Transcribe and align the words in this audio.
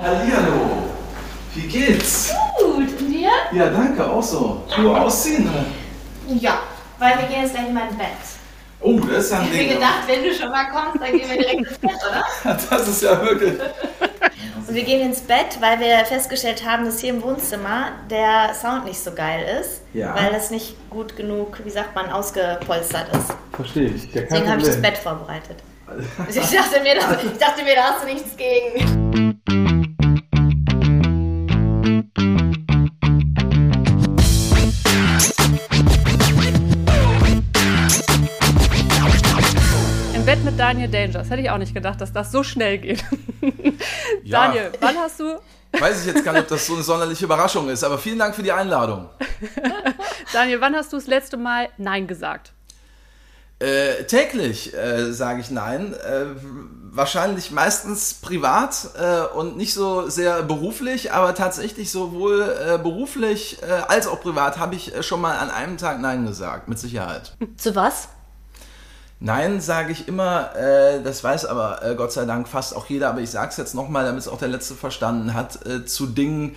Hallihallo. 0.00 0.84
Wie 1.54 1.66
geht's? 1.66 2.32
Gut, 2.58 2.76
und 3.00 3.08
dir? 3.08 3.30
Ja, 3.52 3.68
danke, 3.70 4.08
auch 4.08 4.22
so. 4.22 4.62
Du 4.76 4.94
ausziehen, 4.94 5.44
ne? 5.44 5.66
Ja, 6.38 6.60
weil 6.98 7.18
wir 7.18 7.26
gehen 7.26 7.42
jetzt 7.42 7.54
gleich 7.54 7.66
in 7.68 7.74
mein 7.74 7.96
Bett. 7.96 8.06
Oh, 8.80 9.00
das 9.00 9.24
ist 9.24 9.32
ja 9.32 9.38
ein 9.40 9.44
Ich 9.46 9.50
Ding. 9.50 9.66
mir 9.68 9.74
gedacht, 9.74 10.02
wenn 10.06 10.22
du 10.22 10.32
schon 10.32 10.50
mal 10.50 10.66
kommst, 10.70 11.02
dann 11.02 11.10
gehen 11.18 11.28
wir 11.28 11.36
direkt 11.38 11.68
ins 11.68 11.78
Bett, 11.78 11.90
oder? 12.08 12.56
Das 12.70 12.86
ist 12.88 13.02
ja 13.02 13.20
wirklich. 13.22 13.54
Und 14.68 14.74
wir 14.74 14.84
gehen 14.84 15.00
ins 15.00 15.20
Bett, 15.20 15.58
weil 15.60 15.80
wir 15.80 16.04
festgestellt 16.04 16.64
haben, 16.64 16.84
dass 16.84 17.00
hier 17.00 17.10
im 17.10 17.22
Wohnzimmer 17.22 17.86
der 18.08 18.54
Sound 18.54 18.84
nicht 18.84 19.00
so 19.02 19.10
geil 19.12 19.60
ist. 19.60 19.80
Ja. 19.94 20.14
Weil 20.14 20.30
das 20.32 20.50
nicht 20.50 20.76
gut 20.90 21.16
genug, 21.16 21.58
wie 21.64 21.70
sagt 21.70 21.96
man, 21.96 22.08
ausgepolstert 22.10 23.08
ist. 23.16 23.34
Verstehe 23.52 23.88
ich. 23.88 24.14
Ja, 24.14 24.22
Deswegen 24.22 24.48
habe 24.48 24.60
ich 24.60 24.66
das. 24.68 24.80
Bett 24.80 24.98
vorbereitet. 24.98 25.56
Ich 26.28 26.36
dachte, 26.36 26.80
mir, 26.82 26.96
ich 26.98 27.38
dachte 27.38 27.64
mir, 27.64 27.74
da 27.74 27.82
hast 27.94 28.02
du 28.04 28.06
nichts 28.12 28.36
gegen. 28.36 29.27
Daniel 40.58 40.88
Danger. 40.88 41.12
Das 41.12 41.30
hätte 41.30 41.42
ich 41.42 41.50
auch 41.50 41.58
nicht 41.58 41.74
gedacht, 41.74 42.00
dass 42.00 42.12
das 42.12 42.32
so 42.32 42.42
schnell 42.42 42.78
geht. 42.78 43.04
Ja. 44.24 44.48
Daniel, 44.48 44.72
wann 44.80 44.96
hast 44.96 45.20
du, 45.20 45.38
Weiß 45.78 46.00
ich 46.00 46.06
jetzt 46.06 46.24
gar 46.24 46.32
nicht, 46.32 46.42
ob 46.42 46.48
das 46.48 46.66
so 46.66 46.74
eine 46.74 46.82
sonderliche 46.82 47.24
Überraschung 47.24 47.68
ist, 47.68 47.84
aber 47.84 47.98
vielen 47.98 48.18
Dank 48.18 48.34
für 48.34 48.42
die 48.42 48.52
Einladung. 48.52 49.08
Daniel, 50.32 50.60
wann 50.60 50.74
hast 50.74 50.92
du 50.92 50.96
das 50.96 51.06
letzte 51.06 51.36
Mal 51.36 51.68
Nein 51.78 52.06
gesagt? 52.06 52.52
Äh, 53.58 54.04
täglich 54.04 54.74
äh, 54.74 55.12
sage 55.12 55.40
ich 55.40 55.50
nein. 55.50 55.92
Äh, 55.94 56.26
wahrscheinlich 56.90 57.50
meistens 57.50 58.14
privat 58.14 58.90
äh, 58.98 59.36
und 59.36 59.56
nicht 59.56 59.74
so 59.74 60.08
sehr 60.08 60.42
beruflich, 60.42 61.12
aber 61.12 61.34
tatsächlich 61.34 61.90
sowohl 61.90 62.42
äh, 62.42 62.78
beruflich 62.78 63.62
äh, 63.62 63.66
als 63.88 64.06
auch 64.06 64.20
privat 64.20 64.58
habe 64.58 64.74
ich 64.74 64.94
äh, 64.94 65.02
schon 65.02 65.20
mal 65.20 65.36
an 65.36 65.50
einem 65.50 65.76
Tag 65.76 66.00
Nein 66.00 66.26
gesagt, 66.26 66.68
mit 66.68 66.78
Sicherheit. 66.78 67.36
Zu 67.56 67.74
was? 67.74 68.08
Nein, 69.20 69.60
sage 69.60 69.90
ich 69.90 70.06
immer, 70.06 70.54
äh, 70.54 71.02
das 71.02 71.24
weiß 71.24 71.46
aber 71.46 71.84
äh, 71.84 71.96
Gott 71.96 72.12
sei 72.12 72.24
Dank 72.24 72.46
fast 72.46 72.76
auch 72.76 72.86
jeder, 72.86 73.08
aber 73.08 73.20
ich 73.20 73.30
sage 73.30 73.50
es 73.50 73.56
jetzt 73.56 73.74
nochmal, 73.74 74.04
damit 74.04 74.20
es 74.20 74.28
auch 74.28 74.38
der 74.38 74.46
Letzte 74.46 74.74
verstanden 74.74 75.34
hat, 75.34 75.66
äh, 75.66 75.84
zu 75.84 76.06
Dingen, 76.06 76.54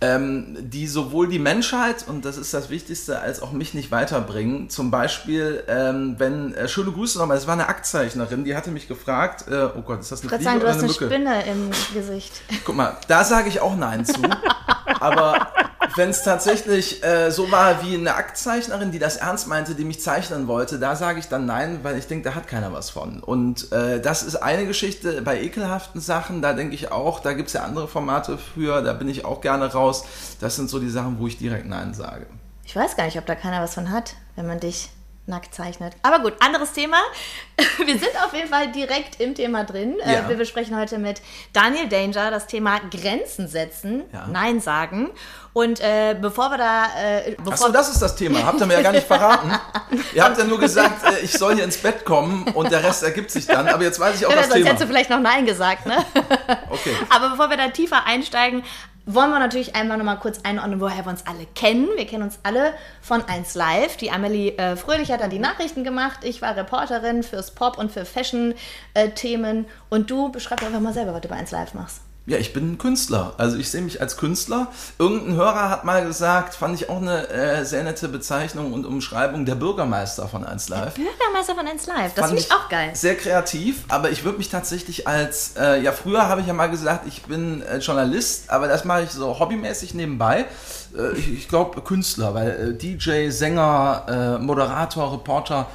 ähm, 0.00 0.56
die 0.58 0.88
sowohl 0.88 1.28
die 1.28 1.38
Menschheit, 1.38 2.06
und 2.08 2.24
das 2.24 2.36
ist 2.36 2.52
das 2.52 2.68
Wichtigste, 2.68 3.20
als 3.20 3.40
auch 3.40 3.52
mich 3.52 3.74
nicht 3.74 3.92
weiterbringen. 3.92 4.70
Zum 4.70 4.90
Beispiel, 4.90 5.62
ähm, 5.68 6.16
wenn, 6.18 6.52
äh, 6.54 6.66
schöne 6.66 6.90
Grüße 6.90 7.16
nochmal, 7.18 7.36
das 7.36 7.46
war 7.46 7.54
eine 7.54 7.68
Aktzeichnerin, 7.68 8.44
die 8.44 8.56
hatte 8.56 8.72
mich 8.72 8.88
gefragt, 8.88 9.44
äh, 9.48 9.68
oh 9.76 9.82
Gott, 9.82 10.00
ist 10.00 10.10
das 10.10 10.22
eine 10.22 10.30
Fliege 10.30 10.44
sagen, 10.44 10.58
du 10.58 10.64
oder 10.64 10.74
hast 10.74 10.82
eine 10.82 10.88
eine 10.88 10.92
Mücke? 10.92 11.06
Spinne 11.06 11.46
im 11.46 11.70
Gesicht. 11.94 12.42
Guck 12.64 12.74
mal, 12.74 12.96
da 13.06 13.22
sage 13.22 13.48
ich 13.48 13.60
auch 13.60 13.76
Nein 13.76 14.04
zu. 14.04 14.20
Aber 15.00 15.52
wenn 15.96 16.10
es 16.10 16.22
tatsächlich 16.22 17.02
äh, 17.04 17.30
so 17.30 17.50
war 17.50 17.84
wie 17.84 17.94
eine 17.94 18.14
Aktzeichnerin, 18.14 18.90
die 18.90 18.98
das 18.98 19.16
ernst 19.16 19.46
meinte, 19.48 19.74
die 19.74 19.84
mich 19.84 20.00
zeichnen 20.00 20.46
wollte, 20.46 20.78
da 20.78 20.96
sage 20.96 21.18
ich 21.18 21.28
dann 21.28 21.46
Nein, 21.46 21.80
weil 21.82 21.98
ich 21.98 22.06
denke, 22.06 22.28
da 22.28 22.34
hat 22.34 22.48
keiner 22.48 22.72
was 22.72 22.90
von. 22.90 23.20
Und 23.20 23.72
äh, 23.72 24.00
das 24.00 24.22
ist 24.22 24.36
eine 24.36 24.66
Geschichte. 24.66 25.22
Bei 25.22 25.40
ekelhaften 25.40 26.00
Sachen, 26.00 26.42
da 26.42 26.52
denke 26.52 26.74
ich 26.74 26.92
auch, 26.92 27.20
da 27.20 27.32
gibt 27.32 27.48
es 27.48 27.54
ja 27.54 27.62
andere 27.62 27.88
Formate 27.88 28.38
für, 28.38 28.82
da 28.82 28.92
bin 28.92 29.08
ich 29.08 29.24
auch 29.24 29.40
gerne 29.40 29.72
raus. 29.72 30.04
Das 30.40 30.56
sind 30.56 30.70
so 30.70 30.78
die 30.78 30.90
Sachen, 30.90 31.18
wo 31.18 31.26
ich 31.26 31.38
direkt 31.38 31.66
Nein 31.66 31.94
sage. 31.94 32.26
Ich 32.64 32.76
weiß 32.76 32.96
gar 32.96 33.04
nicht, 33.04 33.18
ob 33.18 33.26
da 33.26 33.34
keiner 33.34 33.62
was 33.62 33.74
von 33.74 33.90
hat, 33.90 34.14
wenn 34.36 34.46
man 34.46 34.60
dich 34.60 34.90
nackt 35.30 35.54
zeichnet. 35.54 35.94
Aber 36.02 36.18
gut, 36.18 36.34
anderes 36.40 36.72
Thema. 36.72 36.98
Wir 37.78 37.98
sind 37.98 38.10
auf 38.24 38.34
jeden 38.34 38.48
Fall 38.48 38.70
direkt 38.72 39.20
im 39.20 39.34
Thema 39.34 39.64
drin. 39.64 39.98
Äh, 40.00 40.14
Ja. 40.14 40.28
Wir 40.28 40.36
besprechen 40.36 40.76
heute 40.78 40.98
mit 40.98 41.22
Daniel 41.54 41.88
Danger 41.88 42.30
das 42.30 42.46
Thema 42.46 42.80
Grenzen 42.90 43.48
setzen, 43.48 44.02
Ja. 44.12 44.26
Nein 44.30 44.60
sagen. 44.60 45.10
Und 45.52 45.80
äh, 45.80 46.14
bevor 46.20 46.50
wir 46.50 46.58
da... 46.58 46.84
Äh, 46.96 47.32
bevor 47.36 47.52
Achso, 47.54 47.68
das 47.70 47.88
ist 47.90 48.00
das 48.00 48.14
Thema. 48.14 48.44
Habt 48.44 48.60
ihr 48.60 48.66
mir 48.66 48.74
ja 48.74 48.82
gar 48.82 48.92
nicht 48.92 49.06
verraten. 49.06 49.50
ihr 50.14 50.22
habt 50.22 50.38
ja 50.38 50.44
nur 50.44 50.60
gesagt, 50.60 51.04
äh, 51.04 51.24
ich 51.24 51.32
soll 51.32 51.54
hier 51.56 51.64
ins 51.64 51.76
Bett 51.78 52.04
kommen 52.04 52.44
und 52.54 52.70
der 52.70 52.84
Rest 52.84 53.02
ergibt 53.02 53.30
sich 53.32 53.46
dann. 53.46 53.66
Aber 53.68 53.82
jetzt 53.82 53.98
weiß 53.98 54.20
ich 54.20 54.26
auch 54.26 54.30
ja, 54.30 54.36
das 54.36 54.46
sonst 54.46 54.56
Thema. 54.58 54.66
hättest 54.68 54.82
du 54.84 54.86
vielleicht 54.86 55.10
noch 55.10 55.18
Nein 55.20 55.46
gesagt, 55.46 55.86
ne? 55.86 56.04
Okay. 56.70 56.94
Aber 57.10 57.30
bevor 57.30 57.50
wir 57.50 57.56
da 57.56 57.68
tiefer 57.68 58.04
einsteigen, 58.06 58.62
wollen 59.14 59.30
wir 59.30 59.38
natürlich 59.38 59.74
einmal 59.74 59.98
noch 59.98 60.04
mal 60.04 60.16
kurz 60.16 60.40
einordnen, 60.42 60.80
woher 60.80 61.04
wir 61.04 61.10
uns 61.10 61.26
alle 61.26 61.46
kennen. 61.54 61.88
Wir 61.96 62.06
kennen 62.06 62.22
uns 62.22 62.38
alle 62.42 62.74
von 63.00 63.22
1 63.22 63.54
Live. 63.54 63.96
Die 63.96 64.10
Amelie 64.10 64.56
äh, 64.56 64.76
Fröhlich 64.76 65.10
hat 65.10 65.20
dann 65.20 65.30
die 65.30 65.38
Nachrichten 65.38 65.84
gemacht. 65.84 66.20
Ich 66.24 66.42
war 66.42 66.56
Reporterin 66.56 67.22
fürs 67.22 67.52
Pop- 67.52 67.78
und 67.78 67.90
für 67.90 68.04
Fashion-Themen. 68.04 69.66
und 69.88 70.10
du 70.10 70.30
beschreib 70.30 70.62
einfach 70.62 70.80
mal 70.80 70.92
selber, 70.92 71.14
was 71.14 71.20
du 71.20 71.28
bei 71.28 71.36
1 71.36 71.50
Live 71.50 71.74
machst. 71.74 72.02
Ja, 72.26 72.36
ich 72.36 72.52
bin 72.52 72.72
ein 72.72 72.78
Künstler. 72.78 73.32
Also 73.38 73.56
ich 73.56 73.70
sehe 73.70 73.80
mich 73.80 74.00
als 74.00 74.16
Künstler. 74.16 74.68
Irgendein 74.98 75.34
Hörer 75.34 75.70
hat 75.70 75.84
mal 75.84 76.04
gesagt, 76.04 76.54
fand 76.54 76.74
ich 76.74 76.88
auch 76.88 76.98
eine 76.98 77.28
äh, 77.28 77.64
sehr 77.64 77.82
nette 77.82 78.08
Bezeichnung 78.08 78.72
und 78.72 78.84
Umschreibung, 78.84 79.46
der 79.46 79.54
Bürgermeister 79.54 80.28
von 80.28 80.44
1 80.44 80.68
Live. 80.68 80.94
Bürgermeister 80.94 81.54
von 81.54 81.66
1 81.66 81.86
Live. 81.86 82.14
Das 82.14 82.26
Fand 82.26 82.38
finde 82.38 82.42
ich 82.42 82.52
auch 82.52 82.68
geil. 82.68 82.90
Sehr 82.94 83.16
kreativ, 83.16 83.84
aber 83.88 84.10
ich 84.10 84.22
würde 84.24 84.38
mich 84.38 84.50
tatsächlich 84.50 85.08
als, 85.08 85.56
äh, 85.56 85.80
ja 85.82 85.92
früher 85.92 86.28
habe 86.28 86.42
ich 86.42 86.46
ja 86.46 86.52
mal 86.52 86.70
gesagt, 86.70 87.06
ich 87.08 87.22
bin 87.22 87.62
äh, 87.62 87.78
Journalist, 87.78 88.50
aber 88.50 88.68
das 88.68 88.84
mache 88.84 89.02
ich 89.04 89.10
so 89.10 89.38
hobbymäßig 89.38 89.94
nebenbei. 89.94 90.46
Äh, 90.96 91.12
ich 91.16 91.32
ich 91.32 91.48
glaube 91.48 91.80
Künstler, 91.80 92.34
weil 92.34 92.50
äh, 92.50 92.74
DJ, 92.74 93.30
Sänger, 93.30 94.38
äh, 94.38 94.42
Moderator, 94.42 95.12
Reporter, 95.12 95.66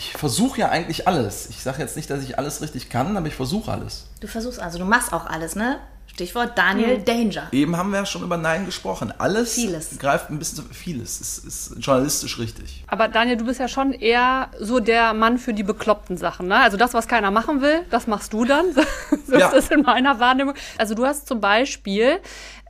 ich 0.00 0.12
versuche 0.12 0.60
ja 0.60 0.70
eigentlich 0.70 1.06
alles. 1.06 1.50
Ich 1.50 1.62
sage 1.62 1.82
jetzt 1.82 1.94
nicht, 1.94 2.08
dass 2.08 2.22
ich 2.22 2.38
alles 2.38 2.62
richtig 2.62 2.88
kann, 2.88 3.18
aber 3.18 3.26
ich 3.26 3.34
versuche 3.34 3.70
alles. 3.70 4.06
Du 4.20 4.28
versuchst 4.28 4.58
also, 4.58 4.78
du 4.78 4.86
machst 4.86 5.12
auch 5.12 5.26
alles, 5.26 5.56
ne? 5.56 5.78
Stichwort 6.12 6.56
Daniel 6.58 6.98
Danger. 6.98 7.48
Eben 7.52 7.76
haben 7.76 7.90
wir 7.90 7.98
ja 8.00 8.06
schon 8.06 8.22
über 8.22 8.36
Nein 8.36 8.66
gesprochen. 8.66 9.12
Alles 9.18 9.54
Vieles. 9.54 9.98
greift 9.98 10.30
ein 10.30 10.38
bisschen 10.38 10.56
zu 10.56 10.64
vieles. 10.74 11.20
Ist, 11.20 11.44
ist 11.44 11.76
journalistisch 11.80 12.38
richtig. 12.38 12.84
Aber 12.88 13.08
Daniel, 13.08 13.36
du 13.36 13.44
bist 13.46 13.60
ja 13.60 13.68
schon 13.68 13.92
eher 13.92 14.50
so 14.58 14.80
der 14.80 15.14
Mann 15.14 15.38
für 15.38 15.54
die 15.54 15.62
bekloppten 15.62 16.16
Sachen. 16.16 16.48
Ne? 16.48 16.56
Also 16.56 16.76
das, 16.76 16.94
was 16.94 17.06
keiner 17.08 17.30
machen 17.30 17.62
will, 17.62 17.82
das 17.90 18.06
machst 18.06 18.32
du 18.32 18.44
dann. 18.44 18.66
so 19.26 19.36
Ja. 19.38 19.46
ist 19.46 19.54
das 19.54 19.70
in 19.70 19.82
meiner 19.82 20.18
Wahrnehmung. 20.20 20.54
Also 20.78 20.94
du 20.94 21.06
hast 21.06 21.26
zum 21.26 21.40
Beispiel 21.40 22.18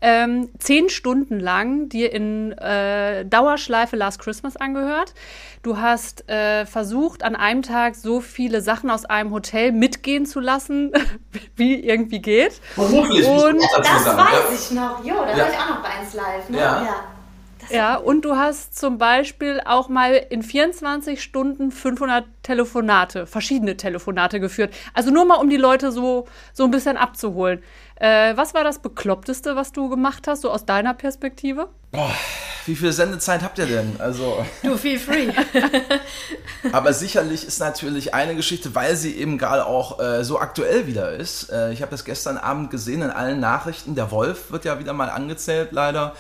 ähm, 0.03 0.49
zehn 0.59 0.89
Stunden 0.89 1.41
lang 1.41 1.89
dir 1.91 2.11
in 2.13 2.53
äh, 2.53 3.27
Dauerschleife 3.27 3.97
Last 3.97 4.19
Christmas 4.19 4.57
angehört. 4.57 5.13
Du 5.63 5.77
hast 5.77 6.27
äh, 6.31 6.65
versucht, 6.65 7.23
an 7.23 7.37
einem 7.37 7.61
Tag 7.61 7.95
so 7.97 8.21
viele 8.23 8.63
Sachen 8.63 8.89
aus 8.89 9.05
einem 9.05 9.31
Hotel 9.31 9.73
mitgehen 9.73 10.25
zu 10.25 10.41
lassen, 10.41 10.93
wie 11.57 11.75
irgendwie 11.81 12.21
geht. 12.23 12.63
Beruflich, 12.77 13.27
Und 13.31 13.63
Das 13.79 14.07
weiß 14.07 14.71
ich 14.71 14.71
noch. 14.73 15.05
Jo, 15.05 15.15
da 15.27 15.31
Ja. 15.37 15.45
war 15.45 15.51
ich 15.51 15.59
auch 15.59 15.69
noch 15.71 15.83
bei 15.83 15.89
1 16.01 16.15
Live, 16.15 16.49
ne? 16.49 16.59
Ja. 16.59 16.87
Ja, 17.69 17.97
und 17.97 18.25
du 18.25 18.35
hast 18.37 18.77
zum 18.77 18.99
Beispiel 18.99 19.61
auch 19.65 19.89
mal 19.89 20.15
in 20.31 20.43
24 20.43 21.23
Stunden 21.23 21.71
500 21.71 22.25
Telefonate, 22.43 23.27
verschiedene 23.27 23.77
Telefonate 23.77 24.41
geführt. 24.41 24.75
Also 24.93 25.11
nur 25.13 25.25
mal, 25.25 25.37
um 25.37 25.49
die 25.51 25.57
Leute 25.57 25.93
so, 25.93 26.27
so 26.53 26.65
ein 26.65 26.73
bisschen 26.73 26.97
abzuholen. 26.97 27.63
Äh, 28.01 28.35
was 28.35 28.55
war 28.55 28.65
das 28.65 28.79
Bekloppteste, 28.79 29.57
was 29.57 29.73
du 29.73 29.91
gemacht 29.91 30.27
hast, 30.27 30.41
so 30.41 30.51
aus 30.51 30.65
deiner 30.65 30.95
Perspektive? 30.95 31.69
Wie 32.65 32.75
viel 32.75 32.93
Sendezeit 32.93 33.43
habt 33.43 33.59
ihr 33.59 33.67
denn? 33.67 33.97
Also, 33.99 34.45
Du, 34.63 34.77
feel 34.79 34.99
free. 34.99 35.29
aber 36.73 36.95
sicherlich 36.95 37.47
ist 37.47 37.61
natürlich 37.61 38.15
eine 38.15 38.35
Geschichte, 38.35 38.75
weil 38.75 38.97
sie 38.97 39.17
eben 39.17 39.37
gerade 39.37 39.67
auch 39.67 40.01
äh, 40.01 40.25
so 40.25 40.41
aktuell 40.41 40.87
wieder 40.87 41.13
ist. 41.13 41.51
Äh, 41.51 41.73
ich 41.73 41.83
habe 41.83 41.91
das 41.91 42.07
gestern 42.07 42.39
Abend 42.39 42.71
gesehen 42.71 43.03
in 43.03 43.11
allen 43.11 43.39
Nachrichten. 43.39 43.95
Der 43.95 44.11
Wolf 44.11 44.51
wird 44.51 44.65
ja 44.65 44.79
wieder 44.79 44.95
mal 44.95 45.11
angezählt, 45.11 45.73
leider. 45.73 46.15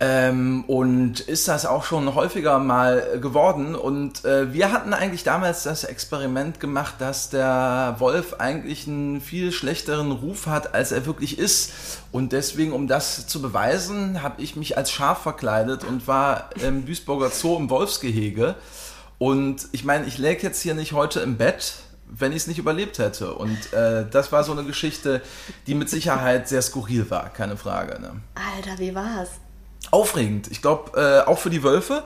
Ähm, 0.00 0.62
und 0.68 1.18
ist 1.18 1.48
das 1.48 1.66
auch 1.66 1.82
schon 1.82 2.14
häufiger 2.14 2.60
mal 2.60 3.18
geworden. 3.20 3.74
Und 3.74 4.24
äh, 4.24 4.52
wir 4.52 4.70
hatten 4.70 4.94
eigentlich 4.94 5.24
damals 5.24 5.64
das 5.64 5.82
Experiment 5.82 6.60
gemacht, 6.60 6.94
dass 7.00 7.30
der 7.30 7.96
Wolf 7.98 8.34
eigentlich 8.34 8.86
einen 8.86 9.20
viel 9.20 9.50
schlechteren 9.50 10.12
Ruf 10.12 10.46
hat, 10.46 10.72
als 10.72 10.92
er 10.92 11.04
wirklich 11.04 11.36
ist. 11.36 11.72
Und 12.12 12.32
deswegen, 12.32 12.72
um 12.72 12.86
das 12.86 13.26
zu 13.26 13.42
beweisen, 13.42 14.22
habe 14.22 14.40
ich 14.40 14.54
mich 14.54 14.76
als 14.76 14.92
Schaf 14.92 15.22
verkleidet 15.22 15.82
und 15.82 16.06
war 16.06 16.50
im 16.62 16.86
Duisburger 16.86 17.30
Zoo 17.30 17.56
im 17.56 17.68
Wolfsgehege. 17.68 18.54
Und 19.18 19.66
ich 19.72 19.84
meine, 19.84 20.06
ich 20.06 20.16
läge 20.16 20.44
jetzt 20.44 20.62
hier 20.62 20.74
nicht 20.74 20.92
heute 20.92 21.18
im 21.20 21.38
Bett, 21.38 21.74
wenn 22.06 22.30
ich 22.30 22.38
es 22.38 22.46
nicht 22.46 22.58
überlebt 22.58 23.00
hätte. 23.00 23.34
Und 23.34 23.72
äh, 23.72 24.06
das 24.08 24.30
war 24.30 24.44
so 24.44 24.52
eine 24.52 24.62
Geschichte, 24.62 25.22
die 25.66 25.74
mit 25.74 25.90
Sicherheit 25.90 26.46
sehr 26.48 26.62
skurril 26.62 27.10
war, 27.10 27.30
keine 27.30 27.56
Frage. 27.56 28.00
Ne? 28.00 28.12
Alter, 28.56 28.78
wie 28.78 28.94
war's? 28.94 29.30
Aufregend. 29.90 30.48
Ich 30.50 30.60
glaube, 30.60 30.98
äh, 31.00 31.26
auch 31.26 31.38
für 31.38 31.48
die 31.48 31.62
Wölfe. 31.62 32.02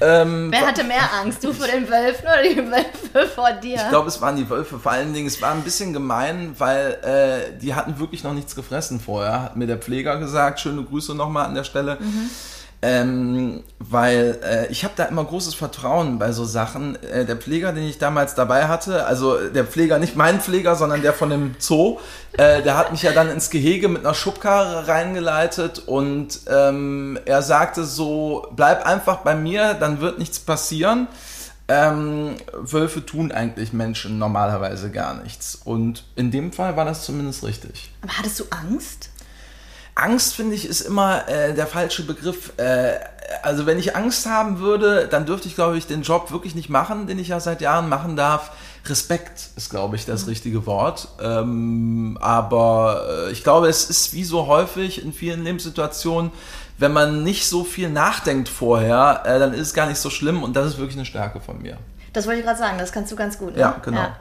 Ähm, 0.00 0.52
Wer 0.52 0.66
hatte 0.66 0.84
mehr 0.84 1.12
Angst? 1.20 1.42
Du 1.42 1.52
vor 1.52 1.66
den 1.66 1.88
Wölfen 1.88 2.24
oder 2.26 2.42
die 2.42 2.56
Wölfe 2.56 3.28
vor 3.34 3.50
dir? 3.52 3.76
ich 3.76 3.88
glaube, 3.88 4.08
es 4.08 4.20
waren 4.20 4.36
die 4.36 4.48
Wölfe. 4.48 4.78
Vor 4.78 4.92
allen 4.92 5.12
Dingen, 5.12 5.26
es 5.26 5.42
war 5.42 5.50
ein 5.52 5.62
bisschen 5.62 5.92
gemein, 5.92 6.54
weil 6.58 6.92
äh, 7.02 7.58
die 7.58 7.74
hatten 7.74 7.98
wirklich 7.98 8.22
noch 8.22 8.34
nichts 8.34 8.54
gefressen 8.54 9.00
vorher, 9.00 9.42
hat 9.42 9.56
mir 9.56 9.66
der 9.66 9.78
Pfleger 9.78 10.18
gesagt. 10.18 10.60
Schöne 10.60 10.84
Grüße 10.84 11.14
nochmal 11.14 11.46
an 11.46 11.54
der 11.56 11.64
Stelle. 11.64 11.98
Ähm, 12.86 13.62
weil 13.78 14.38
äh, 14.44 14.66
ich 14.70 14.84
habe 14.84 14.92
da 14.94 15.04
immer 15.04 15.24
großes 15.24 15.54
Vertrauen 15.54 16.18
bei 16.18 16.32
so 16.32 16.44
Sachen. 16.44 17.02
Äh, 17.02 17.24
der 17.24 17.36
Pfleger, 17.36 17.72
den 17.72 17.84
ich 17.84 17.96
damals 17.96 18.34
dabei 18.34 18.68
hatte, 18.68 19.06
also 19.06 19.38
der 19.48 19.64
Pfleger, 19.64 19.98
nicht 19.98 20.16
mein 20.16 20.38
Pfleger, 20.38 20.76
sondern 20.76 21.00
der 21.00 21.14
von 21.14 21.30
dem 21.30 21.54
Zoo, 21.58 21.98
äh, 22.32 22.60
der 22.60 22.76
hat 22.76 22.92
mich 22.92 23.00
ja 23.00 23.12
dann 23.12 23.30
ins 23.30 23.48
Gehege 23.48 23.88
mit 23.88 24.04
einer 24.04 24.12
Schubkarre 24.12 24.86
reingeleitet 24.86 25.78
und 25.78 26.40
ähm, 26.46 27.18
er 27.24 27.40
sagte 27.40 27.84
so, 27.84 28.48
bleib 28.54 28.84
einfach 28.84 29.18
bei 29.18 29.34
mir, 29.34 29.72
dann 29.72 30.02
wird 30.02 30.18
nichts 30.18 30.38
passieren. 30.38 31.08
Ähm, 31.66 32.36
Wölfe 32.52 33.06
tun 33.06 33.32
eigentlich 33.32 33.72
Menschen 33.72 34.18
normalerweise 34.18 34.90
gar 34.90 35.22
nichts. 35.22 35.58
Und 35.64 36.04
in 36.16 36.30
dem 36.30 36.52
Fall 36.52 36.76
war 36.76 36.84
das 36.84 37.06
zumindest 37.06 37.44
richtig. 37.44 37.90
Aber 38.02 38.18
hattest 38.18 38.40
du 38.40 38.44
Angst? 38.50 39.08
Angst, 39.94 40.34
finde 40.34 40.54
ich, 40.54 40.66
ist 40.66 40.80
immer 40.80 41.28
äh, 41.28 41.54
der 41.54 41.66
falsche 41.66 42.04
Begriff. 42.04 42.52
Äh, 42.58 42.98
also 43.42 43.66
wenn 43.66 43.78
ich 43.78 43.96
Angst 43.96 44.26
haben 44.26 44.58
würde, 44.58 45.08
dann 45.08 45.26
dürfte 45.26 45.48
ich, 45.48 45.54
glaube 45.54 45.78
ich, 45.78 45.86
den 45.86 46.02
Job 46.02 46.30
wirklich 46.30 46.54
nicht 46.54 46.68
machen, 46.68 47.06
den 47.06 47.18
ich 47.18 47.28
ja 47.28 47.40
seit 47.40 47.60
Jahren 47.60 47.88
machen 47.88 48.16
darf. 48.16 48.50
Respekt 48.86 49.50
ist, 49.56 49.70
glaube 49.70 49.96
ich, 49.96 50.04
das 50.04 50.26
richtige 50.26 50.66
Wort. 50.66 51.08
Ähm, 51.22 52.18
aber 52.20 53.26
äh, 53.28 53.32
ich 53.32 53.42
glaube, 53.42 53.68
es 53.68 53.88
ist 53.88 54.12
wie 54.12 54.24
so 54.24 54.46
häufig 54.46 55.02
in 55.02 55.12
vielen 55.12 55.42
Lebenssituationen, 55.44 56.32
wenn 56.78 56.92
man 56.92 57.22
nicht 57.22 57.46
so 57.46 57.64
viel 57.64 57.88
nachdenkt 57.88 58.48
vorher, 58.48 59.22
äh, 59.24 59.38
dann 59.38 59.54
ist 59.54 59.60
es 59.60 59.74
gar 59.74 59.86
nicht 59.86 59.98
so 59.98 60.10
schlimm 60.10 60.42
und 60.42 60.54
das 60.54 60.66
ist 60.66 60.78
wirklich 60.78 60.96
eine 60.96 61.06
Stärke 61.06 61.40
von 61.40 61.62
mir. 61.62 61.78
Das 62.12 62.26
wollte 62.26 62.40
ich 62.40 62.46
gerade 62.46 62.58
sagen, 62.58 62.78
das 62.78 62.92
kannst 62.92 63.10
du 63.10 63.16
ganz 63.16 63.38
gut. 63.38 63.54
Ne? 63.54 63.60
Ja, 63.60 63.80
genau. 63.82 63.98
Ja. 63.98 64.16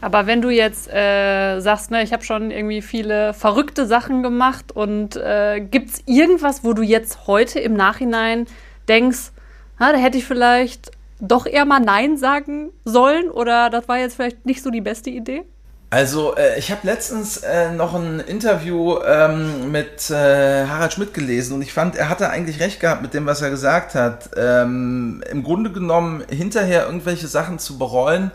Aber 0.00 0.26
wenn 0.26 0.40
du 0.40 0.48
jetzt 0.48 0.88
äh, 0.88 1.60
sagst, 1.60 1.90
ne, 1.90 2.02
ich 2.02 2.12
habe 2.12 2.24
schon 2.24 2.50
irgendwie 2.50 2.82
viele 2.82 3.34
verrückte 3.34 3.86
Sachen 3.86 4.22
gemacht 4.22 4.72
und 4.72 5.16
äh, 5.16 5.60
gibt 5.60 5.90
es 5.90 6.02
irgendwas, 6.06 6.64
wo 6.64 6.72
du 6.72 6.82
jetzt 6.82 7.26
heute 7.26 7.60
im 7.60 7.74
Nachhinein 7.74 8.46
denkst, 8.88 9.32
na, 9.78 9.92
da 9.92 9.98
hätte 9.98 10.18
ich 10.18 10.24
vielleicht 10.24 10.90
doch 11.20 11.46
eher 11.46 11.66
mal 11.66 11.80
Nein 11.80 12.16
sagen 12.16 12.70
sollen 12.84 13.30
oder 13.30 13.68
das 13.68 13.88
war 13.88 13.98
jetzt 13.98 14.16
vielleicht 14.16 14.46
nicht 14.46 14.62
so 14.62 14.70
die 14.70 14.80
beste 14.80 15.10
Idee? 15.10 15.44
Also, 15.92 16.36
äh, 16.36 16.56
ich 16.56 16.70
habe 16.70 16.86
letztens 16.86 17.38
äh, 17.38 17.72
noch 17.72 17.94
ein 17.94 18.20
Interview 18.20 18.98
ähm, 19.04 19.72
mit 19.72 20.08
äh, 20.08 20.66
Harald 20.66 20.92
Schmidt 20.92 21.12
gelesen 21.14 21.54
und 21.54 21.62
ich 21.62 21.72
fand, 21.72 21.96
er 21.96 22.08
hatte 22.08 22.30
eigentlich 22.30 22.60
recht 22.60 22.78
gehabt 22.78 23.02
mit 23.02 23.12
dem, 23.12 23.26
was 23.26 23.42
er 23.42 23.50
gesagt 23.50 23.96
hat. 23.96 24.30
Ähm, 24.36 25.24
Im 25.28 25.42
Grunde 25.42 25.72
genommen, 25.72 26.22
hinterher 26.30 26.86
irgendwelche 26.86 27.26
Sachen 27.26 27.58
zu 27.58 27.76
bereuen, 27.76 28.30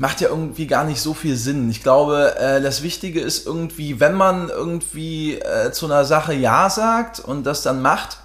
macht 0.00 0.22
ja 0.22 0.30
irgendwie 0.30 0.66
gar 0.66 0.84
nicht 0.84 1.02
so 1.02 1.12
viel 1.12 1.36
Sinn. 1.36 1.68
Ich 1.68 1.82
glaube, 1.82 2.34
äh, 2.38 2.62
das 2.62 2.82
Wichtige 2.82 3.20
ist 3.20 3.46
irgendwie, 3.46 4.00
wenn 4.00 4.14
man 4.14 4.48
irgendwie 4.48 5.34
äh, 5.34 5.72
zu 5.72 5.84
einer 5.84 6.06
Sache 6.06 6.32
Ja 6.32 6.70
sagt 6.70 7.20
und 7.20 7.44
das 7.44 7.62
dann 7.62 7.82
macht, 7.82 8.16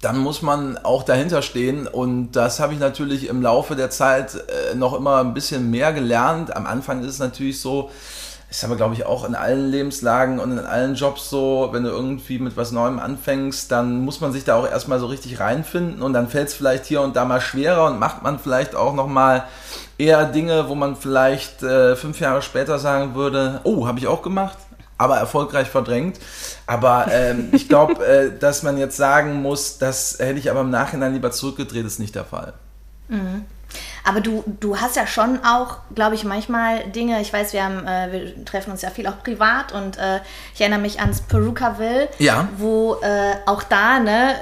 dann 0.00 0.18
muss 0.18 0.42
man 0.42 0.76
auch 0.76 1.04
dahinter 1.04 1.40
stehen. 1.42 1.86
Und 1.86 2.32
das 2.32 2.58
habe 2.58 2.72
ich 2.72 2.80
natürlich 2.80 3.28
im 3.28 3.42
Laufe 3.42 3.76
der 3.76 3.90
Zeit 3.90 4.34
äh, 4.34 4.74
noch 4.74 4.92
immer 4.92 5.20
ein 5.20 5.34
bisschen 5.34 5.70
mehr 5.70 5.92
gelernt. 5.92 6.56
Am 6.56 6.66
Anfang 6.66 7.02
ist 7.02 7.10
es 7.10 7.18
natürlich 7.20 7.60
so, 7.60 7.90
ist 8.50 8.64
aber, 8.64 8.74
glaube 8.74 8.94
ich, 8.94 9.06
auch 9.06 9.24
in 9.24 9.36
allen 9.36 9.70
Lebenslagen 9.70 10.40
und 10.40 10.50
in 10.50 10.66
allen 10.66 10.96
Jobs 10.96 11.30
so, 11.30 11.68
wenn 11.70 11.84
du 11.84 11.90
irgendwie 11.90 12.40
mit 12.40 12.56
was 12.56 12.72
Neuem 12.72 12.98
anfängst, 12.98 13.70
dann 13.70 14.00
muss 14.04 14.20
man 14.20 14.32
sich 14.32 14.42
da 14.42 14.56
auch 14.56 14.68
erstmal 14.68 14.98
so 14.98 15.06
richtig 15.06 15.38
reinfinden 15.38 16.02
und 16.02 16.12
dann 16.12 16.28
fällt 16.28 16.48
es 16.48 16.54
vielleicht 16.54 16.86
hier 16.86 17.02
und 17.02 17.14
da 17.14 17.24
mal 17.24 17.40
schwerer 17.40 17.86
und 17.86 18.00
macht 18.00 18.24
man 18.24 18.40
vielleicht 18.40 18.74
auch 18.74 18.94
nochmal 18.94 19.44
eher 19.98 20.24
Dinge, 20.26 20.68
wo 20.68 20.74
man 20.74 20.96
vielleicht 20.96 21.62
äh, 21.62 21.96
fünf 21.96 22.20
Jahre 22.20 22.40
später 22.40 22.78
sagen 22.78 23.14
würde, 23.14 23.60
oh, 23.64 23.86
habe 23.86 23.98
ich 23.98 24.06
auch 24.06 24.22
gemacht, 24.22 24.56
aber 24.96 25.18
erfolgreich 25.18 25.68
verdrängt. 25.68 26.18
Aber 26.66 27.08
ähm, 27.10 27.48
ich 27.52 27.68
glaube, 27.68 28.04
äh, 28.06 28.38
dass 28.38 28.62
man 28.62 28.78
jetzt 28.78 28.96
sagen 28.96 29.42
muss, 29.42 29.78
das 29.78 30.18
hätte 30.18 30.38
ich 30.38 30.50
aber 30.50 30.60
im 30.62 30.70
Nachhinein 30.70 31.12
lieber 31.12 31.30
zurückgedreht, 31.30 31.84
ist 31.84 31.98
nicht 31.98 32.14
der 32.14 32.24
Fall. 32.24 32.54
Mhm. 33.08 33.44
Aber 34.04 34.20
du, 34.22 34.42
du 34.60 34.78
hast 34.78 34.96
ja 34.96 35.06
schon 35.06 35.40
auch, 35.44 35.78
glaube 35.94 36.14
ich, 36.14 36.24
manchmal 36.24 36.88
Dinge, 36.90 37.20
ich 37.20 37.30
weiß, 37.32 37.52
wir 37.52 37.64
haben, 37.64 37.86
äh, 37.86 38.08
wir 38.10 38.44
treffen 38.44 38.70
uns 38.70 38.80
ja 38.80 38.88
viel 38.88 39.06
auch 39.06 39.22
privat 39.22 39.72
und 39.72 39.98
äh, 39.98 40.20
ich 40.54 40.60
erinnere 40.60 40.80
mich 40.80 41.00
ans 41.00 41.20
Perukaville, 41.20 42.08
ja. 42.18 42.48
wo 42.56 42.94
äh, 43.02 43.34
auch 43.44 43.62
da, 43.62 43.98
ne, 43.98 44.34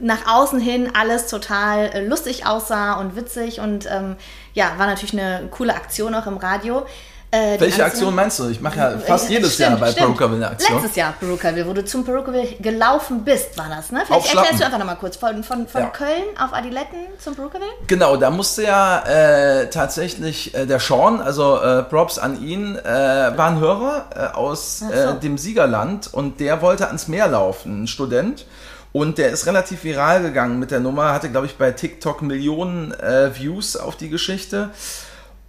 nach 0.00 0.26
außen 0.26 0.60
hin 0.60 0.90
alles 0.98 1.26
total 1.26 1.90
äh, 1.92 2.06
lustig 2.06 2.46
aussah 2.46 2.94
und 2.94 3.16
witzig 3.16 3.60
und 3.60 3.86
ähm, 3.90 4.16
ja, 4.54 4.72
war 4.78 4.86
natürlich 4.86 5.12
eine 5.12 5.48
coole 5.50 5.74
Aktion 5.74 6.14
auch 6.14 6.26
im 6.26 6.36
Radio. 6.36 6.86
Äh, 7.32 7.60
Welche 7.60 7.84
Aktion 7.84 8.12
meinst 8.12 8.40
du? 8.40 8.48
Ich 8.48 8.60
mache 8.60 8.76
ja 8.76 8.98
fast 8.98 9.30
äh, 9.30 9.34
jedes 9.34 9.54
stimmt, 9.54 9.70
Jahr 9.70 9.78
bei 9.78 9.92
Perukaville 9.92 10.44
eine 10.44 10.50
Aktion. 10.54 10.78
Letztes 10.78 10.96
Jahr 10.96 11.12
Perukaville, 11.12 11.64
wo 11.64 11.72
du 11.72 11.84
zum 11.84 12.04
Perukaville 12.04 12.56
gelaufen 12.58 13.22
bist, 13.22 13.56
war 13.56 13.68
das, 13.68 13.92
ne? 13.92 14.02
Vielleicht 14.04 14.34
erklärst 14.34 14.60
du 14.60 14.64
einfach 14.64 14.78
nochmal 14.78 14.96
kurz. 14.96 15.16
Von, 15.16 15.44
von, 15.44 15.68
von 15.68 15.82
ja. 15.82 15.88
Köln 15.90 16.24
auf 16.42 16.52
Adiletten 16.52 16.98
zum 17.20 17.36
Perukaville? 17.36 17.70
Genau, 17.86 18.16
da 18.16 18.30
musste 18.30 18.64
ja 18.64 19.04
äh, 19.06 19.70
tatsächlich 19.70 20.54
äh, 20.56 20.66
der 20.66 20.80
Sean, 20.80 21.20
also 21.20 21.60
äh, 21.60 21.84
Props 21.84 22.18
an 22.18 22.42
ihn, 22.42 22.74
äh, 22.76 22.84
war 22.84 23.46
ein 23.46 23.60
Hörer 23.60 24.36
aus 24.36 24.80
so. 24.80 25.12
dem 25.12 25.38
Siegerland 25.38 26.12
und 26.12 26.40
der 26.40 26.62
wollte 26.62 26.88
ans 26.88 27.06
Meer 27.06 27.28
laufen, 27.28 27.84
ein 27.84 27.86
Student. 27.86 28.44
Und 28.92 29.18
der 29.18 29.30
ist 29.30 29.46
relativ 29.46 29.84
viral 29.84 30.22
gegangen 30.22 30.58
mit 30.58 30.70
der 30.70 30.80
Nummer, 30.80 31.12
hatte, 31.12 31.30
glaube 31.30 31.46
ich, 31.46 31.56
bei 31.56 31.70
TikTok 31.70 32.22
Millionen 32.22 32.92
Views 32.92 33.76
auf 33.76 33.96
die 33.96 34.08
Geschichte 34.08 34.70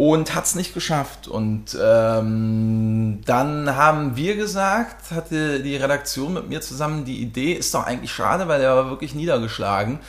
und 0.02 0.34
hat 0.34 0.46
es 0.46 0.56
nicht 0.56 0.74
geschafft. 0.74 1.28
Und 1.28 1.78
ähm, 1.80 3.22
dann 3.24 3.76
haben 3.76 4.16
wir 4.16 4.36
gesagt, 4.36 5.12
hatte 5.12 5.60
die 5.60 5.76
Redaktion 5.76 6.34
mit 6.34 6.50
mir 6.50 6.60
zusammen 6.60 7.06
die 7.06 7.22
Idee, 7.22 7.54
ist 7.54 7.76
doch 7.76 7.86
eigentlich 7.86 8.12
schade, 8.12 8.48
weil 8.48 8.62
er 8.62 8.76
war 8.76 8.90
wirklich 8.90 9.14
niedergeschlagen. 9.14 10.00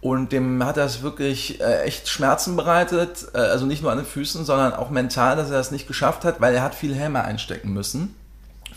Und 0.00 0.32
dem 0.32 0.64
hat 0.64 0.78
das 0.78 1.02
wirklich 1.02 1.60
äh, 1.60 1.82
echt 1.82 2.08
Schmerzen 2.08 2.56
bereitet, 2.56 3.26
äh, 3.34 3.38
also 3.38 3.66
nicht 3.66 3.82
nur 3.82 3.92
an 3.92 3.98
den 3.98 4.06
Füßen, 4.06 4.46
sondern 4.46 4.72
auch 4.72 4.88
mental, 4.88 5.36
dass 5.36 5.50
er 5.50 5.58
das 5.58 5.72
nicht 5.72 5.86
geschafft 5.88 6.24
hat, 6.24 6.40
weil 6.40 6.54
er 6.54 6.62
hat 6.62 6.74
viel 6.74 6.94
Häme 6.94 7.22
einstecken 7.22 7.74
müssen 7.74 8.14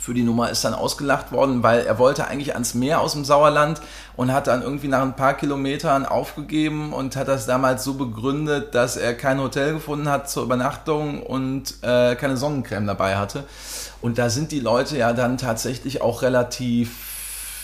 für 0.02 0.16
die 0.16 0.24
Nummer 0.24 0.50
ist 0.50 0.66
dann 0.66 0.74
ausgelacht 0.74 1.32
worden, 1.32 1.62
weil 1.62 1.86
er 1.86 2.00
wollte 2.00 2.28
eigentlich 2.28 2.54
ans 2.54 2.74
Meer 2.74 3.02
aus 3.02 3.14
dem 3.14 3.24
Sauerland 3.24 3.82
und 4.16 4.34
hat 4.34 4.48
dann 4.48 4.64
irgendwie 4.64 4.88
nach 4.88 5.04
ein 5.04 5.16
paar 5.16 5.36
Kilometern 5.36 6.08
aufgegeben 6.08 6.92
und 6.92 7.16
hat 7.16 7.28
das 7.28 7.46
damals 7.46 7.84
so 7.84 7.94
begründet, 7.94 8.74
dass 8.74 8.98
er 8.98 9.14
kein 9.14 9.40
Hotel 9.40 9.74
gefunden 9.74 10.10
hat 10.10 10.28
zur 10.28 10.42
Übernachtung 10.42 11.22
und 11.22 11.76
äh, 11.84 12.16
keine 12.16 12.36
Sonnencreme 12.36 12.88
dabei 12.88 13.18
hatte. 13.18 13.44
Und 14.02 14.18
da 14.18 14.32
sind 14.32 14.52
die 14.52 14.60
Leute 14.60 14.98
ja 14.98 15.14
dann 15.14 15.38
tatsächlich 15.38 16.02
auch 16.02 16.24
relativ 16.24 17.11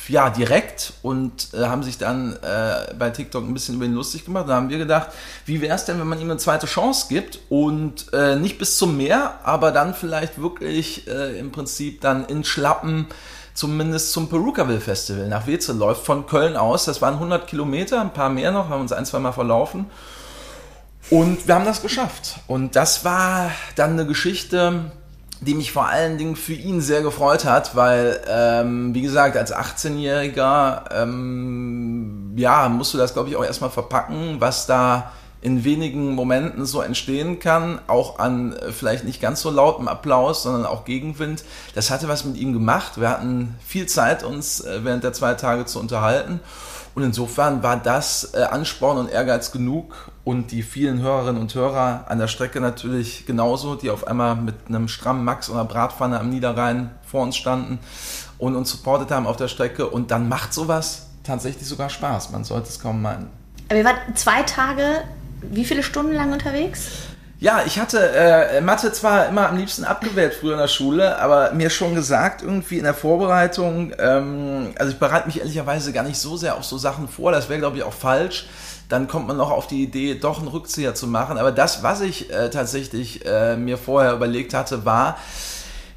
ja, 0.09 0.29
direkt 0.29 0.93
und 1.01 1.53
äh, 1.53 1.65
haben 1.65 1.83
sich 1.83 1.97
dann 1.97 2.33
äh, 2.41 2.93
bei 2.97 3.09
TikTok 3.09 3.43
ein 3.43 3.53
bisschen 3.53 3.75
über 3.75 3.85
ihn 3.85 3.93
lustig 3.93 4.25
gemacht. 4.25 4.47
Da 4.47 4.55
haben 4.55 4.69
wir 4.69 4.77
gedacht, 4.77 5.09
wie 5.45 5.61
wäre 5.61 5.75
es 5.75 5.85
denn, 5.85 5.99
wenn 5.99 6.07
man 6.07 6.19
ihm 6.19 6.29
eine 6.29 6.37
zweite 6.37 6.67
Chance 6.67 7.07
gibt 7.09 7.39
und 7.49 8.13
äh, 8.13 8.35
nicht 8.35 8.57
bis 8.57 8.77
zum 8.77 8.97
Meer, 8.97 9.39
aber 9.43 9.71
dann 9.71 9.93
vielleicht 9.93 10.41
wirklich 10.41 11.07
äh, 11.07 11.37
im 11.37 11.51
Prinzip 11.51 12.01
dann 12.01 12.25
in 12.25 12.43
Schlappen 12.43 13.07
zumindest 13.53 14.11
zum 14.11 14.29
Perukaville 14.29 14.79
Festival 14.79 15.27
nach 15.27 15.47
Wetzel 15.47 15.75
läuft 15.75 16.05
von 16.05 16.27
Köln 16.27 16.55
aus. 16.55 16.85
Das 16.85 17.01
waren 17.01 17.15
100 17.15 17.47
Kilometer, 17.47 17.99
ein 17.99 18.13
paar 18.13 18.29
mehr 18.29 18.51
noch, 18.51 18.69
haben 18.69 18.81
uns 18.81 18.91
ein, 18.91 19.05
zwei 19.05 19.19
Mal 19.19 19.31
verlaufen. 19.31 19.87
Und 21.09 21.47
wir 21.47 21.55
haben 21.55 21.65
das 21.65 21.81
geschafft. 21.81 22.35
Und 22.47 22.75
das 22.75 23.03
war 23.03 23.51
dann 23.75 23.93
eine 23.93 24.05
Geschichte, 24.05 24.91
die 25.41 25.53
mich 25.53 25.71
vor 25.71 25.87
allen 25.87 26.17
Dingen 26.17 26.35
für 26.35 26.53
ihn 26.53 26.81
sehr 26.81 27.01
gefreut 27.01 27.45
hat, 27.45 27.75
weil, 27.75 28.19
ähm, 28.27 28.93
wie 28.95 29.01
gesagt, 29.01 29.37
als 29.37 29.53
18-Jähriger, 29.53 30.85
ähm, 30.91 32.33
ja, 32.35 32.69
musst 32.69 32.93
du 32.93 32.97
das, 32.97 33.13
glaube 33.13 33.29
ich, 33.29 33.35
auch 33.35 33.43
erstmal 33.43 33.69
verpacken, 33.69 34.37
was 34.39 34.65
da 34.65 35.11
in 35.41 35.63
wenigen 35.63 36.15
Momenten 36.15 36.65
so 36.65 36.81
entstehen 36.81 37.39
kann, 37.39 37.79
auch 37.87 38.17
an 38.17 38.53
äh, 38.53 38.71
vielleicht 38.71 39.03
nicht 39.03 39.21
ganz 39.21 39.41
so 39.41 39.51
lautem 39.51 39.87
Applaus, 39.87 40.43
sondern 40.43 40.65
auch 40.65 40.83
Gegenwind. 40.83 41.43
Das 41.75 41.91
hatte 41.91 42.07
was 42.07 42.25
mit 42.25 42.37
ihm 42.37 42.53
gemacht. 42.53 42.99
Wir 42.99 43.09
hatten 43.09 43.55
viel 43.63 43.85
Zeit, 43.85 44.23
uns 44.23 44.61
äh, 44.61 44.83
während 44.83 45.03
der 45.03 45.13
zwei 45.13 45.35
Tage 45.35 45.65
zu 45.65 45.79
unterhalten. 45.79 46.39
Und 46.97 47.03
insofern 47.03 47.61
war 47.61 47.77
das 47.77 48.33
äh, 48.33 48.41
Ansporn 48.41 48.97
und 48.97 49.11
Ehrgeiz 49.11 49.51
genug 49.51 50.09
und 50.23 50.49
die 50.49 50.63
vielen 50.63 50.99
Hörerinnen 50.99 51.39
und 51.39 51.53
Hörer 51.53 52.05
an 52.07 52.17
der 52.17 52.27
Strecke 52.27 52.59
natürlich 52.59 53.27
genauso, 53.27 53.75
die 53.75 53.91
auf 53.91 54.07
einmal 54.07 54.35
mit 54.35 54.55
einem 54.67 54.87
strammen 54.87 55.23
Max 55.23 55.47
oder 55.51 55.63
Bratpfanne 55.63 56.19
am 56.19 56.31
Niederrhein 56.31 56.89
vor 57.05 57.21
uns 57.21 57.37
standen 57.37 57.77
und 58.39 58.55
uns 58.55 58.71
supportet 58.71 59.11
haben 59.11 59.27
auf 59.27 59.37
der 59.37 59.47
Strecke. 59.47 59.87
Und 59.87 60.09
dann 60.09 60.27
macht 60.27 60.55
sowas 60.55 61.09
tatsächlich 61.23 61.67
sogar 61.67 61.91
Spaß. 61.91 62.31
Man 62.31 62.43
sollte 62.43 62.69
es 62.69 62.79
kaum 62.79 62.99
meinen. 63.03 63.29
Wir 63.69 63.85
waren 63.85 64.15
zwei 64.15 64.41
Tage, 64.41 65.03
wie 65.43 65.65
viele 65.65 65.83
Stunden 65.83 66.13
lang 66.13 66.33
unterwegs? 66.33 66.89
Ja, 67.39 67.61
ich 67.67 67.77
hatte 67.77 67.99
äh, 67.99 68.61
Mathe 68.61 68.91
zwar 68.91 69.27
immer 69.27 69.47
am 69.47 69.57
liebsten 69.57 69.83
abgewählt 69.83 70.33
früher 70.33 70.53
in 70.53 70.59
der 70.59 70.67
Schule, 70.67 71.19
aber 71.19 71.51
mir 71.51 71.69
schon 71.69 71.93
gesagt, 71.93 72.41
irgendwie 72.41 72.79
in 72.79 72.83
der 72.83 72.95
Vorbereitung, 72.95 73.93
ähm, 73.99 74.73
also 74.79 74.91
ich 74.91 74.97
bereite 74.97 75.27
mich 75.27 75.39
ehrlicherweise 75.39 75.93
gar 75.93 76.03
nicht 76.03 76.17
so 76.17 76.35
sehr 76.35 76.55
auf 76.55 76.65
so 76.65 76.79
Sachen 76.79 77.07
vor, 77.07 77.31
das 77.31 77.47
wäre 77.47 77.59
glaube 77.59 77.77
ich 77.77 77.83
auch 77.83 77.93
falsch. 77.93 78.47
Dann 78.89 79.07
kommt 79.07 79.27
man 79.27 79.37
noch 79.37 79.51
auf 79.51 79.67
die 79.67 79.83
Idee, 79.83 80.15
doch 80.15 80.39
einen 80.39 80.47
Rückzieher 80.47 80.95
zu 80.95 81.07
machen. 81.07 81.37
Aber 81.37 81.51
das, 81.51 81.83
was 81.83 82.01
ich 82.01 82.31
äh, 82.31 82.49
tatsächlich 82.49 83.25
äh, 83.25 83.57
mir 83.57 83.77
vorher 83.77 84.13
überlegt 84.13 84.53
hatte, 84.53 84.85
war, 84.85 85.17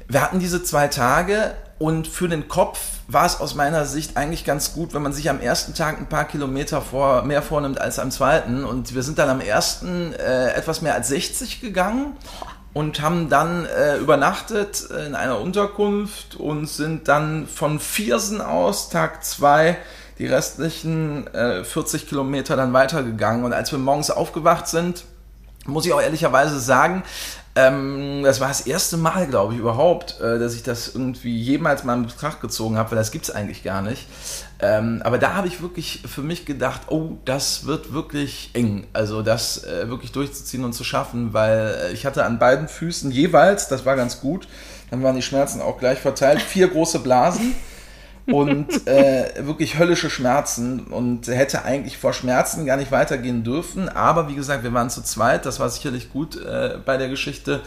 wir 0.09 0.21
hatten 0.21 0.39
diese 0.39 0.61
zwei 0.61 0.89
Tage 0.89 1.53
Und 1.79 2.07
für 2.07 2.27
den 2.27 2.49
Kopf 2.49 2.79
war 3.11 3.25
es 3.25 3.39
aus 3.39 3.55
meiner 3.55 3.85
Sicht 3.85 4.17
eigentlich 4.17 4.45
ganz 4.45 4.73
gut, 4.73 4.93
wenn 4.93 5.01
man 5.01 5.13
sich 5.13 5.29
am 5.29 5.39
ersten 5.39 5.73
Tag 5.73 5.97
ein 5.97 6.07
paar 6.07 6.25
Kilometer 6.25 6.81
vor, 6.81 7.23
mehr 7.23 7.41
vornimmt 7.41 7.79
als 7.79 7.99
am 7.99 8.11
zweiten. 8.11 8.63
Und 8.63 8.95
wir 8.95 9.03
sind 9.03 9.19
dann 9.19 9.29
am 9.29 9.41
ersten 9.41 10.13
äh, 10.13 10.53
etwas 10.53 10.81
mehr 10.81 10.95
als 10.95 11.09
60 11.09 11.61
gegangen 11.61 12.15
und 12.73 13.01
haben 13.01 13.29
dann 13.29 13.65
äh, 13.65 13.97
übernachtet 13.97 14.87
in 15.05 15.15
einer 15.15 15.39
Unterkunft 15.39 16.35
und 16.35 16.67
sind 16.67 17.07
dann 17.07 17.47
von 17.47 17.79
Viersen 17.79 18.39
aus, 18.39 18.89
Tag 18.89 19.23
zwei, 19.25 19.77
die 20.17 20.27
restlichen 20.27 21.27
äh, 21.33 21.63
40 21.63 22.07
Kilometer 22.07 22.55
dann 22.55 22.73
weitergegangen. 22.73 23.43
Und 23.43 23.53
als 23.53 23.71
wir 23.71 23.79
morgens 23.79 24.09
aufgewacht 24.11 24.67
sind, 24.67 25.03
muss 25.65 25.85
ich 25.85 25.93
auch 25.93 26.01
ehrlicherweise 26.01 26.59
sagen, 26.59 27.03
ähm, 27.55 28.21
das 28.23 28.39
war 28.39 28.47
das 28.47 28.61
erste 28.61 28.95
Mal, 28.95 29.27
glaube 29.27 29.53
ich, 29.53 29.59
überhaupt, 29.59 30.19
äh, 30.21 30.39
dass 30.39 30.55
ich 30.55 30.63
das 30.63 30.95
irgendwie 30.95 31.37
jemals 31.37 31.83
mal 31.83 31.95
in 31.95 32.05
Betracht 32.05 32.39
gezogen 32.39 32.77
habe, 32.77 32.91
weil 32.91 32.97
das 32.97 33.11
gibt 33.11 33.25
es 33.25 33.31
eigentlich 33.31 33.63
gar 33.63 33.81
nicht. 33.81 34.07
Ähm, 34.59 35.01
aber 35.03 35.17
da 35.17 35.33
habe 35.33 35.47
ich 35.47 35.61
wirklich 35.61 36.03
für 36.05 36.21
mich 36.21 36.45
gedacht, 36.45 36.81
oh, 36.87 37.17
das 37.25 37.65
wird 37.65 37.93
wirklich 37.93 38.51
eng. 38.53 38.87
Also 38.93 39.21
das 39.21 39.63
äh, 39.65 39.89
wirklich 39.89 40.13
durchzuziehen 40.13 40.63
und 40.63 40.73
zu 40.73 40.83
schaffen, 40.83 41.33
weil 41.33 41.75
äh, 41.81 41.91
ich 41.91 42.05
hatte 42.05 42.23
an 42.23 42.39
beiden 42.39 42.69
Füßen 42.69 43.11
jeweils, 43.11 43.67
das 43.67 43.85
war 43.85 43.97
ganz 43.97 44.21
gut, 44.21 44.47
dann 44.89 45.03
waren 45.03 45.15
die 45.15 45.21
Schmerzen 45.21 45.61
auch 45.61 45.77
gleich 45.77 45.99
verteilt, 45.99 46.41
vier 46.41 46.69
große 46.69 46.99
Blasen 46.99 47.55
und 48.27 48.87
äh, 48.87 49.45
wirklich 49.45 49.77
höllische 49.77 50.09
Schmerzen 50.09 50.81
und 50.87 51.27
hätte 51.27 51.63
eigentlich 51.63 51.97
vor 51.97 52.13
Schmerzen 52.13 52.65
gar 52.65 52.77
nicht 52.77 52.91
weitergehen 52.91 53.43
dürfen. 53.43 53.89
Aber 53.89 54.27
wie 54.27 54.35
gesagt, 54.35 54.63
wir 54.63 54.73
waren 54.73 54.89
zu 54.89 55.01
zweit, 55.01 55.45
das 55.45 55.59
war 55.59 55.69
sicherlich 55.69 56.11
gut 56.11 56.35
äh, 56.35 56.77
bei 56.85 56.97
der 56.97 57.09
Geschichte. 57.09 57.61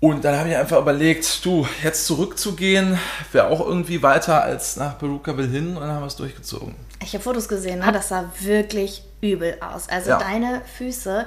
Und 0.00 0.24
dann 0.24 0.36
habe 0.36 0.48
ich 0.48 0.56
einfach 0.56 0.80
überlegt, 0.80 1.44
du, 1.44 1.64
jetzt 1.84 2.06
zurückzugehen, 2.06 2.98
wäre 3.30 3.46
auch 3.46 3.60
irgendwie 3.64 4.02
weiter 4.02 4.42
als 4.42 4.76
nach 4.76 4.98
Perucaville 4.98 5.46
hin 5.46 5.76
und 5.76 5.80
dann 5.80 5.92
haben 5.92 6.02
wir 6.02 6.08
es 6.08 6.16
durchgezogen. 6.16 6.74
Ich 7.00 7.14
habe 7.14 7.22
Fotos 7.22 7.48
gesehen, 7.48 7.78
ne? 7.78 7.92
das 7.92 8.08
sah 8.08 8.24
wirklich 8.40 9.04
übel 9.20 9.56
aus. 9.60 9.88
Also 9.88 10.10
ja. 10.10 10.18
deine 10.18 10.62
Füße, 10.76 11.24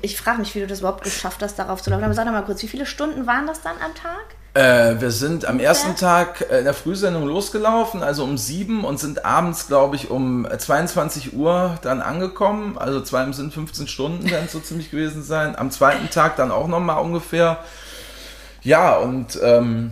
ich 0.00 0.16
frage 0.16 0.38
mich, 0.38 0.54
wie 0.54 0.60
du 0.60 0.66
das 0.66 0.80
überhaupt 0.80 1.04
geschafft 1.04 1.42
hast, 1.42 1.58
darauf 1.58 1.82
zu 1.82 1.90
laufen. 1.90 2.02
Aber 2.02 2.14
sag 2.14 2.24
doch 2.24 2.32
mal 2.32 2.44
kurz, 2.44 2.62
wie 2.62 2.68
viele 2.68 2.86
Stunden 2.86 3.26
waren 3.26 3.46
das 3.46 3.60
dann 3.60 3.76
am 3.84 3.94
Tag? 3.94 4.24
Äh, 4.54 5.00
wir 5.00 5.10
sind 5.10 5.46
am 5.46 5.58
ersten 5.58 5.96
Tag 5.96 6.46
äh, 6.48 6.58
in 6.58 6.64
der 6.64 6.74
Frühsendung 6.74 7.26
losgelaufen, 7.26 8.04
also 8.04 8.22
um 8.22 8.38
sieben 8.38 8.84
und 8.84 9.00
sind 9.00 9.24
abends, 9.24 9.66
glaube 9.66 9.96
ich, 9.96 10.10
um 10.10 10.46
22 10.46 11.34
Uhr 11.34 11.76
dann 11.82 12.00
angekommen. 12.00 12.78
Also 12.78 13.00
zwei 13.00 13.24
im 13.24 13.32
Sinn 13.32 13.50
15 13.50 13.88
Stunden 13.88 14.30
werden 14.30 14.44
es 14.46 14.52
so 14.52 14.60
ziemlich 14.60 14.92
gewesen 14.92 15.24
sein. 15.24 15.56
Am 15.56 15.72
zweiten 15.72 16.08
Tag 16.08 16.36
dann 16.36 16.52
auch 16.52 16.68
nochmal 16.68 17.02
ungefähr. 17.02 17.58
Ja, 18.62 18.96
und 18.96 19.40
ähm, 19.42 19.90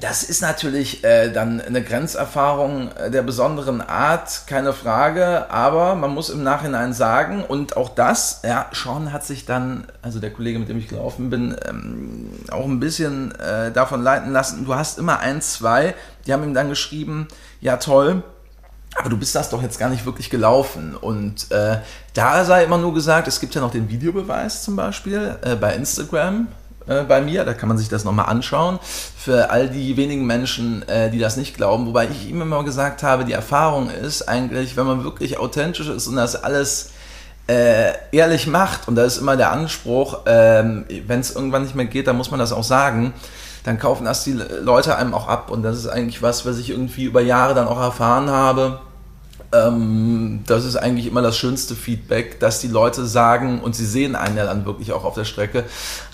das 0.00 0.22
ist 0.22 0.42
natürlich 0.42 1.02
äh, 1.02 1.30
dann 1.30 1.60
eine 1.60 1.82
Grenzerfahrung 1.82 2.92
äh, 2.92 3.10
der 3.10 3.22
besonderen 3.22 3.80
Art, 3.80 4.46
keine 4.46 4.72
Frage, 4.72 5.50
aber 5.50 5.96
man 5.96 6.14
muss 6.14 6.30
im 6.30 6.44
Nachhinein 6.44 6.92
sagen, 6.92 7.42
und 7.42 7.76
auch 7.76 7.88
das, 7.88 8.42
ja, 8.44 8.70
Sean 8.72 9.12
hat 9.12 9.24
sich 9.24 9.44
dann, 9.44 9.88
also 10.00 10.20
der 10.20 10.32
Kollege, 10.32 10.60
mit 10.60 10.68
dem 10.68 10.78
ich 10.78 10.88
gelaufen 10.88 11.30
bin, 11.30 11.56
ähm, 11.68 12.30
auch 12.50 12.64
ein 12.64 12.78
bisschen 12.78 13.34
äh, 13.40 13.72
davon 13.72 14.02
leiten 14.02 14.32
lassen. 14.32 14.64
Du 14.64 14.74
hast 14.74 14.98
immer 14.98 15.18
ein, 15.18 15.40
zwei, 15.42 15.94
die 16.26 16.32
haben 16.32 16.44
ihm 16.44 16.54
dann 16.54 16.68
geschrieben, 16.68 17.26
ja 17.60 17.78
toll, 17.78 18.22
aber 18.94 19.10
du 19.10 19.18
bist 19.18 19.34
das 19.34 19.50
doch 19.50 19.62
jetzt 19.62 19.78
gar 19.78 19.90
nicht 19.90 20.06
wirklich 20.06 20.30
gelaufen. 20.30 20.96
Und 20.96 21.50
äh, 21.50 21.78
da 22.14 22.44
sei 22.44 22.64
immer 22.64 22.78
nur 22.78 22.94
gesagt, 22.94 23.26
es 23.26 23.40
gibt 23.40 23.54
ja 23.54 23.60
noch 23.60 23.72
den 23.72 23.88
Videobeweis 23.90 24.62
zum 24.62 24.76
Beispiel 24.76 25.36
äh, 25.42 25.56
bei 25.56 25.74
Instagram 25.74 26.48
äh, 26.88 27.04
bei 27.04 27.20
mir. 27.20 27.44
Da 27.44 27.54
kann 27.54 27.68
man 27.68 27.78
sich 27.78 27.88
das 27.88 28.04
nochmal 28.04 28.26
anschauen. 28.26 28.78
Für 28.82 29.50
all 29.50 29.68
die 29.68 29.96
wenigen 29.96 30.26
Menschen, 30.26 30.86
äh, 30.88 31.10
die 31.10 31.18
das 31.18 31.36
nicht 31.36 31.56
glauben. 31.56 31.86
Wobei 31.86 32.08
ich 32.08 32.28
ihm 32.28 32.42
immer 32.42 32.64
gesagt 32.64 33.02
habe, 33.02 33.24
die 33.24 33.32
Erfahrung 33.32 33.90
ist 33.90 34.28
eigentlich, 34.28 34.76
wenn 34.76 34.86
man 34.86 35.04
wirklich 35.04 35.38
authentisch 35.38 35.88
ist 35.88 36.06
und 36.06 36.16
das 36.16 36.42
alles 36.42 36.90
äh, 37.46 37.92
ehrlich 38.12 38.46
macht, 38.46 38.88
und 38.88 38.94
da 38.94 39.04
ist 39.04 39.18
immer 39.18 39.36
der 39.36 39.52
Anspruch, 39.52 40.20
ähm, 40.26 40.84
wenn 41.06 41.20
es 41.20 41.34
irgendwann 41.34 41.62
nicht 41.62 41.74
mehr 41.74 41.86
geht, 41.86 42.06
dann 42.06 42.16
muss 42.16 42.30
man 42.30 42.40
das 42.40 42.52
auch 42.52 42.64
sagen, 42.64 43.14
dann 43.64 43.78
kaufen 43.78 44.04
das 44.04 44.24
die 44.24 44.32
Leute 44.32 44.96
einem 44.96 45.14
auch 45.14 45.28
ab. 45.28 45.50
Und 45.50 45.62
das 45.62 45.76
ist 45.76 45.88
eigentlich 45.88 46.22
was, 46.22 46.46
was 46.46 46.58
ich 46.58 46.70
irgendwie 46.70 47.04
über 47.04 47.20
Jahre 47.20 47.54
dann 47.54 47.68
auch 47.68 47.80
erfahren 47.80 48.30
habe 48.30 48.80
ähm, 49.52 50.40
das 50.46 50.64
ist 50.64 50.76
eigentlich 50.76 51.06
immer 51.06 51.22
das 51.22 51.36
schönste 51.36 51.74
Feedback, 51.74 52.38
dass 52.40 52.60
die 52.60 52.68
Leute 52.68 53.06
sagen 53.06 53.60
und 53.60 53.74
sie 53.74 53.86
sehen 53.86 54.14
einen 54.14 54.36
ja 54.36 54.44
dann 54.44 54.66
wirklich 54.66 54.92
auch 54.92 55.04
auf 55.04 55.14
der 55.14 55.24
Strecke, 55.24 55.64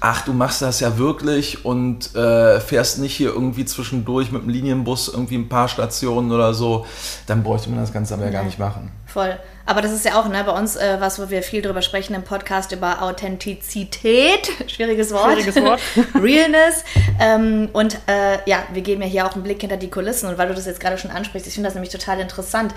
ach, 0.00 0.25
du 0.25 0.33
machst 0.33 0.62
das 0.62 0.81
ja 0.81 0.99
wirklich 0.99 1.64
und 1.64 2.14
äh, 2.14 2.61
fährst 2.61 2.99
nicht 2.99 3.14
hier 3.14 3.31
irgendwie 3.31 3.64
zwischendurch 3.64 4.31
mit 4.31 4.43
dem 4.43 4.49
Linienbus 4.49 5.09
irgendwie 5.09 5.37
ein 5.37 5.49
paar 5.49 5.69
Stationen 5.69 6.31
oder 6.33 6.55
so, 6.55 6.87
dann 7.26 7.43
bräuchte 7.43 7.71
man 7.71 7.81
das 7.81 7.93
Ganze 7.93 8.14
aber 8.14 8.25
ja 8.25 8.31
gar 8.31 8.45
nicht 8.45 8.59
machen. 8.59 8.93
Voll. 9.07 9.37
Aber 9.66 9.80
das 9.80 9.92
ist 9.92 10.04
ja 10.04 10.21
auch 10.21 10.28
ne, 10.28 10.44
bei 10.44 10.52
uns 10.52 10.76
äh, 10.76 10.97
was, 11.00 11.18
wo 11.18 11.30
wir 11.30 11.42
viel 11.42 11.62
drüber 11.62 11.80
sprechen 11.80 12.14
im 12.14 12.23
Podcast 12.23 12.73
über 12.73 13.02
Authentizität. 13.02 14.50
Schwieriges 14.66 15.12
Wort. 15.12 15.33
Schwieriges 15.33 15.62
Wort. 15.62 15.80
Realness. 16.14 16.85
Ähm, 17.18 17.71
und 17.73 17.99
äh, 18.06 18.38
ja, 18.44 18.64
wir 18.73 18.83
geben 18.83 19.00
ja 19.02 19.09
hier 19.09 19.26
auch 19.26 19.35
einen 19.35 19.42
Blick 19.42 19.62
hinter 19.62 19.78
die 19.78 19.90
Kulissen. 19.90 20.28
Und 20.28 20.37
weil 20.37 20.49
du 20.49 20.54
das 20.54 20.66
jetzt 20.66 20.80
gerade 20.80 20.99
schon 20.99 21.11
ansprichst, 21.11 21.47
ich 21.49 21.54
finde 21.54 21.68
das 21.68 21.75
nämlich 21.75 21.92
total 21.92 22.21
interessant, 22.21 22.75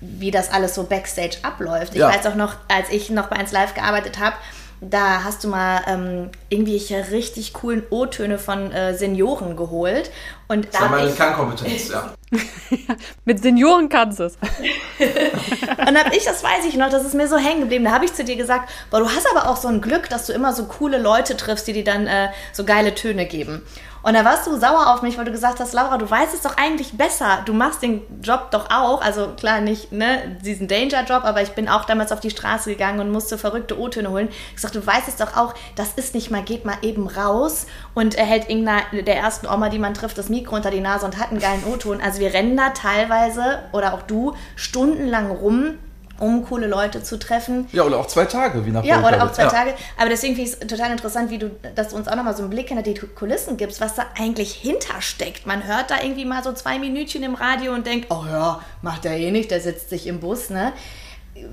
wie 0.00 0.30
das 0.30 0.50
alles 0.50 0.74
so 0.74 0.84
backstage 0.84 1.36
abläuft. 1.42 1.94
Ich 1.94 2.00
ja. 2.00 2.08
weiß 2.08 2.26
auch 2.26 2.34
noch, 2.34 2.56
als 2.66 2.90
ich 2.90 3.10
noch 3.10 3.28
bei 3.28 3.36
1 3.36 3.52
Live 3.52 3.74
gearbeitet 3.74 4.18
habe, 4.18 4.34
da 4.80 5.24
hast 5.24 5.44
du 5.44 5.48
mal 5.48 5.82
ähm, 5.86 6.30
irgendwelche 6.48 7.10
richtig 7.10 7.52
coolen 7.52 7.82
O-Töne 7.90 8.38
von 8.38 8.70
äh, 8.70 8.94
Senioren 8.94 9.56
geholt. 9.56 10.10
Und 10.46 10.68
das 10.72 10.80
war 10.80 10.88
meine 10.88 11.10
Kernkompetenz, 11.10 11.88
ja. 11.92 12.14
Mit 13.24 13.42
Senioren 13.42 13.88
kannst 13.88 14.20
du 14.20 14.24
es. 14.24 14.36
und 14.38 15.98
hab 15.98 16.14
ich, 16.14 16.24
das 16.24 16.42
weiß 16.42 16.64
ich 16.66 16.76
noch, 16.76 16.90
das 16.90 17.04
ist 17.04 17.14
mir 17.14 17.28
so 17.28 17.36
hängen 17.36 17.60
geblieben. 17.60 17.84
Da 17.84 17.92
habe 17.92 18.04
ich 18.04 18.14
zu 18.14 18.24
dir 18.24 18.36
gesagt, 18.36 18.70
boah, 18.90 19.00
du 19.00 19.08
hast 19.08 19.26
aber 19.30 19.48
auch 19.48 19.56
so 19.56 19.68
ein 19.68 19.80
Glück, 19.80 20.08
dass 20.08 20.26
du 20.26 20.32
immer 20.32 20.52
so 20.52 20.64
coole 20.64 20.98
Leute 20.98 21.36
triffst, 21.36 21.66
die 21.66 21.72
dir 21.72 21.84
dann 21.84 22.06
äh, 22.06 22.28
so 22.52 22.64
geile 22.64 22.94
Töne 22.94 23.26
geben. 23.26 23.62
Und 24.02 24.14
da 24.14 24.24
warst 24.24 24.46
du 24.46 24.56
sauer 24.58 24.94
auf 24.94 25.02
mich, 25.02 25.18
weil 25.18 25.24
du 25.24 25.32
gesagt 25.32 25.60
hast, 25.60 25.72
Laura, 25.72 25.98
du 25.98 26.08
weißt 26.08 26.34
es 26.34 26.42
doch 26.42 26.56
eigentlich 26.56 26.96
besser. 26.96 27.42
Du 27.44 27.52
machst 27.52 27.82
den 27.82 28.02
Job 28.22 28.50
doch 28.50 28.70
auch. 28.70 29.02
Also 29.02 29.28
klar, 29.36 29.60
nicht 29.60 29.92
ne, 29.92 30.38
diesen 30.44 30.68
Danger-Job, 30.68 31.24
aber 31.24 31.42
ich 31.42 31.50
bin 31.50 31.68
auch 31.68 31.84
damals 31.84 32.12
auf 32.12 32.20
die 32.20 32.30
Straße 32.30 32.70
gegangen 32.70 33.00
und 33.00 33.10
musste 33.10 33.38
verrückte 33.38 33.78
O-Töne 33.78 34.10
holen. 34.10 34.28
Ich 34.54 34.60
sagte, 34.60 34.80
du 34.80 34.86
weißt 34.86 35.08
es 35.08 35.16
doch 35.16 35.36
auch, 35.36 35.54
das 35.76 35.94
ist 35.94 36.14
nicht 36.14 36.30
mal, 36.30 36.42
geht 36.42 36.64
mal 36.64 36.78
eben 36.82 37.08
raus 37.08 37.66
und 37.94 38.14
er 38.14 38.24
hält 38.24 38.48
irgendeiner 38.48 38.82
der 38.92 39.16
ersten 39.16 39.46
Oma, 39.46 39.68
die 39.68 39.78
man 39.78 39.94
trifft, 39.94 40.18
das 40.18 40.28
Mikro 40.28 40.56
unter 40.56 40.70
die 40.70 40.80
Nase 40.80 41.04
und 41.04 41.18
hat 41.18 41.30
einen 41.30 41.40
geilen 41.40 41.64
O-Ton. 41.64 42.00
Also 42.00 42.20
wir 42.20 42.32
rennen 42.32 42.56
da 42.56 42.70
teilweise, 42.70 43.64
oder 43.72 43.94
auch 43.94 44.02
du, 44.02 44.34
stundenlang 44.56 45.30
rum 45.30 45.74
um 46.18 46.44
coole 46.44 46.66
Leute 46.66 47.02
zu 47.02 47.18
treffen. 47.18 47.68
Ja, 47.72 47.84
oder 47.84 47.98
auch 47.98 48.06
zwei 48.06 48.24
Tage, 48.24 48.64
wie 48.66 48.70
nach 48.70 48.84
Ja, 48.84 49.06
oder 49.06 49.24
auch 49.24 49.32
zwei 49.32 49.44
ja. 49.44 49.48
Tage. 49.48 49.74
Aber 49.96 50.08
deswegen 50.08 50.34
finde 50.34 50.50
ich 50.50 50.56
es 50.60 50.66
total 50.66 50.90
interessant, 50.90 51.30
wie 51.30 51.38
du, 51.38 51.50
dass 51.74 51.88
du 51.88 51.96
uns 51.96 52.08
auch 52.08 52.16
nochmal 52.16 52.36
so 52.36 52.42
einen 52.42 52.50
Blick 52.50 52.68
hinter 52.68 52.82
die 52.82 52.94
Kulissen 52.94 53.56
gibst, 53.56 53.80
was 53.80 53.94
da 53.94 54.06
eigentlich 54.18 54.52
hintersteckt. 54.52 55.46
Man 55.46 55.66
hört 55.66 55.90
da 55.90 56.02
irgendwie 56.02 56.24
mal 56.24 56.42
so 56.42 56.52
zwei 56.52 56.78
Minütchen 56.78 57.22
im 57.22 57.34
Radio 57.34 57.72
und 57.72 57.86
denkt, 57.86 58.06
oh 58.10 58.24
ja, 58.28 58.60
macht 58.82 59.04
er 59.04 59.16
eh 59.16 59.30
nicht, 59.30 59.50
der 59.50 59.60
sitzt 59.60 59.90
sich 59.90 60.06
im 60.06 60.20
Bus, 60.20 60.50
ne? 60.50 60.72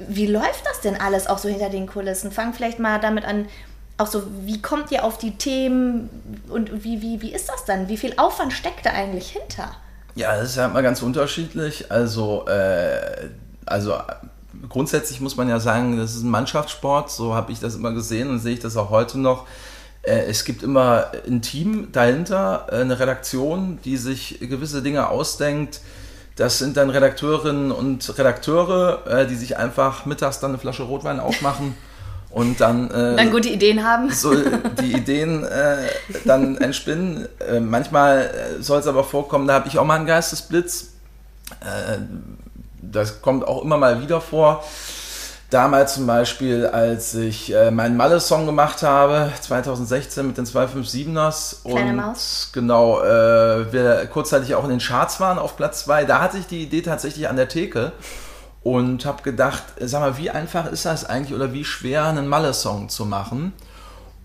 Wie 0.07 0.25
läuft 0.25 0.65
das 0.65 0.81
denn 0.81 0.99
alles 0.99 1.27
auch 1.27 1.37
so 1.37 1.47
hinter 1.47 1.69
den 1.69 1.85
Kulissen? 1.85 2.31
Fang 2.31 2.53
vielleicht 2.53 2.79
mal 2.79 2.99
damit 2.99 3.23
an, 3.23 3.47
auch 3.97 4.07
so, 4.07 4.23
wie 4.41 4.61
kommt 4.61 4.91
ihr 4.91 5.03
auf 5.03 5.17
die 5.17 5.37
Themen 5.37 6.09
und 6.49 6.83
wie, 6.83 7.01
wie, 7.01 7.21
wie 7.21 7.33
ist 7.33 7.49
das 7.49 7.65
dann? 7.65 7.87
Wie 7.87 7.97
viel 7.97 8.13
Aufwand 8.17 8.51
steckt 8.51 8.85
da 8.85 8.89
eigentlich 8.89 9.29
hinter? 9.29 9.71
Ja, 10.15 10.35
das 10.35 10.51
ist 10.51 10.55
ja 10.57 10.65
immer 10.65 10.81
ganz 10.81 11.01
unterschiedlich. 11.01 11.91
Also, 11.91 12.45
äh, 12.47 13.29
also 13.65 13.95
grundsätzlich 14.69 15.21
muss 15.21 15.37
man 15.37 15.49
ja 15.49 15.59
sagen, 15.59 15.97
das 15.97 16.15
ist 16.15 16.23
ein 16.23 16.29
Mannschaftssport, 16.29 17.11
so 17.11 17.35
habe 17.35 17.51
ich 17.51 17.59
das 17.59 17.75
immer 17.75 17.91
gesehen 17.91 18.29
und 18.29 18.39
sehe 18.39 18.53
ich 18.53 18.59
das 18.59 18.77
auch 18.77 18.89
heute 18.89 19.19
noch. 19.19 19.45
Äh, 20.01 20.25
es 20.25 20.45
gibt 20.45 20.63
immer 20.63 21.11
ein 21.27 21.41
Team 21.41 21.89
dahinter, 21.91 22.67
äh, 22.71 22.77
eine 22.77 22.99
Redaktion, 22.99 23.79
die 23.83 23.97
sich 23.97 24.39
gewisse 24.39 24.81
Dinge 24.81 25.09
ausdenkt. 25.09 25.81
Das 26.35 26.59
sind 26.59 26.77
dann 26.77 26.89
Redakteurinnen 26.89 27.71
und 27.71 28.17
Redakteure, 28.17 29.07
äh, 29.07 29.27
die 29.27 29.35
sich 29.35 29.57
einfach 29.57 30.05
mittags 30.05 30.39
dann 30.39 30.51
eine 30.51 30.59
Flasche 30.59 30.83
Rotwein 30.83 31.19
aufmachen 31.19 31.75
und 32.29 32.59
dann, 32.59 32.91
äh, 32.91 33.15
dann 33.15 33.31
gute 33.31 33.49
Ideen 33.49 33.83
haben. 33.83 34.11
So 34.11 34.35
die 34.81 34.93
Ideen 34.93 35.43
äh, 35.45 35.77
dann 36.25 36.57
entspinnen. 36.57 37.27
Äh, 37.39 37.61
manchmal 37.61 38.29
soll 38.59 38.79
es 38.79 38.87
aber 38.87 39.05
vorkommen, 39.05 39.47
da 39.47 39.53
habe 39.53 39.69
ich 39.69 39.79
auch 39.79 39.85
mal 39.85 39.95
einen 39.95 40.05
Geistesblitz 40.05 40.89
das 42.91 43.21
kommt 43.21 43.47
auch 43.47 43.63
immer 43.63 43.77
mal 43.77 44.01
wieder 44.01 44.21
vor. 44.21 44.63
Damals 45.51 45.93
zum 45.93 46.07
Beispiel, 46.07 46.65
als 46.65 47.13
ich 47.13 47.53
äh, 47.53 47.69
meinen 47.69 47.95
Malle-Song 47.95 48.45
gemacht 48.45 48.81
habe, 48.81 49.31
2016 49.39 50.25
mit 50.25 50.37
den 50.37 50.45
257ers. 50.45 51.61
Kleine 51.63 51.91
und 51.91 51.95
Maus. 51.97 52.49
genau, 52.51 53.01
äh, 53.01 53.71
wir 53.71 54.07
kurzzeitig 54.07 54.55
auch 54.55 54.63
in 54.63 54.71
den 54.71 54.79
Charts 54.79 55.19
waren 55.19 55.37
auf 55.37 55.55
Platz 55.55 55.85
2. 55.85 56.05
Da 56.05 56.19
hatte 56.19 56.39
ich 56.39 56.47
die 56.47 56.63
Idee 56.63 56.81
tatsächlich 56.81 57.29
an 57.29 57.35
der 57.35 57.47
Theke 57.47 57.91
und 58.63 59.05
habe 59.05 59.21
gedacht, 59.21 59.63
sag 59.79 60.01
mal, 60.01 60.17
wie 60.17 60.31
einfach 60.31 60.65
ist 60.65 60.85
das 60.85 61.05
eigentlich 61.05 61.35
oder 61.35 61.53
wie 61.53 61.63
schwer 61.63 62.05
einen 62.05 62.27
Malle-Song 62.27 62.89
zu 62.89 63.05
machen? 63.05 63.53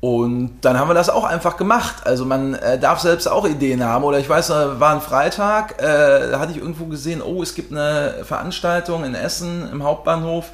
Und 0.00 0.61
dann 0.62 0.78
haben 0.78 0.88
wir 0.88 0.95
das 0.95 1.11
auch 1.11 1.25
einfach 1.25 1.59
gemacht. 1.59 2.07
Also 2.07 2.25
man 2.25 2.54
äh, 2.54 2.78
darf 2.78 3.00
selbst 3.00 3.26
auch 3.26 3.47
Ideen 3.47 3.85
haben. 3.85 4.02
Oder 4.04 4.19
ich 4.19 4.28
weiß, 4.28 4.49
war 4.50 4.95
ein 4.95 5.02
Freitag, 5.02 5.80
äh, 5.80 6.30
da 6.30 6.40
hatte 6.40 6.52
ich 6.52 6.59
irgendwo 6.59 6.87
gesehen, 6.87 7.21
oh, 7.21 7.42
es 7.42 7.54
gibt 7.54 7.71
eine 7.71 8.25
Veranstaltung 8.25 9.04
in 9.04 9.14
Essen 9.14 9.69
im 9.71 9.83
Hauptbahnhof. 9.83 10.47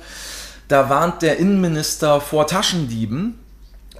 Da 0.66 0.90
warnt 0.90 1.22
der 1.22 1.38
Innenminister 1.38 2.20
vor 2.20 2.48
Taschendieben. 2.48 3.38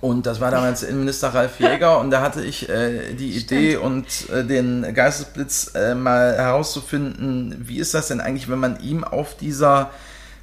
Und 0.00 0.26
das 0.26 0.40
war 0.40 0.50
damals 0.50 0.82
Innenminister 0.82 1.28
Ralf 1.28 1.58
Jäger 1.60 2.00
und 2.00 2.10
da 2.10 2.20
hatte 2.20 2.42
ich 2.44 2.68
äh, 2.68 3.14
die 3.14 3.30
Idee 3.30 3.76
und 3.76 4.04
äh, 4.30 4.44
den 4.44 4.94
Geistesblitz 4.94 5.72
äh, 5.74 5.94
mal 5.94 6.36
herauszufinden, 6.36 7.56
wie 7.66 7.78
ist 7.78 7.94
das 7.94 8.08
denn 8.08 8.20
eigentlich, 8.20 8.50
wenn 8.50 8.58
man 8.58 8.78
ihm 8.80 9.04
auf 9.04 9.36
dieser 9.36 9.90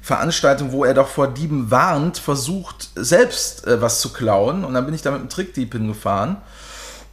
Veranstaltung, 0.04 0.70
wo 0.72 0.84
er 0.84 0.92
doch 0.92 1.08
vor 1.08 1.28
Dieben 1.28 1.70
warnt, 1.70 2.18
versucht 2.18 2.90
selbst 2.94 3.66
äh, 3.66 3.80
was 3.80 4.02
zu 4.02 4.12
klauen 4.12 4.62
und 4.62 4.74
dann 4.74 4.84
bin 4.84 4.94
ich 4.94 5.00
da 5.00 5.10
mit 5.10 5.20
einem 5.20 5.30
Trickdieb 5.30 5.72
hingefahren 5.72 6.36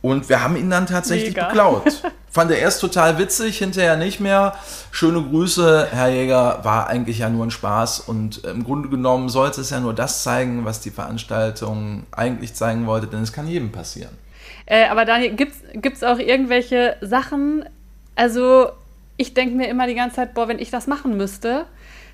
und 0.02 0.28
wir 0.28 0.44
haben 0.44 0.58
ihn 0.58 0.70
dann 0.70 0.88
tatsächlich 0.88 1.30
Mega. 1.30 1.48
beklaut. 1.48 2.04
Fand 2.30 2.52
er 2.52 2.60
erst 2.60 2.82
total 2.82 3.18
witzig, 3.18 3.60
hinterher 3.60 3.96
nicht 3.96 4.20
mehr. 4.20 4.56
Schöne 4.92 5.22
Grüße, 5.22 5.88
Herr 5.90 6.10
Jäger, 6.10 6.60
war 6.64 6.88
eigentlich 6.88 7.20
ja 7.20 7.30
nur 7.30 7.46
ein 7.46 7.52
Spaß 7.52 8.02
und 8.02 8.44
im 8.44 8.66
Grunde 8.66 8.90
genommen 8.90 9.30
sollte 9.30 9.62
es 9.62 9.70
ja 9.70 9.80
nur 9.80 9.94
das 9.94 10.24
zeigen, 10.24 10.66
was 10.66 10.82
die 10.82 10.92
Veranstaltung 10.92 12.04
eigentlich 12.12 12.56
zeigen 12.56 12.88
wollte, 12.88 13.08
denn 13.08 13.22
es 13.22 13.32
kann 13.32 13.48
jedem 13.48 13.72
passieren. 13.72 14.18
Äh, 14.66 14.88
aber 14.88 15.06
Daniel, 15.06 15.34
gibt 15.34 15.96
es 15.96 16.04
auch 16.04 16.20
irgendwelche 16.20 16.98
Sachen, 17.00 17.64
also 18.16 18.70
ich 19.16 19.34
denke 19.34 19.56
mir 19.56 19.70
immer 19.70 19.88
die 19.88 19.96
ganze 19.96 20.18
Zeit, 20.18 20.34
boah, 20.34 20.50
wenn 20.50 20.60
ich 20.60 20.72
das 20.72 20.88
machen 20.88 21.16
müsste, 21.16 21.68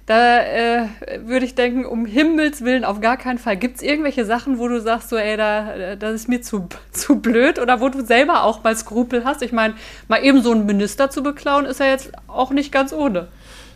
da 0.07 0.39
äh, 0.39 0.87
würde 1.25 1.45
ich 1.45 1.53
denken, 1.53 1.85
um 1.85 2.05
Himmels 2.05 2.63
Willen 2.63 2.85
auf 2.85 3.01
gar 3.01 3.17
keinen 3.17 3.37
Fall. 3.37 3.57
Gibt 3.57 3.75
es 3.75 3.83
irgendwelche 3.83 4.25
Sachen, 4.25 4.57
wo 4.57 4.69
du 4.69 4.79
sagst, 4.79 5.09
so, 5.09 5.17
ey, 5.17 5.35
da, 5.35 5.95
das 5.97 6.15
ist 6.15 6.29
mir 6.29 6.41
zu, 6.41 6.69
zu 6.91 7.19
blöd 7.19 7.59
oder 7.59 7.81
wo 7.81 7.89
du 7.89 8.03
selber 8.03 8.43
auch 8.43 8.63
mal 8.63 8.75
Skrupel 8.75 9.25
hast? 9.25 9.41
Ich 9.41 9.51
meine, 9.51 9.75
mal 10.07 10.23
eben 10.23 10.41
so 10.41 10.51
einen 10.51 10.65
Minister 10.65 11.09
zu 11.09 11.21
beklauen, 11.21 11.65
ist 11.65 11.81
ja 11.81 11.87
jetzt 11.87 12.11
auch 12.27 12.51
nicht 12.51 12.71
ganz 12.71 12.93
ohne. 12.93 13.27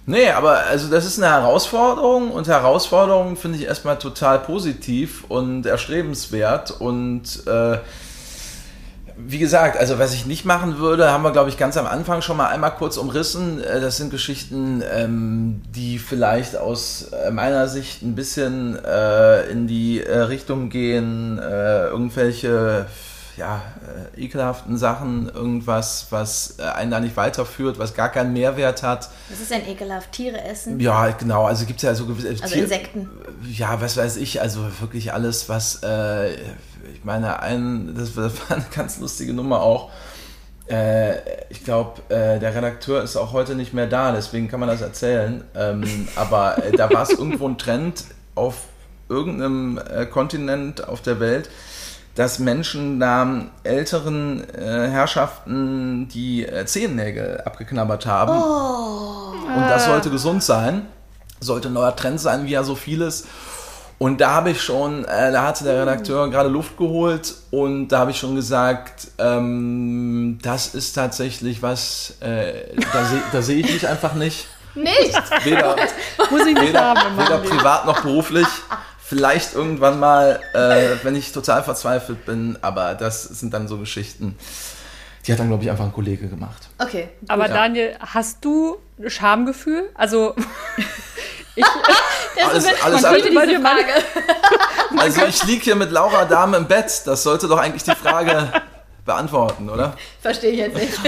Nee, 0.06 0.30
aber 0.32 0.60
also 0.70 0.90
das 0.90 1.06
ist 1.06 1.22
eine 1.22 1.32
Herausforderung 1.32 2.32
und 2.32 2.48
Herausforderungen 2.48 3.36
finde 3.36 3.58
ich 3.60 3.66
erstmal 3.66 4.00
total 4.00 4.40
positiv 4.40 5.26
und 5.28 5.66
erstrebenswert 5.66 6.72
und 6.72 7.46
äh, 7.46 7.78
wie 9.28 9.40
gesagt, 9.40 9.78
also 9.78 10.00
was 10.00 10.14
ich 10.14 10.26
nicht 10.26 10.46
machen 10.46 10.78
würde, 10.78 11.12
haben 11.12 11.24
wir, 11.24 11.32
glaube 11.32 11.50
ich, 11.50 11.58
ganz 11.58 11.78
am 11.78 11.86
Anfang 11.86 12.22
schon 12.22 12.38
mal 12.38 12.48
einmal 12.48 12.72
kurz 12.72 12.98
umrissen. 12.98 13.64
Äh, 13.64 13.80
das 13.80 13.98
sind 13.98 14.12
Geschichten, 14.12 14.84
ähm, 14.92 15.62
die 15.76 16.00
vielleicht 16.00 16.56
aus 16.56 17.08
äh, 17.12 17.32
meiner 17.32 17.68
Sicht 17.68 18.02
ein 18.02 18.16
bisschen 18.16 18.78
äh, 18.84 19.50
in 19.50 19.68
die 19.68 20.00
Richtung 20.00 20.70
gehen, 20.70 21.40
irgendwelche 21.40 22.86
ja, 23.38 23.62
ekelhaften 24.18 24.78
Sachen, 24.78 25.30
irgendwas, 25.30 26.08
was 26.10 26.60
einen 26.60 26.92
da 26.92 27.00
nicht 27.00 27.18
weiterführt, 27.18 27.80
was 27.80 27.94
gar 27.94 28.10
keinen 28.10 28.34
Mehrwert 28.34 28.84
hat. 28.84 29.10
Was 29.30 29.40
ist 29.40 29.52
denn 29.52 29.68
ekelhaft? 29.68 30.12
Tiere 30.12 30.42
essen? 30.44 30.80
Ja, 30.80 31.10
genau. 31.12 31.46
Also 31.46 31.66
gibt 31.66 31.80
es 31.80 31.84
ja 31.84 31.96
so 31.96 32.06
gewisse. 32.06 32.30
Also 32.30 32.46
Tier, 32.46 32.64
Insekten. 32.64 33.10
Ja, 33.50 33.80
was 33.82 33.98
weiß 33.98 34.18
ich. 34.18 34.42
Also 34.42 34.66
wirklich 34.80 35.14
alles, 35.14 35.50
was. 35.50 35.82
Ich 36.94 37.04
meine, 37.04 37.42
ein, 37.42 37.96
das 37.96 38.16
war 38.16 38.32
eine 38.50 38.66
ganz 38.74 39.00
lustige 39.00 39.34
Nummer 39.34 39.62
auch. 39.62 39.92
Äh, 40.70 41.16
ich 41.50 41.64
glaube, 41.64 42.02
äh, 42.10 42.40
der 42.40 42.56
Redakteur 42.56 43.04
ist 43.04 43.18
auch 43.18 43.34
heute 43.34 43.56
nicht 43.56 43.74
mehr 43.74 43.88
da, 43.88 44.12
deswegen 44.12 44.48
kann 44.48 44.60
man 44.60 44.70
das 44.70 44.82
erzählen. 44.82 45.44
Ähm, 45.56 46.08
aber 46.16 46.64
äh, 46.64 46.72
da 46.72 46.90
war 46.92 47.04
es 47.04 47.10
irgendwo 47.12 47.48
ein 47.48 47.58
Trend 47.58 48.06
auf 48.36 48.66
irgendeinem 49.10 49.78
äh, 49.78 50.06
Kontinent 50.06 50.88
auf 50.88 51.02
der 51.02 51.20
Welt, 51.20 51.50
dass 52.16 52.40
Menschen 52.40 53.00
da 53.00 53.46
älteren 53.64 54.44
äh, 54.54 54.88
Herrschaften 54.90 56.08
die 56.08 56.46
äh, 56.46 56.66
Zehennägel 56.66 57.42
abgeknabbert 57.42 58.06
haben. 58.06 58.32
Oh. 58.32 59.34
Und 59.56 59.70
das 59.70 59.86
sollte 59.86 60.10
gesund 60.10 60.44
sein, 60.44 60.86
sollte 61.42 61.68
ein 61.70 61.74
neuer 61.74 61.96
Trend 61.96 62.20
sein, 62.20 62.46
wie 62.46 62.52
ja 62.52 62.64
so 62.64 62.76
vieles. 62.76 63.26
Und 64.02 64.20
da 64.20 64.32
habe 64.32 64.50
ich 64.50 64.64
schon, 64.64 65.06
äh, 65.06 65.32
da 65.32 65.44
hatte 65.44 65.64
der 65.64 65.84
Redakteur 65.84 66.28
gerade 66.32 66.50
Luft 66.50 66.76
geholt 66.76 67.36
und 67.52 67.90
da 67.90 68.00
habe 68.00 68.10
ich 68.10 68.18
schon 68.18 68.34
gesagt, 68.34 69.10
ähm, 69.20 70.40
das 70.42 70.74
ist 70.74 70.94
tatsächlich 70.94 71.62
was, 71.62 72.16
äh, 72.20 72.76
da 72.92 73.06
sehe 73.06 73.44
seh 73.44 73.60
ich 73.60 73.72
mich 73.72 73.88
einfach 73.88 74.16
nicht. 74.16 74.48
Nicht? 74.74 75.14
Weder, 75.44 75.76
Muss 76.32 76.48
ich 76.48 76.56
nicht 76.56 76.70
weder, 76.70 76.96
haben 76.96 77.16
weder 77.16 77.38
privat 77.38 77.86
noch 77.86 78.02
beruflich. 78.02 78.48
Vielleicht 78.98 79.54
irgendwann 79.54 80.00
mal, 80.00 80.40
äh, 80.56 80.96
wenn 81.04 81.16
ich 81.16 81.32
total 81.32 81.62
verzweifelt 81.62 82.26
bin, 82.26 82.58
aber 82.64 82.96
das 82.96 83.22
sind 83.26 83.54
dann 83.54 83.68
so 83.68 83.78
Geschichten. 83.78 84.36
Die 85.28 85.32
hat 85.32 85.38
dann, 85.38 85.50
glaube 85.50 85.64
ich, 85.64 85.70
einfach 85.70 85.86
ein 85.86 85.94
Kollege 85.94 86.28
gemacht. 86.28 86.70
Okay. 86.80 87.10
Aber 87.28 87.48
ja. 87.48 87.54
Daniel, 87.54 87.96
hast 88.00 88.44
du 88.44 88.78
Schamgefühl? 89.06 89.92
Also 89.94 90.34
ich, 91.62 92.46
alles, 92.46 92.66
alles, 92.84 93.06
alles. 93.06 93.26
Also 94.98 95.22
ich 95.26 95.44
liege 95.46 95.64
hier 95.64 95.76
mit 95.76 95.92
Laura 95.92 96.26
Dame 96.26 96.58
im 96.58 96.68
Bett. 96.68 97.04
Das 97.06 97.24
sollte 97.24 97.48
doch 97.48 97.58
eigentlich 97.58 97.84
die 97.84 97.96
Frage 97.96 98.52
beantworten, 99.06 99.70
oder? 99.70 99.94
Verstehe 100.22 100.52
ich 100.52 100.58
jetzt 100.58 100.76
nicht. 100.76 101.00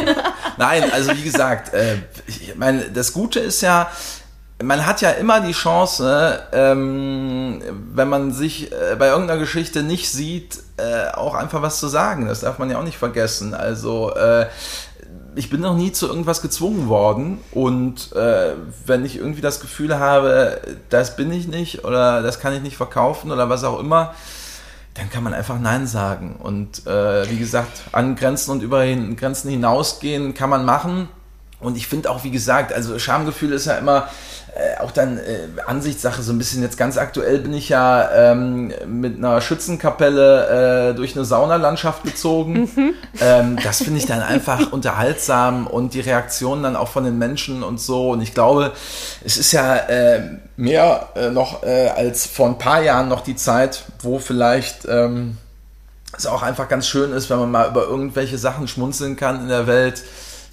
Nein, 0.58 0.92
also 0.92 1.16
wie 1.16 1.22
gesagt, 1.22 1.74
äh, 1.74 1.98
ich 2.26 2.56
meine, 2.56 2.89
das 2.89 3.13
Gute 3.13 3.39
ist 3.39 3.62
ja, 3.62 3.92
man 4.62 4.86
hat 4.86 5.02
ja 5.02 5.12
immer 5.12 5.42
die 5.42 5.52
Chance, 5.52 6.44
ähm, 6.54 7.62
wenn 7.94 8.08
man 8.08 8.32
sich 8.32 8.72
äh, 8.72 8.96
bei 8.98 9.08
irgendeiner 9.10 9.39
Geschichte 9.39 9.84
nicht 9.84 10.10
sieht, 10.10 10.60
äh, 10.78 11.12
auch 11.13 11.36
einfach 11.36 11.62
was 11.62 11.80
zu 11.80 11.88
sagen. 11.88 12.28
Das 12.28 12.42
darf 12.42 12.58
man 12.60 12.70
ja 12.70 12.80
auch 12.80 12.84
nicht 12.84 12.98
vergessen. 12.98 13.54
Also 13.54 14.16
äh, 14.16 14.48
ich 15.36 15.50
bin 15.50 15.62
noch 15.62 15.76
nie 15.76 15.91
zu 15.91 16.08
irgendwas 16.08 16.41
gezwungen 16.41 16.88
worden 16.88 17.39
und 17.52 18.12
äh, 18.13 18.54
wenn 18.86 19.06
ich 19.06 19.17
irgendwie 19.17 19.41
das 19.41 19.60
Gefühl 19.60 19.98
habe, 19.98 20.62
das 20.89 21.15
bin 21.15 21.32
ich 21.32 21.48
nicht 21.48 21.86
oder 21.86 22.22
das 22.22 22.39
kann 22.39 22.54
ich 22.54 22.62
nicht 22.62 22.78
verkaufen 22.78 23.32
oder 23.32 23.50
was 23.50 23.63
auch 23.63 23.80
immer, 23.80 24.13
dann 24.93 25.10
kann 25.10 25.24
man 25.24 25.34
einfach 25.34 25.60
Nein 25.60 25.88
sagen. 25.88 26.36
Und 26.36 26.86
äh, 26.86 27.30
wie 27.30 27.38
gesagt, 27.38 27.84
an 27.91 28.15
Grenzen 28.15 28.52
und 28.52 28.62
über 28.62 28.86
Grenzen 28.86 29.50
hinausgehen 29.50 30.34
kann 30.34 30.50
man 30.50 30.65
machen. 30.65 31.10
Und 31.63 31.78
ich 31.78 31.88
finde 31.88 32.10
auch, 32.10 32.23
wie 32.23 32.32
gesagt, 32.32 32.73
also 32.73 32.97
Schamgefühl 32.99 33.54
ist 33.54 33.65
ja 33.65 33.73
immer 33.73 34.10
äh, 34.56 34.80
auch 34.80 34.91
dann 34.91 35.17
äh, 35.17 35.47
Ansichtssache, 35.65 36.21
so 36.21 36.32
ein 36.32 36.38
bisschen 36.38 36.62
jetzt 36.62 36.78
ganz 36.78 36.97
aktuell 36.97 37.39
bin 37.39 37.54
ich 37.56 37.69
ja 37.69 38.12
ähm, 38.12 38.71
mit 38.86 39.17
einer 39.17 39.41
Schützenkapelle 39.41 40.91
äh, 40.91 40.93
durch 40.93 41.15
eine 41.15 41.26
Saunalandschaft 41.26 42.04
gezogen. 42.04 42.69
Mhm. 42.76 42.93
Ähm, 43.19 43.58
das 43.63 43.82
finde 43.82 43.99
ich 43.99 44.06
dann 44.06 44.21
einfach 44.21 44.71
unterhaltsam 44.71 45.65
und 45.65 45.95
die 45.95 46.02
Reaktionen 46.02 46.62
dann 46.62 46.76
auch 46.76 46.89
von 46.89 47.04
den 47.04 47.17
Menschen 47.17 47.63
und 47.63 47.80
so. 47.80 48.12
Und 48.12 48.21
ich 48.21 48.36
glaube, 48.36 48.73
es 49.26 49.38
ist 49.38 49.52
ja 49.54 49.76
äh, 49.76 50.21
mehr 50.56 51.10
äh, 51.15 51.32
noch 51.32 51.63
äh, 51.63 51.89
als 51.89 52.28
vor 52.28 52.47
ein 52.47 52.60
paar 52.60 52.84
Jahren 52.84 53.10
noch 53.10 53.21
die 53.21 53.36
Zeit, 53.36 53.86
wo 54.04 54.19
vielleicht 54.19 54.86
ähm, 54.88 55.38
es 56.15 56.28
auch 56.28 56.43
einfach 56.43 56.69
ganz 56.69 56.88
schön 56.88 57.12
ist, 57.12 57.32
wenn 57.32 57.39
man 57.39 57.49
mal 57.49 57.69
über 57.69 57.84
irgendwelche 57.84 58.38
Sachen 58.38 58.67
schmunzeln 58.67 59.15
kann 59.15 59.41
in 59.41 59.47
der 59.47 59.65
Welt 59.65 60.04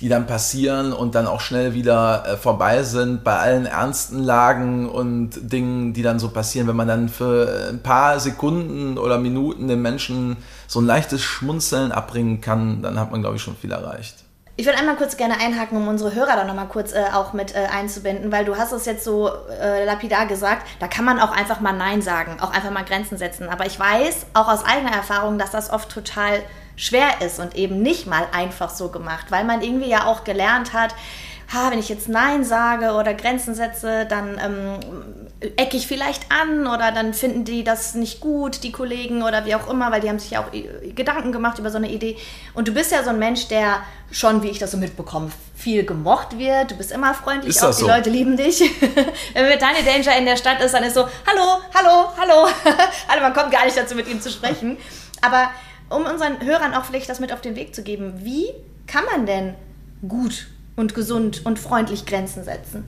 die 0.00 0.08
dann 0.08 0.26
passieren 0.26 0.92
und 0.92 1.14
dann 1.14 1.26
auch 1.26 1.40
schnell 1.40 1.74
wieder 1.74 2.24
äh, 2.26 2.36
vorbei 2.36 2.82
sind 2.82 3.22
bei 3.22 3.36
allen 3.36 3.66
ernsten 3.66 4.22
Lagen 4.22 4.88
und 4.88 5.52
Dingen, 5.52 5.92
die 5.92 6.02
dann 6.02 6.18
so 6.18 6.30
passieren. 6.30 6.66
Wenn 6.68 6.76
man 6.76 6.88
dann 6.88 7.08
für 7.08 7.68
ein 7.70 7.82
paar 7.82 8.18
Sekunden 8.18 8.96
oder 8.96 9.18
Minuten 9.18 9.68
den 9.68 9.82
Menschen 9.82 10.38
so 10.66 10.80
ein 10.80 10.86
leichtes 10.86 11.22
Schmunzeln 11.22 11.92
abbringen 11.92 12.40
kann, 12.40 12.80
dann 12.82 12.98
hat 12.98 13.10
man, 13.10 13.20
glaube 13.20 13.36
ich, 13.36 13.42
schon 13.42 13.56
viel 13.56 13.72
erreicht. 13.72 14.19
Ich 14.60 14.66
würde 14.66 14.78
einmal 14.78 14.96
kurz 14.96 15.16
gerne 15.16 15.40
einhaken, 15.40 15.78
um 15.78 15.88
unsere 15.88 16.14
Hörer 16.14 16.36
da 16.36 16.44
nochmal 16.44 16.68
kurz 16.68 16.92
äh, 16.92 17.04
auch 17.14 17.32
mit 17.32 17.54
äh, 17.54 17.68
einzubinden, 17.72 18.30
weil 18.30 18.44
du 18.44 18.58
hast 18.58 18.72
es 18.72 18.84
jetzt 18.84 19.04
so 19.04 19.30
äh, 19.58 19.86
lapidar 19.86 20.26
gesagt, 20.26 20.66
da 20.80 20.86
kann 20.86 21.06
man 21.06 21.18
auch 21.18 21.30
einfach 21.30 21.60
mal 21.60 21.72
Nein 21.72 22.02
sagen, 22.02 22.36
auch 22.42 22.52
einfach 22.52 22.70
mal 22.70 22.84
Grenzen 22.84 23.16
setzen. 23.16 23.48
Aber 23.48 23.64
ich 23.64 23.80
weiß 23.80 24.26
auch 24.34 24.48
aus 24.48 24.62
eigener 24.62 24.92
Erfahrung, 24.92 25.38
dass 25.38 25.50
das 25.50 25.70
oft 25.70 25.88
total 25.90 26.42
schwer 26.76 27.22
ist 27.24 27.40
und 27.40 27.56
eben 27.56 27.80
nicht 27.80 28.06
mal 28.06 28.26
einfach 28.32 28.68
so 28.68 28.90
gemacht, 28.90 29.28
weil 29.30 29.44
man 29.44 29.62
irgendwie 29.62 29.88
ja 29.88 30.04
auch 30.04 30.24
gelernt 30.24 30.74
hat, 30.74 30.94
ha, 31.50 31.70
wenn 31.70 31.78
ich 31.78 31.88
jetzt 31.88 32.10
Nein 32.10 32.44
sage 32.44 32.92
oder 32.92 33.14
Grenzen 33.14 33.54
setze, 33.54 34.04
dann 34.04 34.38
ähm, 34.44 35.29
ecke 35.56 35.76
ich 35.76 35.86
vielleicht 35.86 36.30
an 36.30 36.66
oder 36.66 36.92
dann 36.92 37.14
finden 37.14 37.44
die 37.44 37.64
das 37.64 37.94
nicht 37.94 38.20
gut, 38.20 38.62
die 38.62 38.72
Kollegen 38.72 39.22
oder 39.22 39.46
wie 39.46 39.54
auch 39.54 39.70
immer, 39.70 39.90
weil 39.90 40.02
die 40.02 40.08
haben 40.10 40.18
sich 40.18 40.32
ja 40.32 40.44
auch 40.44 40.52
äh, 40.52 40.92
Gedanken 40.92 41.32
gemacht 41.32 41.58
über 41.58 41.70
so 41.70 41.78
eine 41.78 41.90
Idee. 41.90 42.18
Und 42.52 42.68
du 42.68 42.72
bist 42.72 42.92
ja 42.92 43.02
so 43.02 43.10
ein 43.10 43.18
Mensch, 43.18 43.48
der 43.48 43.78
schon, 44.10 44.42
wie 44.42 44.48
ich 44.48 44.58
das 44.58 44.72
so 44.72 44.76
mitbekomme, 44.76 45.30
viel 45.56 45.86
gemocht 45.86 46.38
wird. 46.38 46.72
Du 46.72 46.76
bist 46.76 46.92
immer 46.92 47.14
freundlich, 47.14 47.56
ist 47.56 47.62
auch 47.62 47.74
die 47.74 47.80
so? 47.80 47.86
Leute 47.86 48.10
lieben 48.10 48.36
dich. 48.36 48.60
Wenn 49.32 49.48
mit 49.48 49.60
Tiny 49.60 49.82
Danger 49.84 50.18
in 50.18 50.26
der 50.26 50.36
Stadt 50.36 50.60
ist, 50.60 50.74
dann 50.74 50.84
ist 50.84 50.94
so, 50.94 51.06
hallo, 51.26 51.62
hallo, 51.74 52.10
hallo. 52.18 52.48
also 53.08 53.22
man 53.22 53.32
kommt 53.32 53.50
gar 53.50 53.64
nicht 53.64 53.78
dazu, 53.78 53.94
mit 53.94 54.08
ihm 54.08 54.20
zu 54.20 54.30
sprechen. 54.30 54.76
Aber 55.22 55.50
um 55.88 56.04
unseren 56.04 56.44
Hörern 56.44 56.74
auch 56.74 56.84
vielleicht 56.84 57.08
das 57.08 57.18
mit 57.18 57.32
auf 57.32 57.40
den 57.40 57.56
Weg 57.56 57.74
zu 57.74 57.82
geben, 57.82 58.12
wie 58.24 58.48
kann 58.86 59.04
man 59.06 59.24
denn 59.24 59.54
gut 60.06 60.48
und 60.76 60.94
gesund 60.94 61.46
und 61.46 61.58
freundlich 61.58 62.04
Grenzen 62.04 62.44
setzen? 62.44 62.84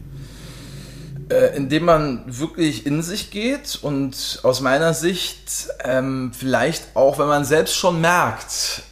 Äh, 1.32 1.56
indem 1.56 1.86
man 1.86 2.24
wirklich 2.26 2.84
in 2.84 3.02
sich 3.02 3.30
geht 3.30 3.78
und 3.80 4.40
aus 4.42 4.60
meiner 4.60 4.92
Sicht 4.92 5.68
ähm, 5.82 6.30
vielleicht 6.36 6.94
auch, 6.94 7.18
wenn 7.18 7.26
man 7.26 7.46
selbst 7.46 7.74
schon 7.74 8.02
merkt, 8.02 8.82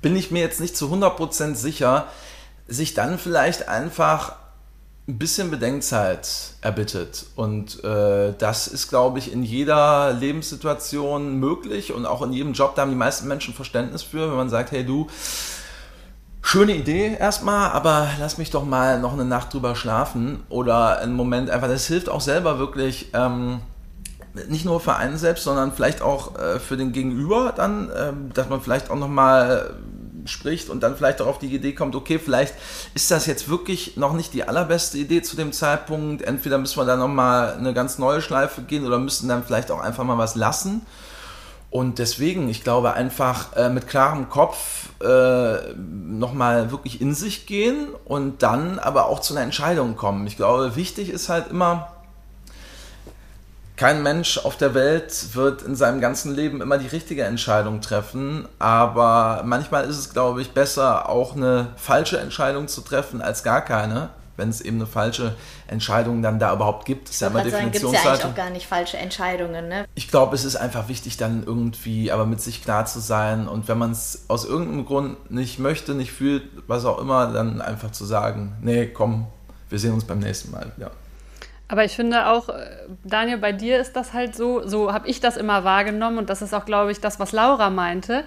bin 0.00 0.16
ich 0.16 0.32
mir 0.32 0.40
jetzt 0.40 0.60
nicht 0.60 0.76
zu 0.76 0.92
100% 0.92 1.54
sicher, 1.54 2.08
sich 2.66 2.94
dann 2.94 3.20
vielleicht 3.20 3.68
einfach 3.68 4.34
ein 5.06 5.18
bisschen 5.18 5.52
Bedenkzeit 5.52 6.28
erbittet. 6.62 7.26
Und 7.36 7.84
äh, 7.84 8.34
das 8.36 8.66
ist, 8.66 8.88
glaube 8.88 9.20
ich, 9.20 9.32
in 9.32 9.44
jeder 9.44 10.12
Lebenssituation 10.12 11.38
möglich 11.38 11.92
und 11.92 12.06
auch 12.06 12.22
in 12.22 12.32
jedem 12.32 12.54
Job, 12.54 12.74
da 12.74 12.82
haben 12.82 12.90
die 12.90 12.96
meisten 12.96 13.28
Menschen 13.28 13.54
Verständnis 13.54 14.02
für, 14.02 14.30
wenn 14.30 14.36
man 14.36 14.50
sagt, 14.50 14.72
hey 14.72 14.84
du, 14.84 15.06
schöne 16.42 16.76
Idee 16.76 17.16
erstmal, 17.18 17.70
aber 17.70 18.08
lass 18.18 18.36
mich 18.36 18.50
doch 18.50 18.64
mal 18.64 19.00
noch 19.00 19.12
eine 19.12 19.24
Nacht 19.24 19.54
drüber 19.54 19.74
schlafen 19.74 20.42
oder 20.48 20.98
einen 20.98 21.14
Moment 21.14 21.48
einfach, 21.48 21.68
das 21.68 21.86
hilft 21.86 22.08
auch 22.08 22.20
selber 22.20 22.58
wirklich. 22.58 23.10
Ähm, 23.14 23.60
nicht 24.48 24.64
nur 24.64 24.80
für 24.80 24.96
einen 24.96 25.18
selbst, 25.18 25.44
sondern 25.44 25.72
vielleicht 25.72 26.00
auch 26.00 26.38
äh, 26.38 26.58
für 26.58 26.76
den 26.76 26.92
Gegenüber 26.92 27.52
dann, 27.54 27.90
ähm, 27.94 28.30
dass 28.32 28.48
man 28.48 28.60
vielleicht 28.60 28.90
auch 28.90 28.96
nochmal 28.96 29.74
spricht 30.24 30.70
und 30.70 30.82
dann 30.82 30.96
vielleicht 30.96 31.20
auch 31.20 31.26
auf 31.26 31.38
die 31.38 31.54
Idee 31.54 31.72
kommt, 31.72 31.94
okay, 31.96 32.18
vielleicht 32.18 32.54
ist 32.94 33.10
das 33.10 33.26
jetzt 33.26 33.48
wirklich 33.48 33.96
noch 33.96 34.12
nicht 34.12 34.32
die 34.34 34.44
allerbeste 34.44 34.98
Idee 34.98 35.22
zu 35.22 35.36
dem 35.36 35.52
Zeitpunkt. 35.52 36.22
Entweder 36.22 36.58
müssen 36.58 36.78
wir 36.78 36.84
da 36.84 36.96
nochmal 36.96 37.54
eine 37.54 37.74
ganz 37.74 37.98
neue 37.98 38.22
Schleife 38.22 38.62
gehen 38.62 38.86
oder 38.86 38.98
müssen 38.98 39.28
dann 39.28 39.44
vielleicht 39.44 39.70
auch 39.70 39.80
einfach 39.80 40.04
mal 40.04 40.18
was 40.18 40.34
lassen. 40.34 40.82
Und 41.72 41.98
deswegen, 41.98 42.50
ich 42.50 42.62
glaube, 42.62 42.92
einfach 42.92 43.56
äh, 43.56 43.70
mit 43.70 43.88
klarem 43.88 44.28
Kopf 44.28 44.90
äh, 45.02 45.72
nochmal 45.74 46.70
wirklich 46.70 47.00
in 47.00 47.14
sich 47.14 47.46
gehen 47.46 47.88
und 48.04 48.42
dann 48.42 48.78
aber 48.78 49.06
auch 49.06 49.20
zu 49.20 49.32
einer 49.32 49.42
Entscheidung 49.42 49.96
kommen. 49.96 50.26
Ich 50.26 50.36
glaube, 50.36 50.76
wichtig 50.76 51.08
ist 51.08 51.30
halt 51.30 51.48
immer, 51.48 51.90
kein 53.76 54.02
Mensch 54.02 54.36
auf 54.36 54.58
der 54.58 54.74
Welt 54.74 55.34
wird 55.34 55.62
in 55.62 55.74
seinem 55.74 56.02
ganzen 56.02 56.34
Leben 56.34 56.60
immer 56.60 56.76
die 56.76 56.88
richtige 56.88 57.24
Entscheidung 57.24 57.80
treffen, 57.80 58.46
aber 58.58 59.40
manchmal 59.46 59.86
ist 59.86 59.96
es, 59.96 60.12
glaube 60.12 60.42
ich, 60.42 60.52
besser, 60.52 61.08
auch 61.08 61.34
eine 61.34 61.68
falsche 61.76 62.20
Entscheidung 62.20 62.68
zu 62.68 62.82
treffen 62.82 63.22
als 63.22 63.44
gar 63.44 63.62
keine. 63.62 64.10
Wenn 64.36 64.48
es 64.48 64.60
eben 64.60 64.76
eine 64.76 64.86
falsche 64.86 65.36
Entscheidung 65.68 66.22
dann 66.22 66.38
da 66.38 66.54
überhaupt 66.54 66.86
gibt, 66.86 67.10
ist 67.10 67.20
ja 67.20 67.28
immer 67.28 67.42
Definitionssache. 67.42 67.82
Gibt 67.82 67.94
es 67.94 68.04
ja 68.04 68.10
eigentlich 68.10 68.24
auch 68.24 68.34
gar 68.34 68.50
nicht 68.50 68.66
falsche 68.66 68.96
Entscheidungen, 68.96 69.68
ne? 69.68 69.84
Ich 69.94 70.08
glaube, 70.08 70.34
es 70.34 70.44
ist 70.44 70.56
einfach 70.56 70.88
wichtig, 70.88 71.16
dann 71.16 71.44
irgendwie 71.44 72.10
aber 72.10 72.26
mit 72.26 72.40
sich 72.40 72.62
klar 72.62 72.86
zu 72.86 73.00
sein 73.00 73.48
und 73.48 73.68
wenn 73.68 73.78
man 73.78 73.92
es 73.92 74.24
aus 74.28 74.44
irgendeinem 74.44 74.86
Grund 74.86 75.30
nicht 75.30 75.58
möchte, 75.58 75.94
nicht 75.94 76.12
fühlt, 76.12 76.44
was 76.66 76.84
auch 76.84 76.98
immer, 76.98 77.32
dann 77.32 77.60
einfach 77.60 77.92
zu 77.92 78.04
sagen, 78.04 78.56
nee, 78.62 78.86
komm, 78.86 79.26
wir 79.68 79.78
sehen 79.78 79.92
uns 79.92 80.04
beim 80.04 80.18
nächsten 80.18 80.50
Mal. 80.50 80.72
Ja. 80.78 80.90
Aber 81.68 81.84
ich 81.84 81.92
finde 81.92 82.28
auch, 82.28 82.50
äh, 82.50 82.66
Daniel, 83.02 83.38
bei 83.38 83.52
dir 83.52 83.80
ist 83.80 83.96
das 83.96 84.12
halt 84.12 84.36
so, 84.36 84.66
so 84.68 84.92
habe 84.92 85.08
ich 85.08 85.20
das 85.20 85.38
immer 85.38 85.64
wahrgenommen 85.64 86.18
und 86.18 86.28
das 86.28 86.42
ist 86.42 86.52
auch, 86.52 86.66
glaube 86.66 86.92
ich, 86.92 87.00
das, 87.00 87.18
was 87.18 87.32
Laura 87.32 87.70
meinte 87.70 88.24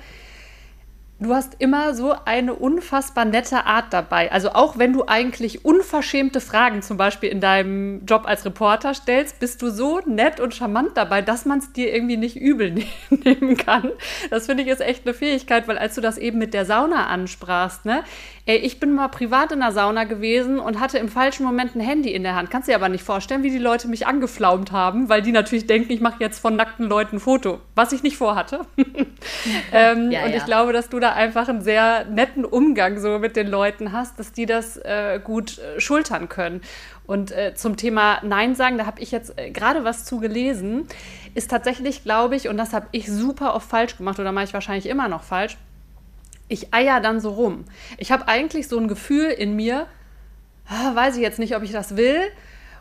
du 1.19 1.33
hast 1.33 1.55
immer 1.59 1.93
so 1.93 2.13
eine 2.25 2.53
unfassbar 2.53 3.25
nette 3.25 3.65
Art 3.65 3.93
dabei. 3.93 4.31
Also 4.31 4.49
auch 4.49 4.77
wenn 4.77 4.91
du 4.91 5.05
eigentlich 5.07 5.63
unverschämte 5.63 6.41
Fragen 6.41 6.81
zum 6.81 6.97
Beispiel 6.97 7.29
in 7.29 7.39
deinem 7.39 8.05
Job 8.05 8.23
als 8.25 8.45
Reporter 8.45 8.93
stellst, 8.93 9.39
bist 9.39 9.61
du 9.61 9.69
so 9.69 10.01
nett 10.05 10.39
und 10.39 10.53
charmant 10.53 10.91
dabei, 10.95 11.21
dass 11.21 11.45
man 11.45 11.59
es 11.59 11.71
dir 11.71 11.93
irgendwie 11.93 12.17
nicht 12.17 12.35
übel 12.35 12.71
ne 12.71 12.85
nehmen 13.09 13.57
kann. 13.57 13.91
Das 14.29 14.47
finde 14.47 14.63
ich 14.63 14.69
ist 14.69 14.81
echt 14.81 15.05
eine 15.05 15.13
Fähigkeit, 15.13 15.67
weil 15.67 15.77
als 15.77 15.95
du 15.95 16.01
das 16.01 16.17
eben 16.17 16.37
mit 16.37 16.53
der 16.53 16.65
Sauna 16.65 17.07
ansprachst, 17.07 17.85
ne? 17.85 18.03
Ey, 18.47 18.57
ich 18.57 18.79
bin 18.79 18.93
mal 18.93 19.07
privat 19.07 19.51
in 19.51 19.59
der 19.59 19.71
Sauna 19.71 20.03
gewesen 20.03 20.59
und 20.59 20.79
hatte 20.79 20.99
im 20.99 21.09
falschen 21.09 21.43
Moment 21.43 21.75
ein 21.75 21.79
Handy 21.79 22.11
in 22.13 22.21
der 22.21 22.35
Hand. 22.35 22.51
Kannst 22.51 22.69
dir 22.69 22.75
aber 22.75 22.89
nicht 22.89 23.03
vorstellen, 23.03 23.41
wie 23.41 23.49
die 23.49 23.57
Leute 23.57 23.87
mich 23.87 24.05
angeflaumt 24.05 24.71
haben, 24.71 25.09
weil 25.09 25.23
die 25.23 25.31
natürlich 25.31 25.65
denken, 25.65 25.91
ich 25.91 25.99
mache 25.99 26.17
jetzt 26.19 26.37
von 26.37 26.55
nackten 26.55 26.85
Leuten 26.85 27.15
ein 27.15 27.19
Foto, 27.19 27.59
was 27.73 27.91
ich 27.91 28.03
nicht 28.03 28.17
vorhatte. 28.17 28.59
ähm, 29.73 30.11
ja, 30.11 30.25
und 30.25 30.29
ja. 30.29 30.37
ich 30.37 30.45
glaube, 30.45 30.73
dass 30.73 30.89
du 30.89 30.99
da 30.99 31.13
einfach 31.13 31.49
einen 31.49 31.61
sehr 31.61 32.05
netten 32.05 32.45
Umgang 32.45 32.99
so 32.99 33.17
mit 33.17 33.35
den 33.35 33.47
Leuten 33.47 33.91
hast, 33.91 34.19
dass 34.19 34.31
die 34.31 34.45
das 34.45 34.77
äh, 34.77 35.19
gut 35.23 35.57
äh, 35.57 35.79
schultern 35.79 36.29
können. 36.29 36.61
Und 37.07 37.31
äh, 37.31 37.55
zum 37.55 37.77
Thema 37.77 38.19
Nein 38.21 38.53
sagen, 38.53 38.77
da 38.77 38.85
habe 38.85 39.01
ich 39.01 39.09
jetzt 39.09 39.39
äh, 39.39 39.49
gerade 39.49 39.83
was 39.85 40.05
zu 40.05 40.19
gelesen, 40.19 40.87
ist 41.33 41.49
tatsächlich, 41.49 42.03
glaube 42.03 42.35
ich, 42.35 42.47
und 42.47 42.57
das 42.57 42.73
habe 42.73 42.85
ich 42.91 43.07
super 43.11 43.55
oft 43.55 43.67
falsch 43.67 43.97
gemacht 43.97 44.19
oder 44.19 44.31
mache 44.31 44.45
ich 44.45 44.53
wahrscheinlich 44.53 44.87
immer 44.87 45.07
noch 45.07 45.23
falsch, 45.23 45.57
ich 46.47 46.73
eier 46.73 47.01
dann 47.01 47.19
so 47.19 47.31
rum. 47.31 47.65
Ich 47.97 48.11
habe 48.11 48.27
eigentlich 48.27 48.67
so 48.67 48.77
ein 48.77 48.87
Gefühl 48.87 49.29
in 49.29 49.55
mir, 49.55 49.87
ah, 50.67 50.95
weiß 50.95 51.15
ich 51.15 51.21
jetzt 51.21 51.39
nicht, 51.39 51.55
ob 51.55 51.63
ich 51.63 51.71
das 51.71 51.97
will. 51.97 52.21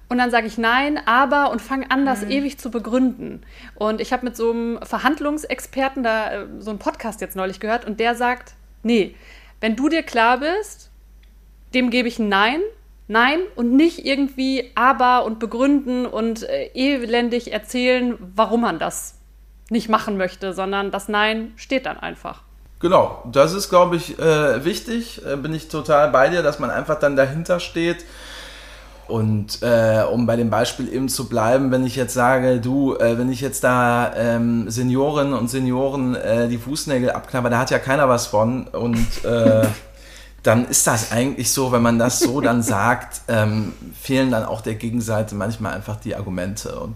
Und 0.09 0.18
dann 0.18 0.31
sage 0.31 0.46
ich 0.46 0.59
nein, 0.59 1.00
aber 1.07 1.50
und 1.50 1.62
fange 1.62 1.90
an, 1.90 2.05
das 2.05 2.22
mhm. 2.22 2.31
ewig 2.31 2.59
zu 2.59 2.70
begründen. 2.70 3.42
Und 3.74 4.00
ich 4.00 4.12
habe 4.12 4.24
mit 4.24 4.37
so 4.37 4.50
einem 4.50 4.79
Verhandlungsexperten 4.83 6.03
da 6.03 6.33
äh, 6.33 6.46
so 6.59 6.70
einen 6.70 6.79
Podcast 6.79 7.20
jetzt 7.20 7.37
neulich 7.37 7.59
gehört 7.59 7.87
und 7.87 8.00
der 8.00 8.14
sagt, 8.14 8.55
nee, 8.83 9.14
wenn 9.61 9.77
du 9.77 9.88
dir 9.88 10.03
klar 10.03 10.38
bist, 10.38 10.90
dem 11.72 11.90
gebe 11.90 12.07
ich 12.07 12.18
ein 12.18 12.29
Nein, 12.29 12.61
Nein 13.09 13.40
und 13.57 13.72
nicht 13.72 14.07
irgendwie 14.07 14.70
aber 14.74 15.24
und 15.24 15.38
begründen 15.38 16.07
und 16.07 16.42
äh, 16.42 16.70
elendig 16.74 17.53
erzählen, 17.53 18.16
warum 18.35 18.62
man 18.62 18.79
das 18.79 19.18
nicht 19.70 19.88
machen 19.88 20.16
möchte, 20.16 20.53
sondern 20.53 20.90
das 20.90 21.09
Nein 21.09 21.53
steht 21.57 21.87
dann 21.87 21.98
einfach. 21.98 22.42
Genau, 22.81 23.23
das 23.31 23.53
ist, 23.55 23.71
glaube 23.71 23.97
ich, 23.97 24.19
äh, 24.19 24.65
wichtig. 24.65 25.23
Äh, 25.25 25.37
bin 25.37 25.55
ich 25.55 25.69
total 25.69 26.11
bei 26.11 26.29
dir, 26.29 26.43
dass 26.43 26.59
man 26.59 26.71
einfach 26.71 26.99
dann 26.99 27.17
dahinter 27.17 27.61
steht 27.61 28.05
und 29.07 29.63
äh, 29.63 30.03
um 30.11 30.27
bei 30.27 30.37
dem 30.37 30.49
Beispiel 30.51 30.93
eben 30.93 31.09
zu 31.09 31.29
bleiben, 31.29 31.71
wenn 31.71 31.85
ich 31.85 31.95
jetzt 31.97 32.15
sage, 32.15 32.61
du, 32.61 32.97
äh, 32.97 33.19
wenn 33.19 33.31
ich 33.31 33.41
jetzt 33.41 33.63
da 33.63 34.13
ähm, 34.17 34.71
Seniorinnen 34.71 35.35
und 35.35 35.51
Senioren 35.51 36.15
äh, 36.15 36.49
die 36.49 36.57
Fußnägel 36.57 37.11
abknabber, 37.11 37.51
da 37.51 37.59
hat 37.59 37.71
ja 37.71 37.79
keiner 37.79 38.09
was 38.09 38.27
von. 38.27 38.67
Und 38.69 39.25
äh, 39.25 39.67
dann 40.45 40.69
ist 40.69 40.87
das 40.87 41.11
eigentlich 41.11 41.51
so, 41.51 41.73
wenn 41.73 41.83
man 41.83 41.99
das 41.99 42.21
so 42.21 42.41
dann 42.41 42.63
sagt, 42.63 43.23
ähm, 43.29 43.73
fehlen 44.01 44.31
dann 44.31 44.45
auch 44.45 44.61
der 44.61 44.75
Gegenseite 44.75 45.35
manchmal 45.35 45.73
einfach 45.73 45.97
die 45.97 46.15
Argumente. 46.15 46.79
Und 46.79 46.95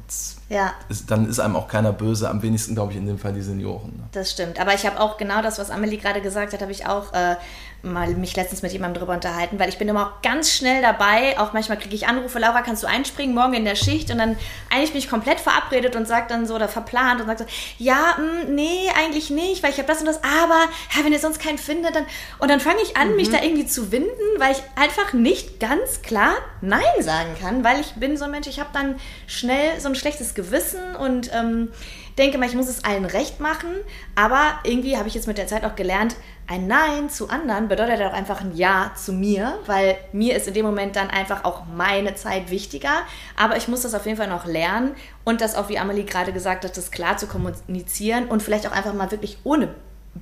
ja. 0.51 0.75
ist, 0.91 1.11
dann 1.11 1.27
ist 1.29 1.41
einem 1.41 1.57
auch 1.57 1.67
keiner 1.67 1.93
böse, 1.93 2.29
am 2.29 2.43
wenigsten, 2.43 2.75
glaube 2.75 2.93
ich, 2.93 2.99
in 2.99 3.07
dem 3.07 3.19
Fall 3.19 3.33
die 3.33 3.41
Senioren. 3.41 3.97
Ne? 3.97 4.05
Das 4.13 4.31
stimmt. 4.31 4.61
Aber 4.61 4.75
ich 4.75 4.87
habe 4.87 5.01
auch 5.01 5.17
genau 5.17 5.41
das, 5.41 5.59
was 5.59 5.71
Amelie 5.71 5.97
gerade 5.97 6.21
gesagt 6.21 6.53
hat, 6.53 6.61
habe 6.61 6.73
ich 6.73 6.87
auch 6.87 7.15
äh, 7.15 7.37
mal 7.83 8.09
mich 8.09 8.35
letztens 8.35 8.62
mit 8.62 8.73
jemandem 8.73 9.01
drüber 9.01 9.14
unterhalten, 9.14 9.59
weil 9.59 9.69
ich 9.69 9.79
bin 9.79 9.88
immer 9.88 10.07
auch 10.07 10.23
ganz 10.23 10.53
schnell 10.53 10.83
dabei. 10.83 11.38
Auch 11.38 11.53
manchmal 11.53 11.79
kriege 11.79 11.95
ich 11.95 12.09
Anrufe, 12.09 12.38
Laura, 12.38 12.62
kannst 12.62 12.83
du 12.83 12.88
einspringen 12.88 13.35
morgen 13.35 13.55
in 13.55 13.64
der 13.64 13.77
Schicht? 13.77 14.11
Und 14.11 14.19
dann 14.19 14.37
eigentlich 14.71 14.91
bin 14.91 14.99
ich 14.99 15.09
komplett 15.09 15.38
verabredet 15.38 15.95
und 15.95 16.07
sage 16.07 16.27
dann 16.29 16.47
so 16.47 16.57
oder 16.57 16.69
verplant 16.69 17.21
und 17.21 17.29
sage 17.29 17.45
so, 17.45 17.45
ja, 17.79 18.17
mh, 18.19 18.43
hm, 18.43 18.55
nee, 18.55 18.88
eigentlich 18.99 19.31
nicht, 19.31 19.62
weil 19.62 19.71
ich 19.71 19.79
habe 19.79 19.87
das 19.87 20.01
und 20.01 20.07
das, 20.07 20.23
aber 20.25 20.61
ja, 20.97 21.05
wenn 21.05 21.12
ihr 21.12 21.21
sonst 21.21 21.41
keinen 21.41 21.59
findet, 21.59 21.95
dann 21.95 22.07
und 22.38 22.51
dann 22.51 22.61
fange 22.61 22.81
ich 22.83 22.97
an, 22.97 23.11
mhm. 23.11 23.17
mich 23.17 23.31
da 23.31 23.43
irgendwie 23.43 23.67
zu 23.67 23.93
winden, 23.93 24.11
weil 24.38 24.53
ich 24.53 24.62
einfach 24.75 25.12
nicht 25.12 25.61
ganz 25.61 26.03
klar 26.03 26.35
Nein 26.61 26.83
sagen 27.01 27.37
kann, 27.41 27.62
weil 27.62 27.81
ich 27.81 27.93
bin 27.95 28.17
so 28.17 28.25
ein 28.25 28.31
Mensch, 28.33 28.49
ich 28.49 28.59
habe 28.59 28.71
dann 28.73 28.97
schnell 29.27 29.81
so 29.81 29.88
ein 29.88 29.95
schlechtes 29.95 30.35
Gewissen 30.35 30.97
und 30.97 31.31
ähm, 31.33 31.71
denke 32.18 32.38
mal, 32.38 32.48
ich 32.48 32.54
muss 32.54 32.68
es 32.68 32.85
allen 32.85 33.04
recht 33.04 33.40
machen, 33.40 33.70
aber 34.14 34.59
irgendwie 34.64 34.96
habe 34.96 35.09
ich 35.09 35.14
jetzt 35.14 35.26
mit 35.26 35.38
der 35.38 35.46
Zeit 35.46 35.64
auch 35.64 35.76
gelernt, 35.76 36.16
ein 36.46 36.66
Nein 36.66 37.11
zu 37.11 37.28
anderen 37.28 37.68
bedeutet 37.68 38.00
auch 38.02 38.12
einfach 38.12 38.40
ein 38.40 38.57
Ja 38.57 38.92
zu 38.96 39.12
mir, 39.12 39.59
weil 39.66 39.96
mir 40.12 40.35
ist 40.35 40.48
in 40.48 40.54
dem 40.54 40.64
Moment 40.64 40.96
dann 40.96 41.11
einfach 41.11 41.44
auch 41.44 41.66
meine 41.66 42.14
Zeit 42.14 42.50
wichtiger. 42.50 43.02
Aber 43.37 43.59
ich 43.59 43.68
muss 43.68 43.83
das 43.83 43.94
auf 43.94 44.07
jeden 44.07 44.16
Fall 44.16 44.28
noch 44.28 44.46
lernen 44.46 44.94
und 45.24 45.42
das 45.42 45.54
auch, 45.54 45.68
wie 45.68 45.78
Amelie 45.78 46.04
gerade 46.04 46.33
gesagt 46.33 46.64
hat, 46.64 46.76
das 46.76 46.90
klar 46.90 47.18
zu 47.18 47.26
kommunizieren 47.26 48.28
und 48.28 48.42
vielleicht 48.42 48.66
auch 48.66 48.72
einfach 48.72 48.94
mal 48.94 49.11
wirklich 49.11 49.38
ohne 49.44 49.74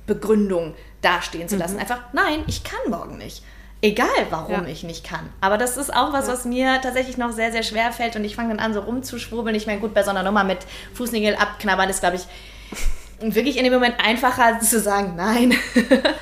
Begründung 0.05 0.75
dastehen 1.01 1.47
zu 1.47 1.55
lassen. 1.55 1.75
Mhm. 1.75 1.79
Einfach, 1.79 2.01
nein, 2.11 2.43
ich 2.47 2.63
kann 2.65 2.79
morgen 2.89 3.17
nicht. 3.17 3.41
Egal, 3.81 4.07
warum 4.31 4.63
ja. 4.63 4.65
ich 4.65 4.83
nicht 4.83 5.03
kann. 5.03 5.29
Aber 5.39 5.57
das 5.57 5.77
ist 5.77 5.93
auch 5.93 6.11
was, 6.11 6.27
ja. 6.27 6.33
was 6.33 6.45
mir 6.45 6.81
tatsächlich 6.81 7.17
noch 7.17 7.31
sehr, 7.31 7.51
sehr 7.51 7.61
schwer 7.61 7.91
fällt. 7.91 8.15
Und 8.15 8.23
ich 8.23 8.35
fange 8.35 8.49
dann 8.49 8.59
an, 8.59 8.73
so 8.73 8.79
rumzuschwurbeln. 8.79 9.55
Ich 9.55 9.67
meine, 9.67 9.79
gut, 9.79 9.93
bei 9.93 10.01
so 10.01 10.09
einer 10.09 10.23
Nummer 10.23 10.43
mit 10.43 10.59
Fußnägel 10.95 11.35
abknabbern 11.35 11.87
ist, 11.87 11.99
glaube 11.99 12.15
ich, 12.15 12.23
wirklich 13.19 13.57
in 13.57 13.63
dem 13.63 13.73
Moment 13.73 13.95
einfacher 14.03 14.59
zu 14.59 14.79
sagen, 14.79 15.13
nein. 15.15 15.53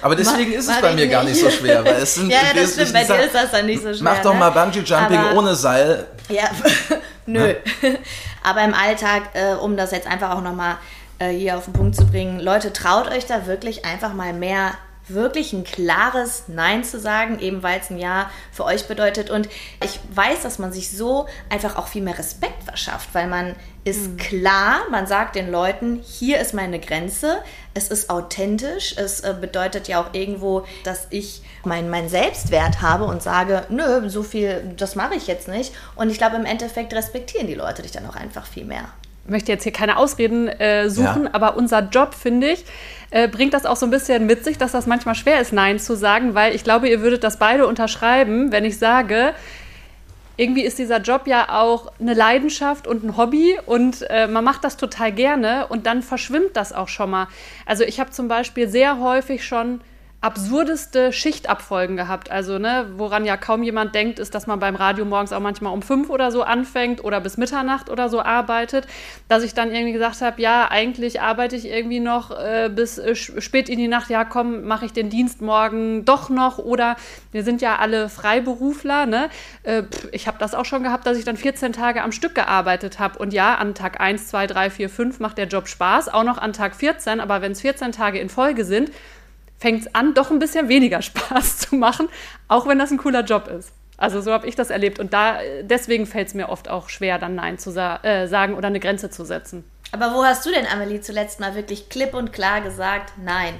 Aber 0.01 0.15
deswegen 0.17 0.51
ist 0.53 0.69
es 0.69 0.81
bei 0.81 0.93
mir 0.93 1.03
nicht. 1.03 1.11
gar 1.11 1.23
nicht 1.23 1.39
so 1.39 1.49
schwer. 1.49 1.83
Weil 1.85 1.95
es 1.95 2.15
sind 2.15 2.29
ja, 2.31 2.39
das 2.53 2.73
stimmt, 2.73 2.91
bei 2.91 3.03
dir 3.03 3.23
ist 3.23 3.35
das 3.35 3.51
dann 3.51 3.65
nicht 3.65 3.81
so 3.81 3.93
schwer. 3.93 4.03
Mach 4.03 4.21
doch 4.21 4.33
ne? 4.33 4.39
mal 4.39 4.49
Bungee-Jumping 4.49 5.33
ohne 5.33 5.55
Seil. 5.55 6.07
Ja, 6.27 6.49
nö. 7.25 7.53
Aber 8.43 8.63
im 8.63 8.73
Alltag, 8.73 9.29
äh, 9.33 9.53
um 9.53 9.77
das 9.77 9.91
jetzt 9.91 10.07
einfach 10.07 10.31
auch 10.31 10.41
nochmal 10.41 10.75
äh, 11.19 11.29
hier 11.29 11.57
auf 11.57 11.65
den 11.65 11.73
Punkt 11.73 11.95
zu 11.95 12.05
bringen, 12.05 12.41
Leute, 12.41 12.73
traut 12.73 13.09
euch 13.09 13.25
da 13.25 13.45
wirklich 13.45 13.85
einfach 13.85 14.13
mal 14.13 14.33
mehr 14.33 14.73
wirklich 15.07 15.53
ein 15.53 15.63
klares 15.63 16.43
Nein 16.47 16.83
zu 16.83 16.99
sagen, 16.99 17.39
eben 17.39 17.63
weil 17.63 17.79
es 17.79 17.89
ein 17.89 17.97
Ja 17.97 18.29
für 18.51 18.65
euch 18.65 18.87
bedeutet. 18.87 19.29
Und 19.29 19.47
ich 19.83 19.99
weiß, 20.13 20.41
dass 20.41 20.59
man 20.59 20.73
sich 20.73 20.91
so 20.91 21.27
einfach 21.49 21.75
auch 21.75 21.87
viel 21.87 22.01
mehr 22.01 22.17
Respekt 22.17 22.63
verschafft, 22.63 23.09
weil 23.13 23.27
man 23.27 23.55
ist 23.83 24.07
mhm. 24.07 24.17
klar, 24.17 24.79
man 24.89 25.05
sagt 25.05 25.35
den 25.35 25.51
Leuten, 25.51 26.01
hier 26.03 26.39
ist 26.39 26.53
meine 26.53 26.79
Grenze, 26.79 27.37
es 27.75 27.89
ist 27.89 28.09
authentisch, 28.09 28.95
es 28.97 29.19
äh, 29.21 29.35
bedeutet 29.39 29.87
ja 29.87 30.01
auch 30.01 30.13
irgendwo, 30.13 30.65
dass 30.83 31.07
ich 31.11 31.43
meinen 31.63 31.89
mein 31.89 32.09
Selbstwert 32.09 32.81
habe 32.81 33.05
und 33.05 33.21
sage, 33.21 33.65
nö, 33.69 34.09
so 34.09 34.23
viel, 34.23 34.73
das 34.77 34.95
mache 34.95 35.15
ich 35.15 35.27
jetzt 35.27 35.47
nicht. 35.47 35.73
Und 35.95 36.09
ich 36.09 36.17
glaube, 36.17 36.35
im 36.35 36.45
Endeffekt 36.45 36.93
respektieren 36.93 37.47
die 37.47 37.53
Leute 37.53 37.83
dich 37.83 37.91
dann 37.91 38.07
auch 38.09 38.15
einfach 38.15 38.47
viel 38.47 38.65
mehr 38.65 38.89
möchte 39.27 39.51
jetzt 39.51 39.63
hier 39.63 39.71
keine 39.71 39.97
Ausreden 39.97 40.47
äh, 40.47 40.89
suchen, 40.89 41.23
ja. 41.25 41.29
aber 41.33 41.57
unser 41.57 41.81
Job, 41.89 42.13
finde 42.13 42.51
ich, 42.51 42.65
äh, 43.11 43.27
bringt 43.27 43.53
das 43.53 43.65
auch 43.65 43.75
so 43.75 43.85
ein 43.85 43.91
bisschen 43.91 44.25
mit 44.25 44.43
sich, 44.43 44.57
dass 44.57 44.71
das 44.71 44.87
manchmal 44.87 45.15
schwer 45.15 45.41
ist, 45.41 45.53
Nein 45.53 45.79
zu 45.79 45.95
sagen, 45.95 46.35
weil 46.35 46.55
ich 46.55 46.63
glaube, 46.63 46.89
ihr 46.89 47.01
würdet 47.01 47.23
das 47.23 47.37
beide 47.37 47.67
unterschreiben, 47.67 48.51
wenn 48.51 48.65
ich 48.65 48.77
sage, 48.77 49.33
irgendwie 50.37 50.63
ist 50.63 50.79
dieser 50.79 50.99
Job 50.99 51.27
ja 51.27 51.47
auch 51.49 51.91
eine 51.99 52.13
Leidenschaft 52.13 52.87
und 52.87 53.03
ein 53.03 53.17
Hobby 53.17 53.57
und 53.65 54.05
äh, 54.09 54.27
man 54.27 54.43
macht 54.43 54.63
das 54.63 54.75
total 54.77 55.11
gerne 55.11 55.67
und 55.67 55.85
dann 55.85 56.01
verschwimmt 56.01 56.55
das 56.55 56.73
auch 56.73 56.89
schon 56.89 57.09
mal. 57.09 57.27
Also 57.65 57.83
ich 57.83 57.99
habe 57.99 58.11
zum 58.11 58.27
Beispiel 58.27 58.67
sehr 58.67 58.99
häufig 58.99 59.45
schon 59.45 59.79
absurdeste 60.25 61.13
Schichtabfolgen 61.13 61.95
gehabt. 61.95 62.31
Also, 62.31 62.57
ne, 62.57 62.87
woran 62.97 63.25
ja 63.25 63.37
kaum 63.37 63.61
jemand 63.61 63.93
denkt, 63.93 64.17
ist, 64.17 64.33
dass 64.33 64.47
man 64.47 64.59
beim 64.59 64.75
Radio 64.75 65.05
morgens 65.05 65.31
auch 65.31 65.39
manchmal 65.39 65.71
um 65.71 65.83
fünf 65.83 66.09
oder 66.09 66.31
so 66.31 66.41
anfängt 66.41 67.03
oder 67.03 67.21
bis 67.21 67.37
Mitternacht 67.37 67.91
oder 67.91 68.09
so 68.09 68.21
arbeitet. 68.21 68.87
Dass 69.27 69.43
ich 69.43 69.53
dann 69.53 69.71
irgendwie 69.71 69.93
gesagt 69.93 70.21
habe, 70.21 70.41
ja, 70.41 70.71
eigentlich 70.71 71.21
arbeite 71.21 71.55
ich 71.55 71.67
irgendwie 71.67 71.99
noch 71.99 72.31
äh, 72.31 72.71
bis 72.73 72.97
äh, 72.97 73.13
spät 73.15 73.69
in 73.69 73.77
die 73.77 73.87
Nacht. 73.87 74.09
Ja, 74.09 74.25
komm, 74.25 74.63
mache 74.63 74.87
ich 74.87 74.93
den 74.93 75.11
Dienst 75.11 75.43
morgen 75.43 76.05
doch 76.05 76.31
noch. 76.31 76.57
Oder 76.57 76.95
wir 77.31 77.43
sind 77.43 77.61
ja 77.61 77.75
alle 77.75 78.09
Freiberufler. 78.09 79.05
Ne? 79.05 79.29
Äh, 79.61 79.83
pff, 79.83 80.07
ich 80.11 80.27
habe 80.27 80.39
das 80.39 80.55
auch 80.55 80.65
schon 80.65 80.81
gehabt, 80.81 81.05
dass 81.05 81.19
ich 81.19 81.25
dann 81.25 81.37
14 81.37 81.71
Tage 81.71 82.01
am 82.01 82.11
Stück 82.11 82.33
gearbeitet 82.33 82.97
habe. 82.97 83.19
Und 83.19 83.31
ja, 83.31 83.53
an 83.55 83.75
Tag 83.75 84.01
1, 84.01 84.29
2, 84.29 84.47
3, 84.47 84.69
4, 84.71 84.89
5 84.89 85.19
macht 85.19 85.37
der 85.37 85.45
Job 85.45 85.67
Spaß. 85.67 86.11
Auch 86.11 86.23
noch 86.23 86.39
an 86.39 86.51
Tag 86.51 86.75
14. 86.75 87.19
Aber 87.19 87.43
wenn 87.43 87.51
es 87.51 87.61
14 87.61 87.91
Tage 87.91 88.17
in 88.17 88.29
Folge 88.29 88.65
sind, 88.65 88.89
fängt 89.57 89.81
es 89.81 89.95
an, 89.95 90.13
doch 90.13 90.31
ein 90.31 90.39
bisschen 90.39 90.69
weniger 90.69 91.01
Spaß 91.03 91.59
zu 91.59 91.75
machen, 91.75 92.09
auch 92.47 92.67
wenn 92.67 92.79
das 92.79 92.91
ein 92.91 92.97
cooler 92.97 93.23
Job 93.23 93.47
ist. 93.47 93.71
Also 93.97 94.21
so 94.21 94.31
habe 94.33 94.47
ich 94.47 94.55
das 94.55 94.69
erlebt 94.69 94.99
und 94.99 95.13
da 95.13 95.37
deswegen 95.61 96.05
fällt 96.05 96.27
es 96.27 96.33
mir 96.33 96.49
oft 96.49 96.69
auch 96.69 96.89
schwer, 96.89 97.17
dann 97.17 97.35
Nein 97.35 97.57
zu 97.57 97.71
sa 97.71 97.97
äh, 98.03 98.27
sagen 98.27 98.55
oder 98.55 98.67
eine 98.67 98.81
Grenze 98.81 99.09
zu 99.09 99.23
setzen. 99.23 99.63
Aber 99.91 100.13
wo 100.13 100.25
hast 100.25 100.45
du 100.45 100.51
denn, 100.51 100.67
Amelie, 100.67 100.99
zuletzt 100.99 101.39
mal 101.39 101.55
wirklich 101.55 101.87
klipp 101.87 102.13
und 102.13 102.33
klar 102.33 102.59
gesagt, 102.59 103.13
nein? 103.23 103.53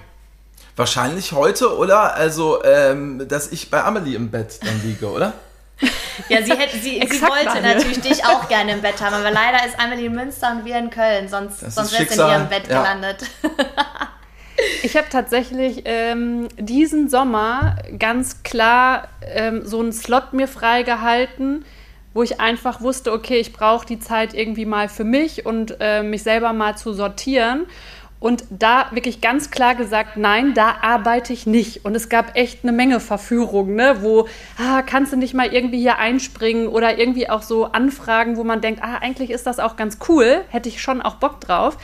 Wahrscheinlich 0.76 1.32
heute, 1.32 1.78
oder? 1.78 2.16
Also, 2.16 2.62
ähm, 2.66 3.26
dass 3.30 3.54
ich 3.54 3.72
bei 3.72 3.82
Amelie 3.82 4.16
im 4.16 4.30
Bett 4.30 4.60
dann 4.62 4.82
liege, 4.84 5.10
oder? 5.10 5.34
ja, 6.30 6.44
sie, 6.44 6.52
hätte, 6.52 6.78
sie, 6.78 7.02
sie 7.10 7.22
wollte 7.22 7.62
natürlich 7.62 8.02
dich 8.02 8.26
auch 8.26 8.48
gerne 8.50 8.74
im 8.74 8.82
Bett 8.82 9.02
haben, 9.02 9.14
aber 9.14 9.32
leider 9.32 9.66
ist 9.66 9.80
Amelie 9.80 10.08
in 10.08 10.16
Münster 10.16 10.52
und 10.52 10.66
wir 10.66 10.78
in 10.78 10.90
Köln, 10.90 11.30
sonst, 11.30 11.60
sonst 11.60 11.98
wärst 11.98 12.18
du 12.18 12.24
in 12.24 12.30
ihrem 12.30 12.50
Bett 12.50 12.68
ja. 12.68 12.82
gelandet. 12.82 13.24
Ich 14.84 14.96
habe 14.96 15.08
tatsächlich 15.10 15.82
ähm, 15.86 16.48
diesen 16.58 17.10
Sommer 17.10 17.76
ganz 18.00 18.44
klar 18.44 19.10
ähm, 19.22 19.66
so 19.66 19.80
einen 19.80 19.92
Slot 19.92 20.34
mir 20.34 20.48
freigehalten, 20.48 21.66
wo 22.14 22.24
ich 22.24 22.40
einfach 22.40 22.82
wusste, 22.82 23.12
okay, 23.12 23.38
ich 23.38 23.52
brauche 23.52 23.86
die 23.86 24.00
Zeit 24.00 24.34
irgendwie 24.34 24.66
mal 24.66 24.88
für 24.88 25.04
mich 25.04 25.46
und 25.46 25.78
äh, 25.82 26.04
mich 26.04 26.24
selber 26.24 26.54
mal 26.54 26.78
zu 26.78 26.94
sortieren. 26.94 27.66
Und 28.22 28.46
da 28.50 28.88
wirklich 28.92 29.20
ganz 29.20 29.52
klar 29.52 29.76
gesagt, 29.76 30.16
nein, 30.16 30.54
da 30.54 30.78
arbeite 30.82 31.34
ich 31.34 31.46
nicht. 31.46 31.84
Und 31.84 31.94
es 31.94 32.08
gab 32.08 32.36
echt 32.38 32.64
eine 32.64 32.72
Menge 32.72 33.00
Verführungen, 33.00 33.76
ne? 33.76 33.98
wo, 34.00 34.28
ah, 34.58 34.82
kannst 34.82 35.12
du 35.12 35.18
nicht 35.18 35.34
mal 35.34 35.54
irgendwie 35.54 35.80
hier 35.80 36.00
einspringen 36.00 36.68
oder 36.68 36.98
irgendwie 36.98 37.30
auch 37.30 37.42
so 37.44 37.66
Anfragen, 37.66 38.38
wo 38.38 38.44
man 38.44 38.62
denkt, 38.62 38.82
ah, 38.82 39.00
eigentlich 39.02 39.30
ist 39.30 39.46
das 39.46 39.60
auch 39.60 39.76
ganz 39.76 40.00
cool, 40.08 40.42
hätte 40.50 40.70
ich 40.70 40.82
schon 40.82 41.02
auch 41.02 41.16
Bock 41.16 41.42
drauf. 41.42 41.78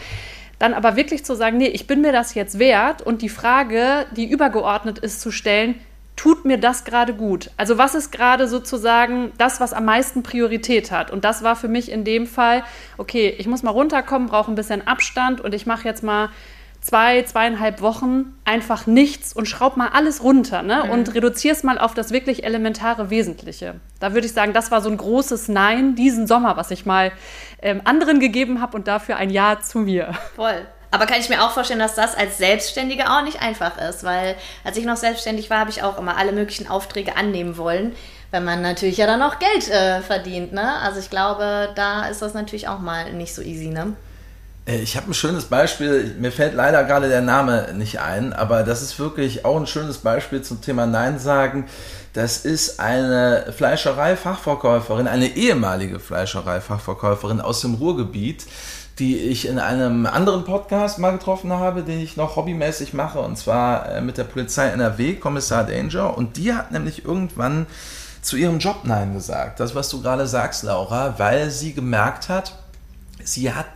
Dann 0.62 0.76
aber 0.76 0.96
wirklich 0.96 1.26
zu 1.26 1.36
sagen, 1.36 1.58
nee, 1.58 1.70
ich 1.70 1.88
bin 1.88 2.02
mir 2.02 2.12
das 2.12 2.36
jetzt 2.36 2.60
wert 2.60 3.02
und 3.02 3.24
die 3.24 3.30
Frage, 3.30 4.06
die 4.16 4.30
übergeordnet 4.30 5.00
ist, 5.00 5.20
zu 5.20 5.32
stellen, 5.32 5.74
tut 6.16 6.46
mir 6.46 6.60
das 6.60 6.84
gerade 6.84 7.16
gut? 7.16 7.50
Also 7.58 7.80
was 7.80 7.96
ist 7.96 8.12
gerade 8.12 8.48
sozusagen 8.48 9.32
das, 9.40 9.60
was 9.60 9.74
am 9.74 9.86
meisten 9.86 10.22
Priorität 10.22 10.92
hat? 10.92 11.10
Und 11.10 11.26
das 11.26 11.42
war 11.42 11.56
für 11.56 11.68
mich 11.68 11.92
in 11.92 12.04
dem 12.04 12.28
Fall, 12.28 12.64
okay, 13.00 13.34
ich 13.40 13.48
muss 13.48 13.64
mal 13.64 13.72
runterkommen, 13.72 14.28
brauche 14.28 14.52
ein 14.52 14.56
bisschen 14.56 14.86
Abstand 14.86 15.42
und 15.42 15.56
ich 15.56 15.66
mache 15.66 15.88
jetzt 15.88 16.04
mal 16.04 16.30
zwei, 16.82 17.22
zweieinhalb 17.22 17.82
Wochen 17.82 18.34
einfach 18.44 18.88
nichts 18.88 19.34
und 19.34 19.46
schraub 19.46 19.78
mal 19.78 19.90
alles 19.94 20.24
runter 20.24 20.64
ne? 20.64 20.84
Mhm. 20.86 20.90
und 20.90 21.14
reduziere 21.14 21.56
es 21.56 21.64
mal 21.64 21.78
auf 21.78 21.94
das 21.94 22.12
wirklich 22.12 22.44
elementare 22.44 23.10
Wesentliche. 23.10 23.76
Da 24.00 24.14
würde 24.14 24.26
ich 24.26 24.34
sagen, 24.34 24.52
das 24.52 24.72
war 24.72 24.82
so 24.82 24.90
ein 24.90 24.98
großes 24.98 25.48
Nein 25.48 25.96
diesen 25.96 26.28
Sommer, 26.28 26.58
was 26.58 26.72
ich 26.72 26.86
mal 26.86 27.12
ähm, 27.62 27.82
anderen 27.84 28.20
gegeben 28.20 28.62
habe 28.62 28.76
und 28.76 28.88
dafür 28.88 29.18
ein 29.18 29.30
Ja 29.30 29.60
zu 29.62 29.80
mir. 29.80 30.14
Voll. 30.36 30.66
Aber 30.94 31.06
kann 31.06 31.22
ich 31.22 31.30
mir 31.30 31.42
auch 31.42 31.52
vorstellen, 31.52 31.80
dass 31.80 31.96
das 31.96 32.16
als 32.16 32.38
Selbstständige 32.38 33.10
auch 33.10 33.24
nicht 33.24 33.42
einfach 33.42 33.78
ist, 33.78 34.04
weil 34.04 34.36
als 34.66 34.76
ich 34.76 34.84
noch 34.84 34.98
selbstständig 34.98 35.50
war, 35.50 35.60
habe 35.60 35.70
ich 35.70 35.84
auch 35.84 35.98
immer 35.98 36.18
alle 36.18 36.34
möglichen 36.34 36.68
Aufträge 36.68 37.16
annehmen 37.16 37.58
wollen, 37.58 37.96
weil 38.32 38.42
man 38.42 38.62
natürlich 38.62 38.98
ja 38.98 39.06
dann 39.06 39.22
auch 39.22 39.40
Geld 39.40 39.70
äh, 39.70 40.02
verdient. 40.02 40.52
Ne? 40.52 40.74
Also 40.82 41.00
ich 41.00 41.10
glaube, 41.10 41.70
da 41.76 42.08
ist 42.08 42.22
das 42.22 42.34
natürlich 42.34 42.68
auch 42.68 42.80
mal 42.80 43.14
nicht 43.14 43.34
so 43.34 43.42
easy. 43.42 43.68
Ne? 43.68 43.94
Äh, 44.72 44.82
ich 44.82 44.98
habe 44.98 45.12
ein 45.12 45.14
schönes 45.14 45.46
Beispiel, 45.46 46.16
mir 46.20 46.32
fällt 46.32 46.54
leider 46.54 46.84
gerade 46.84 47.10
der 47.10 47.22
Name 47.22 47.74
nicht 47.74 48.00
ein, 48.00 48.34
aber 48.34 48.64
das 48.64 48.82
ist 48.82 49.00
wirklich 49.00 49.46
auch 49.46 49.58
ein 49.58 49.68
schönes 49.68 50.00
Beispiel 50.00 50.42
zum 50.42 50.62
Thema 50.62 50.86
Nein 50.86 51.20
sagen. 51.20 51.66
Das 52.14 52.40
ist 52.46 52.80
eine 52.80 53.54
Fleischerei-Fachverkäuferin, 53.56 55.08
eine 55.08 55.28
ehemalige 55.28 56.00
Fleischerei-Fachverkäuferin 56.00 57.40
aus 57.40 57.62
dem 57.62 57.76
Ruhrgebiet, 57.76 58.46
die 59.00 59.18
ich 59.18 59.48
in 59.48 59.60
einem 59.60 60.06
anderen 60.06 60.44
Podcast 60.44 61.00
mal 61.00 61.12
getroffen 61.12 61.54
habe, 61.54 61.84
den 61.84 62.02
ich 62.02 62.18
noch 62.18 62.36
hobbymäßig 62.36 62.94
mache, 62.94 63.20
und 63.20 63.38
zwar 63.38 63.90
äh, 63.90 64.02
mit 64.02 64.18
der 64.18 64.26
Polizei 64.26 64.68
NRW, 64.68 65.16
Kommissar 65.16 65.64
Danger. 65.64 66.18
Und 66.18 66.36
die 66.38 66.54
hat 66.54 66.72
nämlich 66.72 67.06
irgendwann 67.06 67.66
zu 68.22 68.36
ihrem 68.36 68.60
Job 68.60 68.82
Nein 68.84 69.14
gesagt. 69.14 69.60
Das, 69.60 69.74
was 69.74 69.90
du 69.90 70.02
gerade 70.02 70.28
sagst, 70.28 70.64
Laura, 70.64 71.16
weil 71.18 71.50
sie 71.50 71.74
gemerkt 71.74 72.28
hat, 72.28 72.58
sie 73.24 73.54
hat 73.54 73.68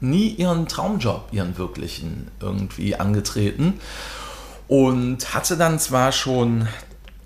nie 0.00 0.28
ihren 0.28 0.68
Traumjob, 0.68 1.28
ihren 1.32 1.58
wirklichen, 1.58 2.30
irgendwie 2.40 2.96
angetreten. 2.96 3.80
Und 4.68 5.34
hatte 5.34 5.56
dann 5.56 5.78
zwar 5.78 6.12
schon 6.12 6.68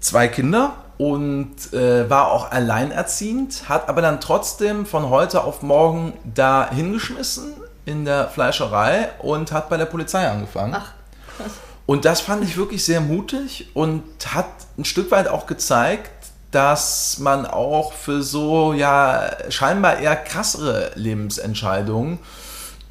zwei 0.01 0.29
Kinder 0.29 0.75
und 0.99 1.73
äh, 1.73 2.09
war 2.09 2.31
auch 2.31 2.53
alleinerziehend, 2.53 3.69
hat 3.69 3.89
aber 3.89 4.03
dann 4.03 4.21
trotzdem 4.21 4.87
von 4.87 5.11
heute 5.11 5.43
auf 5.43 5.63
morgen 5.63 6.13
da 6.23 6.71
hingeschmissen 6.71 7.55
in 7.85 8.05
der 8.05 8.29
Fleischerei 8.29 9.09
und 9.19 9.51
hat 9.51 9.69
bei 9.69 9.77
der 9.77 9.87
Polizei 9.87 10.29
angefangen. 10.29 10.75
Ach, 10.77 10.93
krass. 11.37 11.53
Und 11.87 12.05
das 12.05 12.21
fand 12.21 12.45
ich 12.45 12.57
wirklich 12.57 12.85
sehr 12.85 13.01
mutig 13.01 13.71
und 13.75 14.05
hat 14.33 14.47
ein 14.79 14.85
Stück 14.85 15.11
weit 15.11 15.27
auch 15.27 15.47
gezeigt, 15.47 16.11
dass 16.53 17.19
man 17.19 17.47
auch 17.47 17.93
für 17.93 18.23
so 18.23 18.73
ja 18.73 19.31
scheinbar 19.49 19.99
eher 19.99 20.17
krassere 20.17 20.93
Lebensentscheidungen 20.95 22.19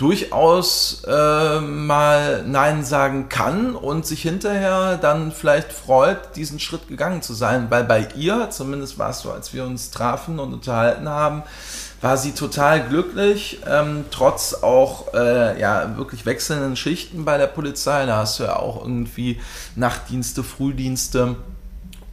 durchaus 0.02 1.04
äh, 1.08 1.60
mal 1.60 2.44
Nein 2.48 2.84
sagen 2.84 3.30
kann 3.30 3.76
und 3.76 4.04
sich 4.04 4.24
hinterher 4.24 4.98
dann 4.98 5.32
vielleicht 5.32 5.72
freut, 5.72 6.36
diesen 6.36 6.60
Schritt 6.60 6.88
gegangen 6.88 7.22
zu 7.22 7.36
sein. 7.36 7.68
Weil 7.70 7.84
bei 7.84 8.08
ihr, 8.16 8.50
zumindest 8.50 8.98
war 8.98 9.12
es 9.12 9.20
so, 9.20 9.32
als 9.32 9.54
wir 9.54 9.64
uns 9.64 9.92
trafen 9.92 10.40
und 10.40 10.54
unterhalten 10.54 11.08
haben, 11.08 11.44
war 12.02 12.18
sie 12.18 12.32
total 12.32 12.82
glücklich, 12.88 13.60
ähm, 13.70 14.06
trotz 14.10 14.56
auch 14.56 15.14
äh, 15.14 15.62
ja, 15.62 15.96
wirklich 15.98 16.26
wechselnden 16.26 16.76
Schichten 16.76 17.24
bei 17.24 17.38
der 17.38 17.46
Polizei. 17.46 18.08
Da 18.08 18.18
hast 18.18 18.40
du 18.40 18.44
ja 18.46 18.56
auch 18.56 18.82
irgendwie 18.82 19.40
Nachtdienste, 19.76 20.44
Frühdienste. 20.44 21.36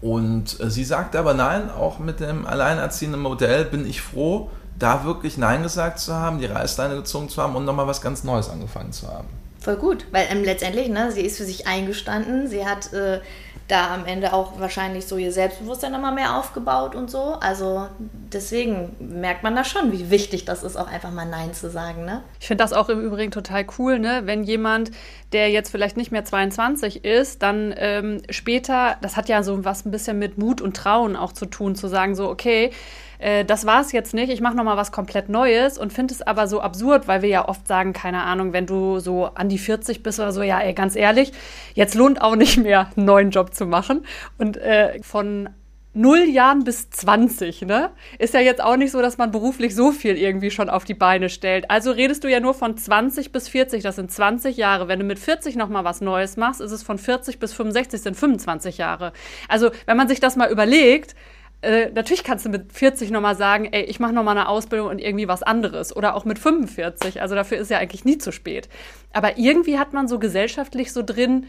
Und 0.03 0.61
äh, 0.61 0.71
sie 0.71 0.85
sagte 0.85 1.19
aber 1.19 1.33
nein, 1.33 1.71
auch 1.71 1.99
mit 2.01 2.21
dem 2.21 2.47
alleinerziehenden 2.47 3.23
Modell 3.23 3.65
bin 3.65 3.89
ich 3.89 4.03
froh, 4.03 4.51
da 4.79 5.05
wirklich 5.05 5.39
Nein 5.39 5.63
gesagt 5.63 5.99
zu 5.99 6.15
haben, 6.15 6.39
die 6.39 6.47
Reißleine 6.47 6.97
gezogen 6.97 7.29
zu 7.29 7.43
haben 7.43 7.57
und 7.57 7.65
nochmal 7.65 7.87
was 7.87 8.01
ganz 8.01 8.25
Neues 8.25 8.49
angefangen 8.49 8.93
zu 8.93 9.09
haben. 9.09 9.29
Voll 9.61 9.77
gut, 9.77 10.07
weil 10.13 10.27
ähm, 10.31 10.45
letztendlich, 10.45 10.89
ne, 10.89 11.11
sie 11.11 11.23
ist 11.23 11.37
für 11.37 11.45
sich 11.45 11.67
eingestanden, 11.67 12.47
sie 12.47 12.65
hat 12.65 12.93
äh, 12.93 13.21
da 13.69 13.93
am 13.93 14.07
Ende 14.07 14.33
auch 14.33 14.59
wahrscheinlich 14.59 15.07
so 15.07 15.19
ihr 15.19 15.31
Selbstbewusstsein 15.31 15.93
immer 15.93 16.11
mehr 16.11 16.37
aufgebaut 16.37 16.95
und 16.95 17.11
so. 17.11 17.37
Also 17.41 17.87
deswegen 18.33 18.97
merkt 18.99 19.43
man 19.43 19.55
da 19.55 19.63
schon, 19.63 19.93
wie 19.93 20.11
wichtig 20.11 20.47
das 20.47 20.63
ist, 20.63 20.77
auch 20.77 20.89
einfach 20.91 21.11
mal 21.11 21.27
Nein 21.27 21.53
zu 21.53 21.71
sagen. 21.71 22.07
Ne? 22.07 22.23
Ich 22.41 22.47
finde 22.47 22.65
das 22.65 22.73
auch 22.73 22.89
im 22.89 23.01
Übrigen 23.01 23.31
total 23.31 23.67
cool, 23.79 23.99
ne? 23.99 24.23
wenn 24.25 24.43
jemand, 24.43 24.91
der 25.33 25.51
jetzt 25.51 25.71
vielleicht 25.71 25.99
nicht 25.99 26.11
mehr 26.11 26.25
22 26.25 27.05
ist, 27.05 27.43
dann 27.43 27.75
ähm, 27.77 28.23
später, 28.31 28.97
das 29.03 29.19
hat 29.19 29.29
ja 29.29 29.43
so 29.43 29.65
was 29.67 29.85
ein 29.85 29.91
bisschen 29.91 30.19
mit 30.19 30.39
Mut 30.39 30.63
und 30.63 30.75
Trauen 30.75 31.15
auch 31.15 31.33
zu 31.33 31.45
tun, 31.45 31.75
zu 31.75 31.89
sagen 31.89 32.15
so, 32.15 32.31
okay, 32.31 32.71
äh, 33.19 33.45
das 33.45 33.67
war 33.67 33.81
es 33.81 33.93
jetzt 33.93 34.15
nicht, 34.15 34.31
ich 34.31 34.41
mache 34.41 34.57
nochmal 34.57 34.77
was 34.77 34.93
komplett 34.93 35.29
Neues 35.29 35.79
und 35.79 35.93
finde 35.93 36.15
es 36.15 36.23
aber 36.23 36.47
so 36.47 36.61
absurd, 36.61 37.09
weil 37.09 37.23
wir 37.23 37.29
ja 37.29 37.49
oft 37.49 37.67
sagen, 37.67 37.93
keine 37.93 38.23
Ahnung, 38.23 38.53
wenn 38.53 38.67
du 38.67 38.99
so 39.01 39.27
an 39.27 39.49
die 39.49 39.59
40 39.59 40.03
bist 40.03 40.21
oder 40.21 40.33
so, 40.33 40.43
ja, 40.43 40.61
ey, 40.61 40.75
ganz 40.75 40.97
ehrlich, 40.97 41.33
jetzt 41.75 41.95
lohnt 41.95 42.23
auch 42.23 42.37
nicht 42.37 42.59
mehr, 42.59 42.91
einen 42.97 43.07
neuen 43.07 43.31
Job 43.31 43.55
zu 43.55 43.67
machen. 43.67 44.05
Und 44.39 44.57
äh, 44.57 45.01
von 45.03 45.49
null 45.95 46.29
Jahren 46.29 46.65
bis 46.65 46.91
20, 46.91 47.63
ne? 47.63 47.91
Ist 48.19 48.35
ja 48.35 48.41
jetzt 48.41 48.63
auch 48.63 48.77
nicht 48.77 48.93
so, 48.93 49.03
dass 49.03 49.19
man 49.19 49.33
beruflich 49.33 49.75
so 49.75 49.91
viel 49.91 50.17
irgendwie 50.17 50.51
schon 50.51 50.71
auf 50.71 50.85
die 50.85 50.95
Beine 50.95 51.29
stellt. 51.29 51.71
Also 51.71 51.91
redest 51.91 52.23
du 52.23 52.29
ja 52.29 52.39
nur 52.41 52.55
von 52.55 52.77
20 52.77 53.33
bis 53.33 53.49
40, 53.49 53.83
das 53.83 53.97
sind 53.97 54.11
20 54.11 54.57
Jahre. 54.57 54.87
Wenn 54.87 55.01
du 55.01 55.05
mit 55.05 55.19
40 55.19 55.57
nochmal 55.57 55.85
was 55.85 56.01
Neues 56.01 56.37
machst, 56.37 56.61
ist 56.61 56.73
es 56.73 56.83
von 56.85 56.99
40 56.99 57.41
bis 57.41 57.53
65, 57.53 58.01
sind 58.01 58.17
25 58.17 58.79
Jahre. 58.79 59.13
Also, 59.49 59.71
wenn 59.87 59.97
man 59.97 60.09
sich 60.09 60.21
das 60.21 60.37
mal 60.37 60.51
überlegt, 60.51 61.17
äh, 61.61 61.91
natürlich 61.91 62.23
kannst 62.23 62.45
du 62.45 62.51
mit 62.51 62.73
40 62.73 63.11
nochmal 63.11 63.37
sagen, 63.37 63.69
ey, 63.73 63.83
ich 63.83 63.99
mache 63.99 64.13
nochmal 64.13 64.37
eine 64.37 64.49
Ausbildung 64.49 64.89
und 64.89 65.01
irgendwie 65.01 65.27
was 65.27 65.43
anderes. 65.43 65.95
Oder 65.95 66.15
auch 66.15 66.25
mit 66.25 66.39
45. 66.39 67.21
Also 67.21 67.35
dafür 67.35 67.59
ist 67.59 67.71
ja 67.71 67.79
eigentlich 67.79 68.05
nie 68.05 68.19
zu 68.19 68.31
spät. 68.33 68.69
Aber 69.13 69.39
irgendwie 69.39 69.79
hat 69.79 69.93
man 69.93 70.07
so 70.07 70.19
gesellschaftlich 70.19 70.93
so 70.93 71.03
drin, 71.03 71.47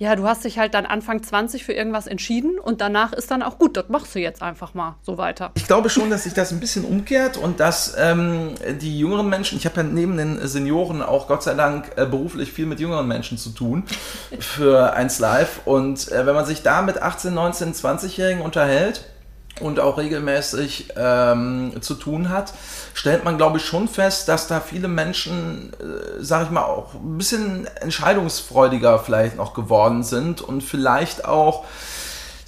ja, 0.00 0.14
du 0.14 0.28
hast 0.28 0.44
dich 0.44 0.60
halt 0.60 0.74
dann 0.74 0.86
Anfang 0.86 1.24
20 1.24 1.64
für 1.64 1.72
irgendwas 1.72 2.06
entschieden 2.06 2.60
und 2.60 2.80
danach 2.80 3.12
ist 3.12 3.32
dann 3.32 3.42
auch 3.42 3.58
gut, 3.58 3.76
das 3.76 3.88
machst 3.88 4.14
du 4.14 4.20
jetzt 4.20 4.42
einfach 4.42 4.72
mal 4.72 4.94
so 5.02 5.18
weiter. 5.18 5.50
Ich 5.56 5.66
glaube 5.66 5.90
schon, 5.90 6.08
dass 6.08 6.22
sich 6.22 6.34
das 6.34 6.52
ein 6.52 6.60
bisschen 6.60 6.84
umkehrt 6.84 7.36
und 7.36 7.58
dass 7.58 7.96
ähm, 7.98 8.52
die 8.80 8.96
jüngeren 8.96 9.28
Menschen, 9.28 9.58
ich 9.58 9.66
habe 9.66 9.78
ja 9.78 9.82
neben 9.82 10.16
den 10.16 10.46
Senioren 10.46 11.02
auch 11.02 11.26
Gott 11.26 11.42
sei 11.42 11.54
Dank 11.54 11.90
äh, 11.96 12.06
beruflich 12.06 12.52
viel 12.52 12.66
mit 12.66 12.78
jüngeren 12.78 13.08
Menschen 13.08 13.38
zu 13.38 13.50
tun 13.50 13.82
für 14.38 14.92
1 14.92 15.18
Live 15.18 15.62
und 15.64 16.12
äh, 16.12 16.24
wenn 16.26 16.34
man 16.36 16.46
sich 16.46 16.62
da 16.62 16.82
mit 16.82 17.02
18, 17.02 17.34
19, 17.34 17.74
20-Jährigen 17.74 18.42
unterhält, 18.42 19.04
und 19.60 19.80
auch 19.80 19.98
regelmäßig 19.98 20.88
ähm, 20.96 21.72
zu 21.80 21.94
tun 21.94 22.28
hat, 22.28 22.52
stellt 22.94 23.24
man, 23.24 23.36
glaube 23.36 23.58
ich, 23.58 23.64
schon 23.64 23.88
fest, 23.88 24.28
dass 24.28 24.46
da 24.46 24.60
viele 24.60 24.88
Menschen, 24.88 25.72
äh, 25.80 26.22
sage 26.22 26.44
ich 26.44 26.50
mal, 26.50 26.62
auch 26.62 26.94
ein 26.94 27.18
bisschen 27.18 27.66
entscheidungsfreudiger 27.80 28.98
vielleicht 28.98 29.36
noch 29.36 29.54
geworden 29.54 30.02
sind 30.02 30.40
und 30.40 30.62
vielleicht 30.62 31.24
auch 31.24 31.64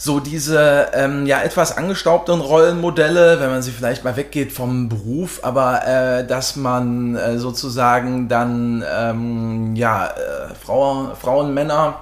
so 0.00 0.18
diese 0.18 0.88
ähm, 0.94 1.26
ja 1.26 1.42
etwas 1.42 1.76
angestaubteren 1.76 2.40
Rollenmodelle, 2.40 3.38
wenn 3.38 3.50
man 3.50 3.60
sie 3.60 3.70
vielleicht 3.70 4.02
mal 4.02 4.16
weggeht 4.16 4.50
vom 4.50 4.88
Beruf, 4.88 5.40
aber 5.42 5.86
äh, 5.86 6.26
dass 6.26 6.56
man 6.56 7.16
äh, 7.16 7.38
sozusagen 7.38 8.26
dann 8.26 8.82
ähm, 8.90 9.76
ja 9.76 10.06
äh, 10.06 10.54
Frauen, 10.54 11.14
Frauen, 11.16 11.52
Männer 11.52 12.00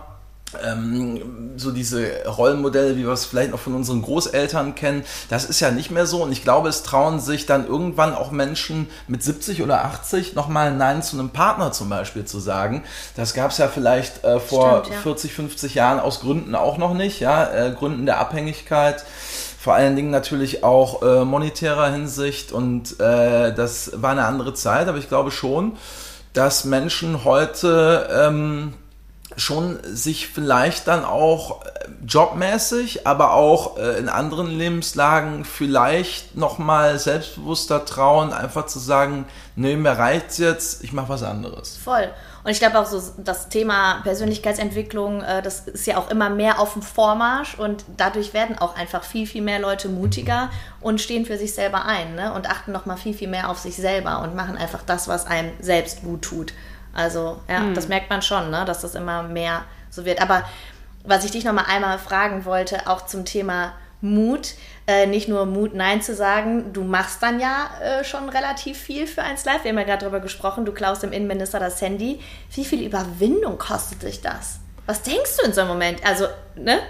ähm, 0.64 1.52
so 1.56 1.70
diese 1.70 2.24
Rollenmodelle, 2.26 2.96
wie 2.96 3.04
wir 3.04 3.12
es 3.12 3.26
vielleicht 3.26 3.50
noch 3.50 3.58
von 3.60 3.74
unseren 3.74 4.02
Großeltern 4.02 4.74
kennen, 4.74 5.04
das 5.28 5.44
ist 5.44 5.60
ja 5.60 5.70
nicht 5.70 5.90
mehr 5.90 6.06
so. 6.06 6.22
Und 6.22 6.32
ich 6.32 6.42
glaube, 6.42 6.68
es 6.68 6.82
trauen 6.82 7.20
sich 7.20 7.46
dann 7.46 7.66
irgendwann 7.66 8.14
auch 8.14 8.30
Menschen 8.30 8.88
mit 9.06 9.22
70 9.22 9.62
oder 9.62 9.84
80 9.84 10.34
nochmal 10.34 10.74
Nein 10.74 11.02
zu 11.02 11.18
einem 11.18 11.30
Partner 11.30 11.72
zum 11.72 11.88
Beispiel 11.88 12.24
zu 12.24 12.38
sagen. 12.38 12.82
Das 13.16 13.34
gab 13.34 13.50
es 13.50 13.58
ja 13.58 13.68
vielleicht 13.68 14.24
äh, 14.24 14.40
vor 14.40 14.80
Stimmt, 14.80 14.96
ja. 14.96 15.02
40, 15.02 15.32
50 15.32 15.74
Jahren 15.74 16.00
aus 16.00 16.20
Gründen 16.20 16.54
auch 16.54 16.78
noch 16.78 16.94
nicht, 16.94 17.20
ja, 17.20 17.44
äh, 17.52 17.72
Gründen 17.72 18.06
der 18.06 18.18
Abhängigkeit 18.18 19.04
vor 19.60 19.74
allen 19.74 19.96
Dingen 19.96 20.10
natürlich 20.10 20.62
auch 20.62 21.02
äh, 21.02 21.24
monetärer 21.24 21.90
Hinsicht 21.90 22.52
und 22.52 22.98
äh, 23.00 23.52
das 23.52 23.90
war 23.96 24.12
eine 24.12 24.24
andere 24.24 24.54
Zeit, 24.54 24.86
aber 24.86 24.98
ich 24.98 25.08
glaube 25.08 25.32
schon, 25.32 25.76
dass 26.32 26.64
Menschen 26.64 27.24
heute 27.24 28.08
ähm, 28.10 28.72
schon 29.38 29.78
sich 29.84 30.28
vielleicht 30.28 30.88
dann 30.88 31.04
auch 31.04 31.62
äh, 31.64 31.68
jobmäßig, 32.06 33.06
aber 33.06 33.32
auch 33.32 33.78
äh, 33.78 33.98
in 33.98 34.08
anderen 34.08 34.48
Lebenslagen 34.48 35.44
vielleicht 35.44 36.36
nochmal 36.36 36.98
selbstbewusster 36.98 37.84
trauen, 37.84 38.32
einfach 38.32 38.66
zu 38.66 38.78
sagen, 38.78 39.26
nee, 39.54 39.76
mir 39.76 39.92
reicht's 39.92 40.38
jetzt, 40.38 40.82
ich 40.82 40.92
mache 40.92 41.08
was 41.08 41.22
anderes. 41.22 41.76
Voll. 41.76 42.10
Und 42.44 42.50
ich 42.50 42.58
glaube 42.58 42.78
auch 42.78 42.86
so, 42.86 43.00
das 43.18 43.48
Thema 43.48 44.00
Persönlichkeitsentwicklung, 44.02 45.22
äh, 45.22 45.42
das 45.42 45.68
ist 45.68 45.86
ja 45.86 45.98
auch 45.98 46.10
immer 46.10 46.30
mehr 46.30 46.58
auf 46.58 46.72
dem 46.72 46.82
Vormarsch 46.82 47.58
und 47.58 47.84
dadurch 47.96 48.34
werden 48.34 48.58
auch 48.58 48.74
einfach 48.76 49.04
viel, 49.04 49.26
viel 49.26 49.42
mehr 49.42 49.60
Leute 49.60 49.88
mutiger 49.88 50.50
und 50.80 51.00
stehen 51.00 51.26
für 51.26 51.38
sich 51.38 51.54
selber 51.54 51.84
ein 51.84 52.14
ne? 52.14 52.32
und 52.32 52.48
achten 52.48 52.72
nochmal 52.72 52.96
viel, 52.96 53.14
viel 53.14 53.28
mehr 53.28 53.50
auf 53.50 53.58
sich 53.58 53.76
selber 53.76 54.22
und 54.22 54.34
machen 54.34 54.56
einfach 54.56 54.82
das, 54.84 55.08
was 55.08 55.26
einem 55.26 55.52
selbst 55.60 56.02
gut 56.02 56.22
tut. 56.22 56.52
Also 56.92 57.40
ja, 57.48 57.60
mhm. 57.60 57.74
das 57.74 57.88
merkt 57.88 58.10
man 58.10 58.22
schon, 58.22 58.50
ne, 58.50 58.64
dass 58.64 58.80
das 58.80 58.94
immer 58.94 59.22
mehr 59.22 59.64
so 59.90 60.04
wird. 60.04 60.20
Aber 60.20 60.44
was 61.04 61.24
ich 61.24 61.30
dich 61.30 61.44
noch 61.44 61.52
mal 61.52 61.64
einmal 61.68 61.98
fragen 61.98 62.44
wollte, 62.44 62.86
auch 62.86 63.06
zum 63.06 63.24
Thema 63.24 63.72
Mut, 64.00 64.54
äh, 64.86 65.06
nicht 65.06 65.28
nur 65.28 65.44
Mut, 65.46 65.74
Nein 65.74 66.02
zu 66.02 66.14
sagen, 66.14 66.72
du 66.72 66.84
machst 66.84 67.22
dann 67.22 67.40
ja 67.40 67.70
äh, 67.82 68.04
schon 68.04 68.28
relativ 68.28 68.78
viel 68.78 69.06
für 69.06 69.22
1 69.22 69.44
Live. 69.44 69.64
Wir 69.64 69.70
haben 69.70 69.78
ja 69.78 69.84
gerade 69.84 70.02
darüber 70.02 70.20
gesprochen, 70.20 70.64
du 70.64 70.72
klaust 70.72 71.02
dem 71.02 71.12
Innenminister 71.12 71.58
das 71.58 71.80
Handy. 71.80 72.20
Wie 72.54 72.64
viel 72.64 72.86
Überwindung 72.86 73.58
kostet 73.58 74.02
dich 74.02 74.20
das? 74.20 74.60
Was 74.86 75.02
denkst 75.02 75.36
du 75.38 75.46
in 75.46 75.52
so 75.52 75.62
einem 75.62 75.70
Moment? 75.70 76.06
Also, 76.06 76.26
ne? 76.54 76.80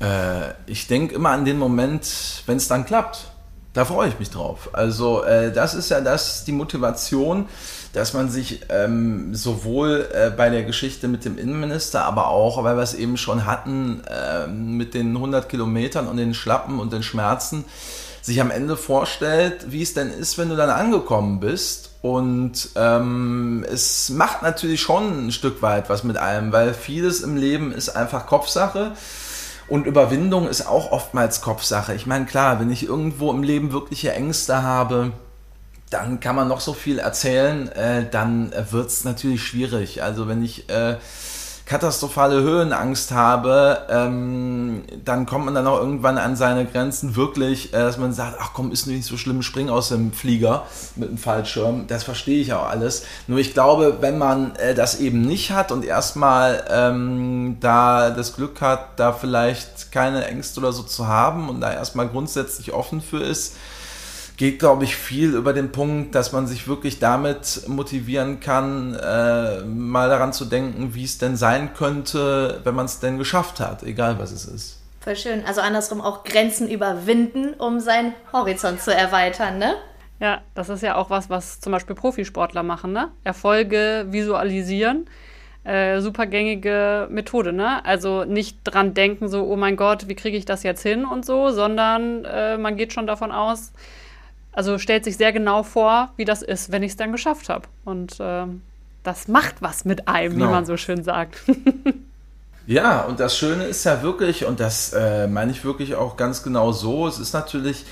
Äh, 0.00 0.54
ich 0.66 0.86
denke 0.86 1.14
immer 1.14 1.30
an 1.30 1.44
den 1.44 1.58
Moment, 1.58 2.42
wenn 2.46 2.56
es 2.56 2.68
dann 2.68 2.86
klappt. 2.86 3.30
Da 3.72 3.84
freue 3.84 4.08
ich 4.08 4.18
mich 4.18 4.30
drauf. 4.30 4.70
Also, 4.72 5.22
äh, 5.22 5.52
das 5.52 5.74
ist 5.74 5.90
ja 5.90 6.00
das, 6.00 6.44
die 6.44 6.52
Motivation 6.52 7.46
dass 7.92 8.12
man 8.12 8.28
sich 8.28 8.60
ähm, 8.68 9.34
sowohl 9.34 10.08
äh, 10.12 10.30
bei 10.30 10.50
der 10.50 10.64
Geschichte 10.64 11.08
mit 11.08 11.24
dem 11.24 11.38
Innenminister, 11.38 12.04
aber 12.04 12.28
auch, 12.28 12.62
weil 12.62 12.76
wir 12.76 12.82
es 12.82 12.94
eben 12.94 13.16
schon 13.16 13.46
hatten, 13.46 14.02
äh, 14.08 14.46
mit 14.46 14.94
den 14.94 15.16
100 15.16 15.48
Kilometern 15.48 16.06
und 16.06 16.16
den 16.16 16.34
Schlappen 16.34 16.78
und 16.78 16.92
den 16.92 17.02
Schmerzen, 17.02 17.64
sich 18.20 18.40
am 18.40 18.50
Ende 18.50 18.76
vorstellt, 18.76 19.72
wie 19.72 19.82
es 19.82 19.94
denn 19.94 20.10
ist, 20.10 20.36
wenn 20.36 20.50
du 20.50 20.56
dann 20.56 20.70
angekommen 20.70 21.40
bist. 21.40 21.90
Und 22.02 22.68
ähm, 22.76 23.64
es 23.68 24.10
macht 24.10 24.42
natürlich 24.42 24.80
schon 24.80 25.26
ein 25.26 25.32
Stück 25.32 25.62
weit 25.62 25.88
was 25.88 26.04
mit 26.04 26.18
einem, 26.18 26.52
weil 26.52 26.74
vieles 26.74 27.22
im 27.22 27.36
Leben 27.36 27.72
ist 27.72 27.88
einfach 27.88 28.26
Kopfsache. 28.26 28.92
Und 29.68 29.86
Überwindung 29.86 30.48
ist 30.48 30.66
auch 30.66 30.92
oftmals 30.92 31.42
Kopfsache. 31.42 31.94
Ich 31.94 32.06
meine, 32.06 32.24
klar, 32.24 32.58
wenn 32.58 32.70
ich 32.70 32.84
irgendwo 32.84 33.30
im 33.30 33.42
Leben 33.42 33.72
wirkliche 33.72 34.12
Ängste 34.12 34.62
habe, 34.62 35.12
dann 35.90 36.20
kann 36.20 36.36
man 36.36 36.48
noch 36.48 36.60
so 36.60 36.72
viel 36.72 36.98
erzählen, 36.98 37.68
äh, 37.68 38.08
dann 38.10 38.52
wird 38.70 38.88
es 38.88 39.04
natürlich 39.04 39.42
schwierig. 39.42 40.02
Also 40.02 40.28
wenn 40.28 40.42
ich 40.42 40.68
äh, 40.70 40.96
katastrophale 41.68 42.40
Höhenangst 42.40 43.12
habe, 43.12 43.82
ähm, 43.90 44.84
dann 45.04 45.26
kommt 45.26 45.44
man 45.44 45.54
dann 45.54 45.66
auch 45.66 45.78
irgendwann 45.78 46.16
an 46.16 46.34
seine 46.34 46.64
Grenzen 46.64 47.14
wirklich, 47.14 47.74
äh, 47.74 47.76
dass 47.76 47.98
man 47.98 48.14
sagt, 48.14 48.38
ach 48.40 48.52
komm, 48.54 48.72
ist 48.72 48.86
nicht 48.86 49.04
so 49.04 49.18
schlimm, 49.18 49.42
spring 49.42 49.68
aus 49.68 49.90
dem 49.90 50.12
Flieger 50.12 50.64
mit 50.96 51.10
dem 51.10 51.18
Fallschirm. 51.18 51.86
Das 51.86 52.04
verstehe 52.04 52.40
ich 52.40 52.54
auch 52.54 52.66
alles. 52.66 53.04
Nur 53.26 53.38
ich 53.38 53.52
glaube, 53.52 53.98
wenn 54.00 54.16
man 54.16 54.56
äh, 54.56 54.74
das 54.74 54.98
eben 54.98 55.20
nicht 55.20 55.50
hat 55.50 55.70
und 55.70 55.84
erstmal 55.84 56.64
ähm, 56.70 57.58
da 57.60 58.10
das 58.10 58.34
Glück 58.34 58.62
hat, 58.62 58.98
da 58.98 59.12
vielleicht 59.12 59.92
keine 59.92 60.24
Ängste 60.24 60.60
oder 60.60 60.72
so 60.72 60.82
zu 60.82 61.06
haben 61.06 61.50
und 61.50 61.60
da 61.60 61.70
erstmal 61.70 62.08
grundsätzlich 62.08 62.72
offen 62.72 63.02
für 63.02 63.22
ist, 63.22 63.56
geht, 64.38 64.60
glaube 64.60 64.84
ich, 64.84 64.96
viel 64.96 65.34
über 65.34 65.52
den 65.52 65.72
Punkt, 65.72 66.14
dass 66.14 66.32
man 66.32 66.46
sich 66.46 66.68
wirklich 66.68 67.00
damit 67.00 67.62
motivieren 67.66 68.40
kann, 68.40 68.94
äh, 68.94 69.62
mal 69.64 70.08
daran 70.08 70.32
zu 70.32 70.44
denken, 70.46 70.94
wie 70.94 71.04
es 71.04 71.18
denn 71.18 71.36
sein 71.36 71.74
könnte, 71.74 72.60
wenn 72.64 72.74
man 72.74 72.86
es 72.86 73.00
denn 73.00 73.18
geschafft 73.18 73.60
hat, 73.60 73.82
egal 73.82 74.18
was 74.18 74.30
es 74.30 74.46
ist. 74.46 74.80
Voll 75.00 75.16
schön. 75.16 75.44
Also 75.44 75.60
andersrum 75.60 76.00
auch 76.00 76.22
Grenzen 76.22 76.68
überwinden, 76.68 77.54
um 77.54 77.80
seinen 77.80 78.14
Horizont 78.32 78.80
zu 78.80 78.94
erweitern, 78.94 79.58
ne? 79.58 79.74
Ja, 80.20 80.42
das 80.54 80.68
ist 80.68 80.82
ja 80.82 80.96
auch 80.96 81.10
was, 81.10 81.30
was 81.30 81.60
zum 81.60 81.72
Beispiel 81.72 81.96
Profisportler 81.96 82.62
machen, 82.62 82.92
ne? 82.92 83.10
Erfolge 83.24 84.06
visualisieren. 84.08 85.06
Äh, 85.64 86.00
super 86.00 86.26
gängige 86.26 87.08
Methode, 87.10 87.52
ne? 87.52 87.84
Also 87.84 88.24
nicht 88.24 88.58
dran 88.62 88.94
denken, 88.94 89.28
so, 89.28 89.44
oh 89.44 89.56
mein 89.56 89.76
Gott, 89.76 90.06
wie 90.06 90.14
kriege 90.14 90.36
ich 90.36 90.44
das 90.44 90.62
jetzt 90.62 90.82
hin 90.82 91.04
und 91.04 91.26
so, 91.26 91.50
sondern 91.50 92.24
äh, 92.24 92.56
man 92.56 92.76
geht 92.76 92.92
schon 92.92 93.06
davon 93.08 93.32
aus, 93.32 93.72
also 94.58 94.76
stellt 94.76 95.04
sich 95.04 95.16
sehr 95.16 95.32
genau 95.32 95.62
vor, 95.62 96.10
wie 96.16 96.24
das 96.24 96.42
ist, 96.42 96.72
wenn 96.72 96.82
ich 96.82 96.90
es 96.90 96.96
dann 96.96 97.12
geschafft 97.12 97.48
habe. 97.48 97.68
Und 97.84 98.18
äh, 98.18 98.44
das 99.04 99.28
macht 99.28 99.62
was 99.62 99.84
mit 99.84 100.08
einem, 100.08 100.32
genau. 100.32 100.46
wie 100.46 100.50
man 100.50 100.66
so 100.66 100.76
schön 100.76 101.04
sagt. 101.04 101.36
ja, 102.66 103.02
und 103.02 103.20
das 103.20 103.38
Schöne 103.38 103.66
ist 103.66 103.84
ja 103.84 104.02
wirklich, 104.02 104.46
und 104.46 104.58
das 104.58 104.92
äh, 104.92 105.28
meine 105.28 105.52
ich 105.52 105.64
wirklich 105.64 105.94
auch 105.94 106.16
ganz 106.16 106.42
genau 106.42 106.72
so, 106.72 107.06
es 107.06 107.20
ist 107.20 107.34
natürlich 107.34 107.84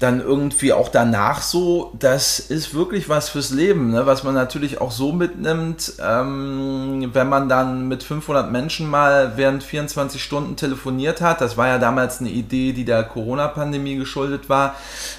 dann 0.00 0.20
irgendwie 0.20 0.72
auch 0.72 0.88
danach 0.88 1.42
so, 1.42 1.92
das 1.98 2.40
ist 2.40 2.72
wirklich 2.72 3.10
was 3.10 3.28
fürs 3.28 3.50
Leben, 3.50 3.90
ne? 3.90 4.06
was 4.06 4.24
man 4.24 4.32
natürlich 4.32 4.80
auch 4.80 4.92
so 4.92 5.12
mitnimmt, 5.12 5.92
ähm, 6.02 7.10
wenn 7.12 7.28
man 7.28 7.50
dann 7.50 7.86
mit 7.86 8.02
500 8.02 8.50
Menschen 8.50 8.88
mal 8.88 9.34
während 9.36 9.62
24 9.62 10.22
Stunden 10.22 10.56
telefoniert 10.56 11.20
hat. 11.20 11.42
Das 11.42 11.58
war 11.58 11.68
ja 11.68 11.78
damals 11.78 12.20
eine 12.20 12.30
Idee, 12.30 12.72
die 12.72 12.86
der 12.86 13.04
Corona-Pandemie 13.04 13.96
geschuldet 13.96 14.48
war. 14.48 14.74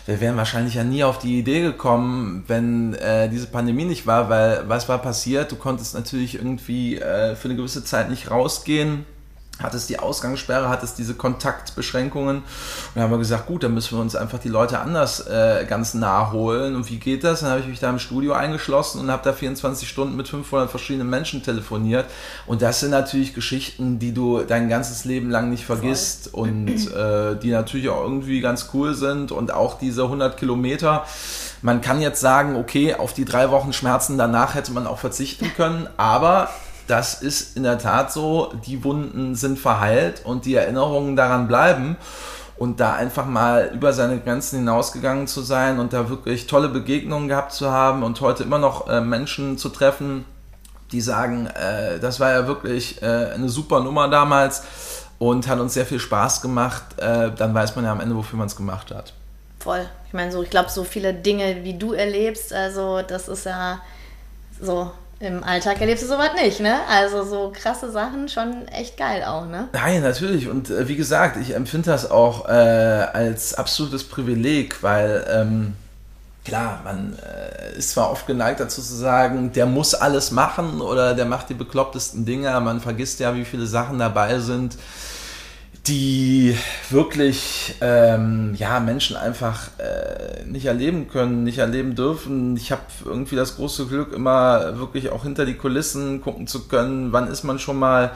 Wir 0.07 0.19
wären 0.19 0.35
wahrscheinlich 0.35 0.73
ja 0.73 0.83
nie 0.83 1.03
auf 1.03 1.19
die 1.19 1.37
Idee 1.37 1.61
gekommen, 1.61 2.43
wenn 2.47 2.95
äh, 2.95 3.29
diese 3.29 3.47
Pandemie 3.47 3.85
nicht 3.85 4.07
war, 4.07 4.29
weil 4.29 4.63
was 4.67 4.89
war 4.89 4.97
passiert? 4.97 5.51
Du 5.51 5.57
konntest 5.57 5.93
natürlich 5.93 6.33
irgendwie 6.33 6.97
äh, 6.97 7.35
für 7.35 7.49
eine 7.49 7.55
gewisse 7.55 7.83
Zeit 7.83 8.09
nicht 8.09 8.31
rausgehen 8.31 9.05
hat 9.63 9.73
es 9.73 9.87
die 9.87 9.99
Ausgangssperre, 9.99 10.69
hat 10.69 10.83
es 10.83 10.93
diese 10.93 11.13
Kontaktbeschränkungen. 11.13 12.37
Und 12.37 12.43
dann 12.95 13.03
haben 13.03 13.11
wir 13.11 13.17
gesagt, 13.17 13.47
gut, 13.47 13.63
dann 13.63 13.73
müssen 13.73 13.97
wir 13.97 14.01
uns 14.01 14.15
einfach 14.15 14.39
die 14.39 14.49
Leute 14.49 14.79
anders 14.79 15.27
äh, 15.27 15.65
ganz 15.67 15.93
nah 15.93 16.31
holen. 16.31 16.75
Und 16.75 16.89
wie 16.89 16.97
geht 16.97 17.23
das? 17.23 17.41
Dann 17.41 17.49
habe 17.49 17.61
ich 17.61 17.67
mich 17.67 17.79
da 17.79 17.89
im 17.89 17.99
Studio 17.99 18.33
eingeschlossen 18.33 18.99
und 18.99 19.11
habe 19.11 19.23
da 19.23 19.33
24 19.33 19.87
Stunden 19.87 20.15
mit 20.15 20.27
500 20.27 20.69
verschiedenen 20.69 21.09
Menschen 21.09 21.43
telefoniert. 21.43 22.05
Und 22.45 22.61
das 22.61 22.79
sind 22.79 22.91
natürlich 22.91 23.33
Geschichten, 23.33 23.99
die 23.99 24.13
du 24.13 24.41
dein 24.43 24.69
ganzes 24.69 25.05
Leben 25.05 25.29
lang 25.29 25.49
nicht 25.49 25.65
vergisst 25.65 26.29
Voll. 26.31 26.49
und 26.49 26.93
äh, 26.93 27.35
die 27.37 27.51
natürlich 27.51 27.89
auch 27.89 28.03
irgendwie 28.03 28.41
ganz 28.41 28.69
cool 28.73 28.93
sind. 28.93 29.31
Und 29.31 29.53
auch 29.53 29.77
diese 29.77 30.03
100 30.03 30.37
Kilometer. 30.37 31.05
Man 31.61 31.81
kann 31.81 32.01
jetzt 32.01 32.19
sagen, 32.21 32.55
okay, 32.55 32.95
auf 32.95 33.13
die 33.13 33.25
drei 33.25 33.51
Wochen 33.51 33.71
Schmerzen 33.71 34.17
danach 34.17 34.55
hätte 34.55 34.71
man 34.71 34.87
auch 34.87 34.97
verzichten 34.97 35.51
können, 35.55 35.87
aber 35.97 36.49
das 36.87 37.21
ist 37.21 37.55
in 37.55 37.63
der 37.63 37.77
Tat 37.77 38.11
so, 38.11 38.53
die 38.65 38.83
Wunden 38.83 39.35
sind 39.35 39.59
verheilt 39.59 40.21
und 40.25 40.45
die 40.45 40.55
Erinnerungen 40.55 41.15
daran 41.15 41.47
bleiben. 41.47 41.97
Und 42.57 42.79
da 42.79 42.93
einfach 42.93 43.25
mal 43.25 43.71
über 43.73 43.91
seine 43.91 44.19
Grenzen 44.19 44.59
hinausgegangen 44.59 45.25
zu 45.25 45.41
sein 45.41 45.79
und 45.79 45.93
da 45.93 46.09
wirklich 46.09 46.45
tolle 46.45 46.69
Begegnungen 46.69 47.27
gehabt 47.27 47.53
zu 47.53 47.71
haben 47.71 48.03
und 48.03 48.21
heute 48.21 48.43
immer 48.43 48.59
noch 48.59 48.87
äh, 48.87 49.01
Menschen 49.01 49.57
zu 49.57 49.69
treffen, 49.69 50.25
die 50.91 51.01
sagen, 51.01 51.47
äh, 51.47 51.99
das 51.99 52.19
war 52.19 52.31
ja 52.31 52.45
wirklich 52.45 53.01
äh, 53.01 53.31
eine 53.33 53.49
super 53.49 53.79
Nummer 53.79 54.09
damals 54.09 54.63
und 55.17 55.47
hat 55.47 55.59
uns 55.59 55.73
sehr 55.73 55.85
viel 55.85 55.99
Spaß 55.99 56.41
gemacht, 56.41 56.83
äh, 56.97 57.31
dann 57.31 57.53
weiß 57.53 57.75
man 57.75 57.85
ja 57.85 57.91
am 57.91 57.99
Ende, 57.99 58.15
wofür 58.15 58.37
man 58.37 58.47
es 58.47 58.55
gemacht 58.55 58.91
hat. 58.91 59.13
Voll. 59.59 59.87
Ich 60.07 60.13
meine, 60.13 60.31
so, 60.31 60.41
ich 60.43 60.49
glaube, 60.49 60.69
so 60.69 60.83
viele 60.83 61.13
Dinge, 61.13 61.63
wie 61.63 61.77
du 61.77 61.93
erlebst, 61.93 62.51
also 62.51 63.01
das 63.01 63.27
ist 63.27 63.45
ja 63.45 63.79
so, 64.59 64.91
im 65.21 65.43
Alltag 65.43 65.79
erlebst 65.79 66.03
du 66.03 66.07
sowas 66.07 66.31
nicht, 66.35 66.59
ne? 66.59 66.79
Also 66.89 67.23
so 67.23 67.53
krasse 67.55 67.91
Sachen 67.91 68.27
schon 68.27 68.67
echt 68.67 68.97
geil 68.97 69.23
auch, 69.23 69.45
ne? 69.45 69.69
Nein, 69.73 70.01
natürlich. 70.01 70.49
Und 70.49 70.69
äh, 70.69 70.87
wie 70.87 70.95
gesagt, 70.95 71.37
ich 71.37 71.53
empfinde 71.55 71.91
das 71.91 72.09
auch 72.09 72.49
äh, 72.49 72.51
als 72.51 73.53
absolutes 73.53 74.03
Privileg, 74.03 74.81
weil 74.81 75.25
ähm, 75.31 75.73
klar, 76.43 76.81
man 76.83 77.17
äh, 77.19 77.77
ist 77.77 77.91
zwar 77.91 78.11
oft 78.11 78.25
geneigt 78.25 78.59
dazu 78.59 78.81
zu 78.81 78.95
sagen, 78.95 79.53
der 79.53 79.67
muss 79.67 79.93
alles 79.93 80.31
machen 80.31 80.81
oder 80.81 81.13
der 81.13 81.25
macht 81.25 81.49
die 81.49 81.53
beklopptesten 81.53 82.25
Dinge, 82.25 82.59
man 82.59 82.81
vergisst 82.81 83.19
ja, 83.19 83.35
wie 83.35 83.45
viele 83.45 83.67
Sachen 83.67 83.99
dabei 83.99 84.39
sind 84.39 84.75
die 85.87 86.55
wirklich 86.89 87.75
ähm, 87.81 88.53
ja, 88.55 88.79
Menschen 88.79 89.15
einfach 89.15 89.69
äh, 89.79 90.43
nicht 90.45 90.65
erleben 90.65 91.07
können, 91.07 91.43
nicht 91.43 91.57
erleben 91.57 91.95
dürfen. 91.95 92.55
Ich 92.55 92.71
habe 92.71 92.83
irgendwie 93.03 93.35
das 93.35 93.55
große 93.55 93.87
Glück, 93.87 94.13
immer 94.13 94.77
wirklich 94.77 95.09
auch 95.09 95.23
hinter 95.23 95.45
die 95.45 95.55
Kulissen 95.55 96.21
gucken 96.21 96.45
zu 96.45 96.67
können. 96.67 97.11
Wann 97.13 97.27
ist 97.27 97.43
man 97.43 97.57
schon 97.57 97.79
mal 97.79 98.11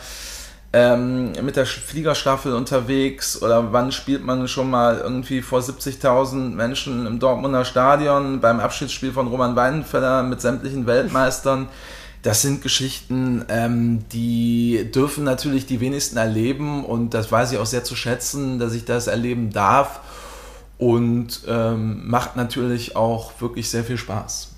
ähm, 0.74 1.32
mit 1.42 1.56
der 1.56 1.66
Fliegerstaffel 1.66 2.54
unterwegs 2.54 3.42
oder 3.42 3.72
wann 3.72 3.92
spielt 3.92 4.24
man 4.24 4.48
schon 4.48 4.70
mal 4.70 5.00
irgendwie 5.00 5.42
vor 5.42 5.62
70.000 5.62 6.50
Menschen 6.50 7.08
im 7.08 7.18
Dortmunder 7.20 7.66
Stadion 7.66 8.42
beim 8.42 8.60
Abschiedsspiel 8.60 9.14
von 9.14 9.28
Roman 9.28 9.56
Weidenfeller 9.56 10.22
mit 10.22 10.42
sämtlichen 10.42 10.86
Weltmeistern 10.86 11.70
das 12.26 12.42
sind 12.42 12.64
Geschichten, 12.64 13.46
ähm, 13.50 14.10
die 14.12 14.90
dürfen 14.92 15.24
natürlich 15.24 15.68
die 15.68 15.80
wenigsten 15.80 16.18
erleben 16.18 16.84
und 16.84 17.14
das 17.14 17.32
weiß 17.32 17.52
ich 17.52 17.60
auch 17.60 17.68
sehr 17.68 17.84
zu 17.84 17.96
schätzen, 17.96 18.58
dass 18.58 18.74
ich 18.74 18.84
das 18.84 19.06
erleben 19.06 19.52
darf 19.52 20.00
und 20.80 21.42
ähm, 21.48 22.10
macht 22.10 22.36
natürlich 22.36 22.96
auch 22.96 23.40
wirklich 23.40 23.70
sehr 23.70 23.84
viel 23.84 24.00
Spaß. 24.00 24.55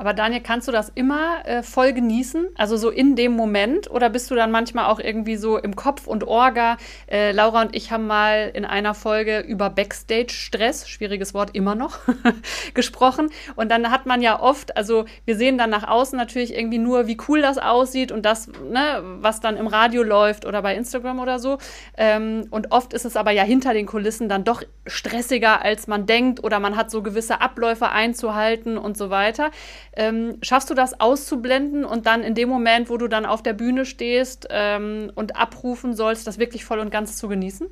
Aber 0.00 0.14
Daniel, 0.14 0.40
kannst 0.40 0.66
du 0.66 0.72
das 0.72 0.90
immer 0.94 1.46
äh, 1.46 1.62
voll 1.62 1.92
genießen? 1.92 2.48
Also 2.56 2.78
so 2.78 2.88
in 2.88 3.16
dem 3.16 3.32
Moment? 3.32 3.90
Oder 3.90 4.08
bist 4.08 4.30
du 4.30 4.34
dann 4.34 4.50
manchmal 4.50 4.86
auch 4.86 4.98
irgendwie 4.98 5.36
so 5.36 5.58
im 5.58 5.76
Kopf 5.76 6.06
und 6.06 6.24
Orga? 6.24 6.78
Äh, 7.06 7.32
Laura 7.32 7.60
und 7.60 7.76
ich 7.76 7.92
haben 7.92 8.06
mal 8.06 8.50
in 8.54 8.64
einer 8.64 8.94
Folge 8.94 9.40
über 9.40 9.68
Backstage-Stress, 9.68 10.88
schwieriges 10.88 11.34
Wort 11.34 11.50
immer 11.52 11.74
noch, 11.74 11.98
gesprochen. 12.72 13.28
Und 13.56 13.70
dann 13.70 13.90
hat 13.90 14.06
man 14.06 14.22
ja 14.22 14.40
oft, 14.40 14.74
also 14.74 15.04
wir 15.26 15.36
sehen 15.36 15.58
dann 15.58 15.68
nach 15.68 15.86
außen 15.86 16.16
natürlich 16.16 16.56
irgendwie 16.56 16.78
nur, 16.78 17.06
wie 17.06 17.18
cool 17.28 17.42
das 17.42 17.58
aussieht 17.58 18.10
und 18.10 18.24
das, 18.24 18.48
ne, 18.48 19.02
was 19.20 19.40
dann 19.40 19.58
im 19.58 19.66
Radio 19.66 20.02
läuft 20.02 20.46
oder 20.46 20.62
bei 20.62 20.76
Instagram 20.76 21.18
oder 21.18 21.38
so. 21.38 21.58
Ähm, 21.98 22.46
und 22.50 22.72
oft 22.72 22.94
ist 22.94 23.04
es 23.04 23.16
aber 23.16 23.32
ja 23.32 23.42
hinter 23.42 23.74
den 23.74 23.84
Kulissen 23.84 24.30
dann 24.30 24.44
doch 24.44 24.62
stressiger, 24.86 25.60
als 25.60 25.88
man 25.88 26.06
denkt 26.06 26.42
oder 26.42 26.58
man 26.58 26.76
hat 26.76 26.90
so 26.90 27.02
gewisse 27.02 27.42
Abläufe 27.42 27.90
einzuhalten 27.90 28.78
und 28.78 28.96
so 28.96 29.10
weiter. 29.10 29.50
Ähm, 29.92 30.38
schaffst 30.42 30.70
du 30.70 30.74
das 30.74 31.00
auszublenden 31.00 31.84
und 31.84 32.06
dann 32.06 32.22
in 32.22 32.34
dem 32.34 32.48
Moment, 32.48 32.90
wo 32.90 32.96
du 32.96 33.08
dann 33.08 33.26
auf 33.26 33.42
der 33.42 33.54
Bühne 33.54 33.84
stehst 33.84 34.46
ähm, 34.50 35.10
und 35.14 35.36
abrufen 35.36 35.94
sollst, 35.94 36.26
das 36.26 36.38
wirklich 36.38 36.64
voll 36.64 36.78
und 36.78 36.90
ganz 36.90 37.16
zu 37.16 37.28
genießen? 37.28 37.66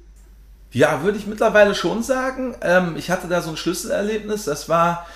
Ja, 0.73 1.03
würde 1.03 1.17
ich 1.17 1.27
mittlerweile 1.27 1.75
schon 1.75 2.03
sagen. 2.03 2.57
Ähm, 2.61 2.95
ich 2.97 3.11
hatte 3.11 3.29
da 3.29 3.41
so 3.41 3.51
ein 3.51 3.57
Schlüsselerlebnis. 3.57 4.45
Das 4.45 4.69
war 4.69 5.07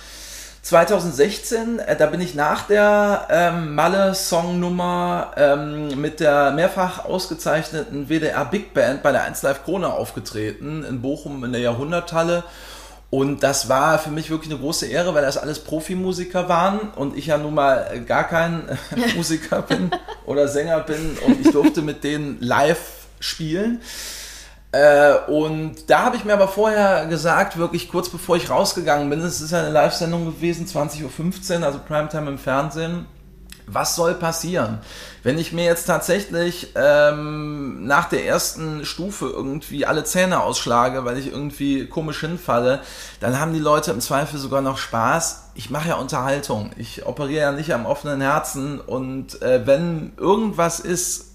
2016. 0.63 1.79
Äh, 1.79 1.95
da 1.97 2.07
bin 2.07 2.21
ich 2.21 2.35
nach 2.35 2.67
der 2.67 3.27
ähm, 3.29 3.75
Malle-Songnummer 3.75 5.33
ähm, 5.35 5.99
mit 5.99 6.21
der 6.21 6.51
mehrfach 6.51 7.05
ausgezeichneten 7.05 8.07
WDR 8.07 8.45
Big 8.45 8.73
Band 8.73 9.03
bei 9.03 9.11
der 9.11 9.23
1 9.23 9.43
Live 9.43 9.63
Krone 9.65 9.91
aufgetreten 9.91 10.83
in 10.83 11.01
Bochum 11.01 11.43
in 11.43 11.51
der 11.51 11.61
Jahrhunderthalle 11.61 12.43
und 13.13 13.43
das 13.43 13.69
war 13.69 13.99
für 13.99 14.09
mich 14.09 14.31
wirklich 14.31 14.51
eine 14.51 14.59
große 14.59 14.87
Ehre, 14.87 15.13
weil 15.13 15.21
das 15.21 15.37
alles 15.37 15.59
Profimusiker 15.59 16.49
waren 16.49 16.79
und 16.95 17.15
ich 17.15 17.27
ja 17.27 17.37
nun 17.37 17.53
mal 17.53 18.03
gar 18.07 18.23
kein 18.23 18.63
Musiker 19.15 19.61
bin 19.61 19.91
oder 20.25 20.47
Sänger 20.47 20.79
bin 20.79 21.15
und 21.23 21.39
ich 21.39 21.51
durfte 21.51 21.83
mit 21.83 22.03
denen 22.03 22.39
live 22.41 23.05
spielen. 23.19 23.81
Äh, 24.71 25.13
und 25.27 25.91
da 25.91 26.05
habe 26.05 26.15
ich 26.15 26.25
mir 26.25 26.33
aber 26.33 26.47
vorher 26.47 27.05
gesagt, 27.05 27.55
wirklich 27.55 27.87
kurz 27.87 28.09
bevor 28.09 28.35
ich 28.35 28.49
rausgegangen 28.49 29.07
bin, 29.11 29.21
es 29.21 29.41
ist 29.41 29.51
ja 29.51 29.59
eine 29.59 29.69
Live-Sendung 29.69 30.25
gewesen, 30.25 30.65
20.15 30.65 31.59
Uhr, 31.59 31.65
also 31.67 31.81
Primetime 31.87 32.31
im 32.31 32.39
Fernsehen 32.39 33.05
was 33.67 33.95
soll 33.95 34.15
passieren? 34.15 34.79
Wenn 35.23 35.37
ich 35.37 35.53
mir 35.53 35.65
jetzt 35.65 35.85
tatsächlich 35.85 36.73
ähm, 36.75 37.85
nach 37.85 38.09
der 38.09 38.25
ersten 38.25 38.85
Stufe 38.85 39.27
irgendwie 39.27 39.85
alle 39.85 40.03
Zähne 40.03 40.41
ausschlage, 40.41 41.05
weil 41.05 41.17
ich 41.17 41.31
irgendwie 41.31 41.87
komisch 41.87 42.19
hinfalle, 42.19 42.81
dann 43.19 43.39
haben 43.39 43.53
die 43.53 43.59
Leute 43.59 43.91
im 43.91 44.01
Zweifel 44.01 44.39
sogar 44.39 44.61
noch 44.61 44.77
Spaß. 44.77 45.51
Ich 45.55 45.69
mache 45.69 45.89
ja 45.89 45.95
Unterhaltung. 45.95 46.71
Ich 46.77 47.05
operiere 47.05 47.41
ja 47.41 47.51
nicht 47.51 47.73
am 47.73 47.85
offenen 47.85 48.21
Herzen. 48.21 48.79
Und 48.79 49.41
äh, 49.41 49.65
wenn 49.65 50.13
irgendwas 50.17 50.79
ist, 50.79 51.33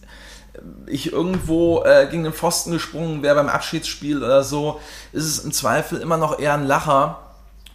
ich 0.86 1.12
irgendwo 1.12 1.84
äh, 1.84 2.08
gegen 2.10 2.24
den 2.24 2.32
Pfosten 2.32 2.72
gesprungen 2.72 3.22
wäre 3.22 3.36
beim 3.36 3.48
Abschiedsspiel 3.48 4.18
oder 4.18 4.42
so, 4.42 4.80
ist 5.12 5.24
es 5.24 5.38
im 5.44 5.52
Zweifel 5.52 6.00
immer 6.00 6.16
noch 6.16 6.38
eher 6.38 6.54
ein 6.54 6.66
Lacher 6.66 7.27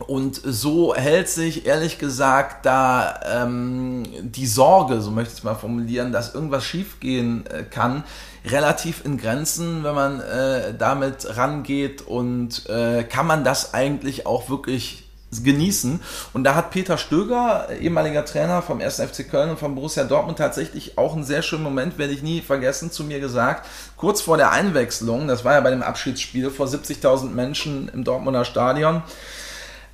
und 0.07 0.39
so 0.43 0.95
hält 0.95 1.29
sich 1.29 1.65
ehrlich 1.65 1.97
gesagt 1.97 2.65
da 2.65 3.19
ähm, 3.25 4.03
die 4.21 4.47
Sorge, 4.47 5.01
so 5.01 5.11
möchte 5.11 5.33
ich 5.33 5.39
es 5.39 5.43
mal 5.43 5.55
formulieren, 5.55 6.11
dass 6.11 6.33
irgendwas 6.33 6.63
schiefgehen 6.63 7.45
äh, 7.47 7.63
kann, 7.63 8.03
relativ 8.45 9.05
in 9.05 9.17
Grenzen, 9.17 9.83
wenn 9.83 9.95
man 9.95 10.19
äh, 10.19 10.73
damit 10.77 11.37
rangeht 11.37 12.01
und 12.01 12.67
äh, 12.69 13.03
kann 13.03 13.27
man 13.27 13.43
das 13.43 13.73
eigentlich 13.73 14.25
auch 14.25 14.49
wirklich 14.49 15.03
genießen. 15.41 15.99
Und 16.33 16.43
da 16.43 16.55
hat 16.55 16.71
Peter 16.71 16.97
Stöger, 16.97 17.67
ehemaliger 17.79 18.25
Trainer 18.25 18.61
vom 18.61 18.81
1. 18.81 19.01
FC 19.01 19.29
Köln 19.29 19.49
und 19.49 19.59
vom 19.59 19.73
Borussia 19.73 20.03
Dortmund, 20.03 20.37
tatsächlich 20.37 20.97
auch 20.97 21.13
einen 21.13 21.23
sehr 21.23 21.41
schönen 21.41 21.63
Moment, 21.63 21.97
werde 21.97 22.13
ich 22.13 22.21
nie 22.21 22.41
vergessen, 22.41 22.91
zu 22.91 23.03
mir 23.03 23.19
gesagt. 23.19 23.65
Kurz 23.97 24.21
vor 24.21 24.37
der 24.37 24.51
Einwechslung, 24.51 25.27
das 25.27 25.43
war 25.45 25.53
ja 25.53 25.61
bei 25.61 25.71
dem 25.71 25.81
Abschiedsspiel 25.81 26.51
vor 26.51 26.67
70.000 26.67 27.29
Menschen 27.29 27.89
im 27.93 28.03
Dortmunder 28.03 28.45
Stadion, 28.45 29.01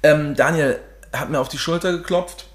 ähm, 0.03 0.35
Daniel 0.35 0.79
hat 1.13 1.29
mir 1.29 1.39
auf 1.39 1.49
die 1.49 1.57
Schulter 1.57 1.91
geklopft 1.91 2.45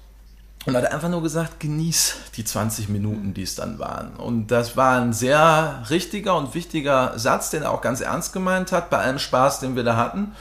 und 0.65 0.75
hat 0.75 0.91
einfach 0.91 1.09
nur 1.09 1.21
gesagt, 1.21 1.59
genieß 1.59 2.15
die 2.35 2.43
20 2.43 2.89
Minuten, 2.89 3.33
die 3.33 3.43
es 3.43 3.55
dann 3.55 3.77
waren. 3.77 4.15
Und 4.15 4.47
das 4.47 4.75
war 4.75 4.99
ein 4.99 5.13
sehr 5.13 5.83
richtiger 5.89 6.35
und 6.37 6.55
wichtiger 6.55 7.17
Satz, 7.17 7.51
den 7.51 7.63
er 7.63 7.71
auch 7.71 7.81
ganz 7.81 8.01
ernst 8.01 8.33
gemeint 8.33 8.71
hat, 8.71 8.89
bei 8.89 8.97
allem 8.97 9.19
Spaß, 9.19 9.59
den 9.59 9.75
wir 9.75 9.83
da 9.83 9.95
hatten. 9.95 10.31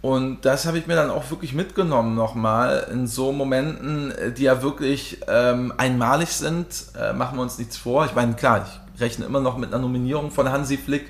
Und 0.00 0.42
das 0.42 0.66
habe 0.66 0.78
ich 0.78 0.86
mir 0.86 0.96
dann 0.96 1.10
auch 1.10 1.30
wirklich 1.30 1.54
mitgenommen 1.54 2.14
nochmal 2.14 2.88
in 2.92 3.06
so 3.06 3.32
Momenten, 3.32 4.12
die 4.36 4.42
ja 4.42 4.62
wirklich 4.62 5.20
ähm, 5.26 5.72
einmalig 5.78 6.28
sind. 6.28 6.66
Äh, 7.00 7.14
machen 7.14 7.38
wir 7.38 7.42
uns 7.42 7.58
nichts 7.58 7.78
vor. 7.78 8.04
Ich 8.04 8.14
meine, 8.14 8.34
klar, 8.34 8.66
ich 8.66 8.83
rechne 8.98 9.24
immer 9.24 9.40
noch 9.40 9.56
mit 9.56 9.72
einer 9.72 9.82
Nominierung 9.82 10.30
von 10.30 10.50
Hansi 10.50 10.76
Flick. 10.76 11.08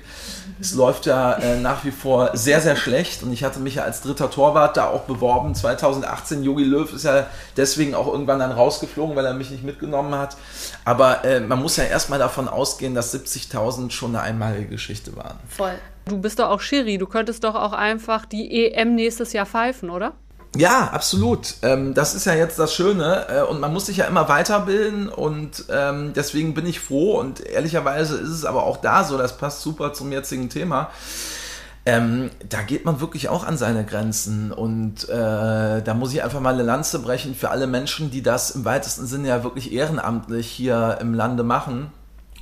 Es 0.59 0.73
läuft 0.73 1.05
ja 1.05 1.33
äh, 1.33 1.59
nach 1.59 1.83
wie 1.85 1.91
vor 1.91 2.35
sehr, 2.35 2.61
sehr 2.61 2.75
schlecht 2.75 3.23
und 3.23 3.31
ich 3.31 3.43
hatte 3.43 3.59
mich 3.59 3.75
ja 3.75 3.83
als 3.83 4.01
dritter 4.01 4.29
Torwart 4.31 4.77
da 4.77 4.89
auch 4.89 5.03
beworben. 5.03 5.53
2018, 5.53 6.43
Jogi 6.43 6.63
Löw 6.63 6.91
ist 6.91 7.05
ja 7.05 7.27
deswegen 7.57 7.95
auch 7.95 8.07
irgendwann 8.11 8.39
dann 8.39 8.51
rausgeflogen, 8.51 9.15
weil 9.15 9.25
er 9.25 9.33
mich 9.33 9.51
nicht 9.51 9.63
mitgenommen 9.63 10.15
hat. 10.15 10.37
Aber 10.83 11.23
äh, 11.25 11.39
man 11.39 11.61
muss 11.61 11.77
ja 11.77 11.83
erstmal 11.83 12.19
davon 12.19 12.47
ausgehen, 12.47 12.95
dass 12.95 13.13
70.000 13.13 13.91
schon 13.91 14.15
eine 14.15 14.23
einmalige 14.23 14.67
Geschichte 14.67 15.15
waren. 15.15 15.37
Voll. 15.47 15.75
Du 16.05 16.19
bist 16.19 16.37
doch 16.37 16.49
auch 16.49 16.61
Schiri, 16.61 16.99
du 16.99 17.07
könntest 17.07 17.43
doch 17.43 17.55
auch 17.55 17.73
einfach 17.73 18.25
die 18.25 18.71
EM 18.71 18.93
nächstes 18.93 19.33
Jahr 19.33 19.47
pfeifen, 19.47 19.89
oder? 19.89 20.13
Ja, 20.55 20.87
absolut. 20.87 21.55
Ähm, 21.63 21.93
das 21.93 22.15
ist 22.15 22.25
ja 22.25 22.33
jetzt 22.33 22.57
das 22.57 22.73
Schöne 22.73 23.27
äh, 23.29 23.41
und 23.41 23.59
man 23.59 23.73
muss 23.73 23.87
sich 23.87 23.97
ja 23.97 24.05
immer 24.05 24.29
weiterbilden 24.29 25.09
und 25.09 25.65
ähm, 25.69 26.13
deswegen 26.15 26.53
bin 26.53 26.65
ich 26.65 26.79
froh 26.79 27.19
und 27.19 27.41
ehrlicherweise 27.41 28.15
ist 28.15 28.29
es 28.29 28.45
aber 28.45 28.63
auch 28.63 28.77
da 28.77 29.03
so, 29.03 29.17
das 29.17 29.37
passt 29.37 29.61
super 29.61 29.93
zum 29.93 30.11
jetzigen 30.11 30.49
Thema. 30.49 30.89
Ähm, 31.87 32.31
da 32.49 32.61
geht 32.61 32.85
man 32.85 32.99
wirklich 32.99 33.29
auch 33.29 33.45
an 33.45 33.57
seine 33.57 33.85
Grenzen 33.85 34.51
und 34.51 35.07
äh, 35.09 35.81
da 35.83 35.93
muss 35.93 36.13
ich 36.13 36.23
einfach 36.23 36.39
mal 36.39 36.53
eine 36.53 36.63
Lanze 36.63 36.99
brechen 36.99 37.35
für 37.35 37.51
alle 37.51 37.67
Menschen, 37.67 38.09
die 38.09 38.23
das 38.23 38.51
im 38.51 38.65
weitesten 38.65 39.05
Sinne 39.05 39.27
ja 39.27 39.43
wirklich 39.43 39.71
ehrenamtlich 39.71 40.47
hier 40.47 40.97
im 41.01 41.13
Lande 41.13 41.43
machen 41.43 41.91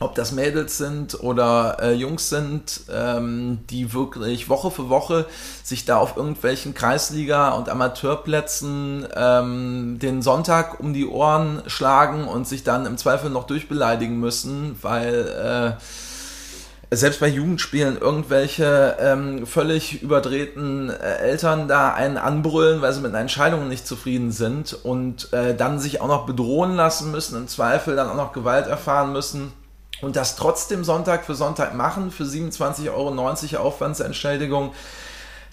ob 0.04 0.16
das 0.16 0.32
Mädels 0.32 0.78
sind 0.78 1.22
oder 1.24 1.78
äh, 1.82 1.94
Jungs 1.94 2.30
sind, 2.30 2.82
ähm, 2.92 3.60
die 3.70 3.94
wirklich 3.94 4.50
Woche 4.50 4.70
für 4.72 4.90
Woche 4.90 5.26
sich 5.64 5.86
da 5.86 5.98
auf 5.98 6.18
irgendwelchen 6.18 6.74
Kreisliga- 6.74 7.52
und 7.52 7.70
Amateurplätzen 7.70 9.08
ähm, 9.16 10.00
den 10.00 10.22
Sonntag 10.22 10.80
um 10.80 10.94
die 10.94 11.08
Ohren 11.08 11.64
schlagen 11.68 12.28
und 12.28 12.48
sich 12.48 12.64
dann 12.64 12.86
im 12.86 12.98
Zweifel 12.98 13.30
noch 13.30 13.48
durchbeleidigen 13.48 14.20
müssen, 14.20 14.78
weil 14.82 15.78
äh, 15.80 16.96
selbst 16.96 17.20
bei 17.20 17.28
Jugendspielen 17.28 17.98
irgendwelche 17.98 18.98
ähm, 19.00 19.48
völlig 19.48 20.02
überdrehten 20.02 20.90
äh, 20.90 21.18
Eltern 21.18 21.68
da 21.68 21.94
einen 21.94 22.18
anbrüllen, 22.18 22.82
weil 22.82 22.94
sie 22.94 23.02
mit 23.02 23.12
einer 23.12 23.22
Entscheidung 23.22 23.68
nicht 23.68 23.88
zufrieden 23.88 24.32
sind 24.32 24.78
und 24.84 25.32
äh, 25.34 25.56
dann 25.56 25.80
sich 25.80 26.02
auch 26.02 26.08
noch 26.08 26.26
bedrohen 26.26 26.76
lassen 26.76 27.12
müssen, 27.12 27.38
im 27.38 27.48
Zweifel 27.48 27.96
dann 27.96 28.10
auch 28.10 28.16
noch 28.16 28.34
Gewalt 28.34 28.68
erfahren 28.68 29.12
müssen 29.12 29.52
und 30.04 30.16
das 30.16 30.36
trotzdem 30.36 30.84
Sonntag 30.84 31.26
für 31.26 31.34
Sonntag 31.34 31.74
machen, 31.76 32.12
für 32.12 32.26
27,90 32.26 32.90
Euro 32.92 33.64
Aufwandsentschädigung, 33.64 34.74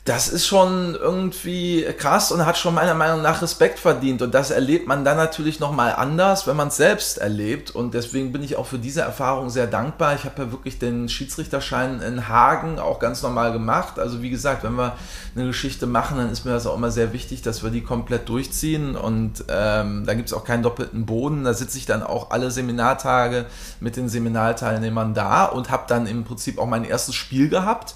das 0.06 0.28
ist 0.28 0.46
schon 0.46 0.94
irgendwie 0.94 1.84
krass 1.98 2.32
und 2.32 2.46
hat 2.46 2.56
schon 2.56 2.74
meiner 2.74 2.94
Meinung 2.94 3.20
nach 3.20 3.42
Respekt 3.42 3.78
verdient. 3.78 4.22
Und 4.22 4.32
das 4.32 4.50
erlebt 4.50 4.88
man 4.88 5.04
dann 5.04 5.18
natürlich 5.18 5.60
nochmal 5.60 5.94
anders, 5.94 6.46
wenn 6.46 6.56
man 6.56 6.68
es 6.68 6.76
selbst 6.76 7.18
erlebt. 7.18 7.70
Und 7.70 7.92
deswegen 7.92 8.32
bin 8.32 8.42
ich 8.42 8.56
auch 8.56 8.66
für 8.66 8.78
diese 8.78 9.02
Erfahrung 9.02 9.50
sehr 9.50 9.66
dankbar. 9.66 10.14
Ich 10.14 10.24
habe 10.24 10.42
ja 10.42 10.52
wirklich 10.52 10.78
den 10.78 11.10
Schiedsrichterschein 11.10 12.00
in 12.00 12.28
Hagen 12.28 12.78
auch 12.78 12.98
ganz 12.98 13.22
normal 13.22 13.52
gemacht. 13.52 13.98
Also 13.98 14.22
wie 14.22 14.30
gesagt, 14.30 14.64
wenn 14.64 14.74
wir 14.74 14.96
eine 15.36 15.46
Geschichte 15.46 15.86
machen, 15.86 16.16
dann 16.16 16.30
ist 16.30 16.46
mir 16.46 16.52
das 16.52 16.66
auch 16.66 16.76
immer 16.76 16.90
sehr 16.90 17.12
wichtig, 17.12 17.42
dass 17.42 17.62
wir 17.62 17.70
die 17.70 17.82
komplett 17.82 18.26
durchziehen. 18.30 18.96
Und 18.96 19.44
ähm, 19.48 20.06
da 20.06 20.14
gibt 20.14 20.28
es 20.28 20.32
auch 20.32 20.44
keinen 20.44 20.62
doppelten 20.62 21.04
Boden. 21.04 21.44
Da 21.44 21.52
sitze 21.52 21.76
ich 21.76 21.84
dann 21.84 22.02
auch 22.02 22.30
alle 22.30 22.50
Seminartage 22.50 23.44
mit 23.80 23.96
den 23.96 24.08
Seminarteilnehmern 24.08 25.12
da 25.12 25.44
und 25.44 25.70
habe 25.70 25.84
dann 25.88 26.06
im 26.06 26.24
Prinzip 26.24 26.58
auch 26.58 26.66
mein 26.66 26.84
erstes 26.84 27.14
Spiel 27.14 27.50
gehabt 27.50 27.94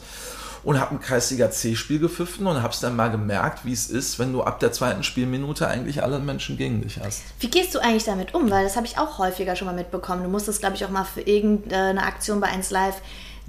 und 0.64 0.80
habe 0.80 0.94
ein 0.94 1.00
Kreisliga 1.00 1.50
C-Spiel 1.50 1.98
gepfiffen 1.98 2.46
und 2.46 2.62
habe 2.62 2.72
es 2.72 2.80
dann 2.80 2.96
mal 2.96 3.10
gemerkt, 3.10 3.64
wie 3.64 3.72
es 3.72 3.88
ist, 3.88 4.18
wenn 4.18 4.32
du 4.32 4.42
ab 4.42 4.60
der 4.60 4.72
zweiten 4.72 5.02
Spielminute 5.02 5.68
eigentlich 5.68 6.02
alle 6.02 6.18
Menschen 6.18 6.56
gegen 6.56 6.80
dich 6.82 6.98
hast. 7.04 7.22
Wie 7.40 7.48
gehst 7.50 7.74
du 7.74 7.78
eigentlich 7.80 8.04
damit 8.04 8.34
um? 8.34 8.50
Weil 8.50 8.64
das 8.64 8.76
habe 8.76 8.86
ich 8.86 8.96
auch 8.98 9.18
häufiger 9.18 9.56
schon 9.56 9.66
mal 9.66 9.74
mitbekommen. 9.74 10.22
Du 10.22 10.28
musstest, 10.30 10.60
glaube 10.60 10.76
ich, 10.76 10.84
auch 10.84 10.90
mal 10.90 11.04
für 11.04 11.20
irgendeine 11.20 12.02
Aktion 12.02 12.40
bei 12.40 12.48
1 12.48 12.70
Live 12.70 12.96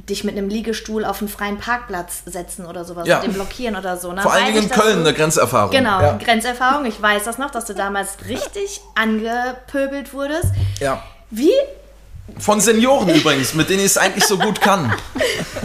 dich 0.09 0.25
mit 0.25 0.37
einem 0.37 0.49
Liegestuhl 0.49 1.05
auf 1.05 1.19
einen 1.21 1.29
freien 1.29 1.57
Parkplatz 1.57 2.23
setzen 2.25 2.65
oder 2.65 2.83
sowas, 2.83 3.07
Ja. 3.07 3.19
mit 3.19 3.27
dem 3.27 3.33
blockieren 3.35 3.77
oder 3.77 3.95
so. 3.95 4.11
Ne? 4.11 4.21
Vor 4.21 4.33
allen 4.33 4.47
Dingen 4.47 4.63
in 4.63 4.69
Köln 4.69 4.95
du- 4.97 5.07
eine 5.07 5.13
Grenzerfahrung. 5.13 5.71
Genau, 5.71 6.01
Ja. 6.01 6.17
Grenzerfahrung. 6.17 6.83
Ich 6.85 7.01
weiß 7.01 7.23
das 7.23 7.37
noch, 7.37 7.49
dass 7.49 7.63
du 7.63 7.73
damals 7.73 8.17
richtig 8.27 8.81
angepöbelt 8.95 10.13
wurdest. 10.13 10.49
ja. 10.81 11.01
Wie, 11.31 11.51
Von 12.39 12.59
Senioren 12.59 13.07
übrigens, 13.09 13.53
mit 13.53 13.69
denen 13.69 13.79
ich 13.79 13.85
es 13.85 13.97
eigentlich 13.97 14.25
so 14.25 14.37
gut 14.37 14.59
kann. 14.59 14.91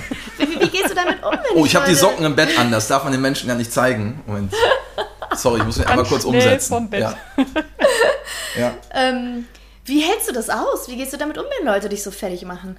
gehst 0.91 1.07
du 1.07 1.11
damit 1.11 1.23
um? 1.23 1.33
Wenn 1.33 1.63
Oh, 1.63 1.65
ich 1.65 1.77
habe 1.77 1.87
die 1.89 1.95
Socken 1.95 2.25
im 2.25 2.37
Bett 2.37 2.59
an, 2.59 2.71
das 2.71 2.89
darf 2.89 3.05
man 3.05 3.13
den 3.13 3.21
Menschen 3.21 3.49
ja 3.49 3.55
nicht 3.55 3.73
zeigen. 3.73 4.23
Moment. 4.27 4.53
Sorry, 5.37 5.61
ich 5.61 5.67
muss 5.67 5.79
mich 5.79 5.87
einmal 5.87 6.05
kurz 6.05 6.25
umsetzen. 6.25 6.69
vom 6.69 6.91
Bett. 6.91 7.01
Ja. 7.01 7.15
ja. 8.59 8.75
Ähm, 8.93 9.47
wie 9.85 10.01
hältst 10.01 10.29
du 10.29 10.33
das 10.33 10.51
aus? 10.51 10.89
Wie 10.89 10.97
gehst 10.97 11.13
du 11.13 11.17
damit 11.17 11.39
um, 11.39 11.45
wenn 11.59 11.67
Leute 11.67 11.89
dich 11.89 12.03
so 12.03 12.11
fertig 12.11 12.45
machen? 12.45 12.77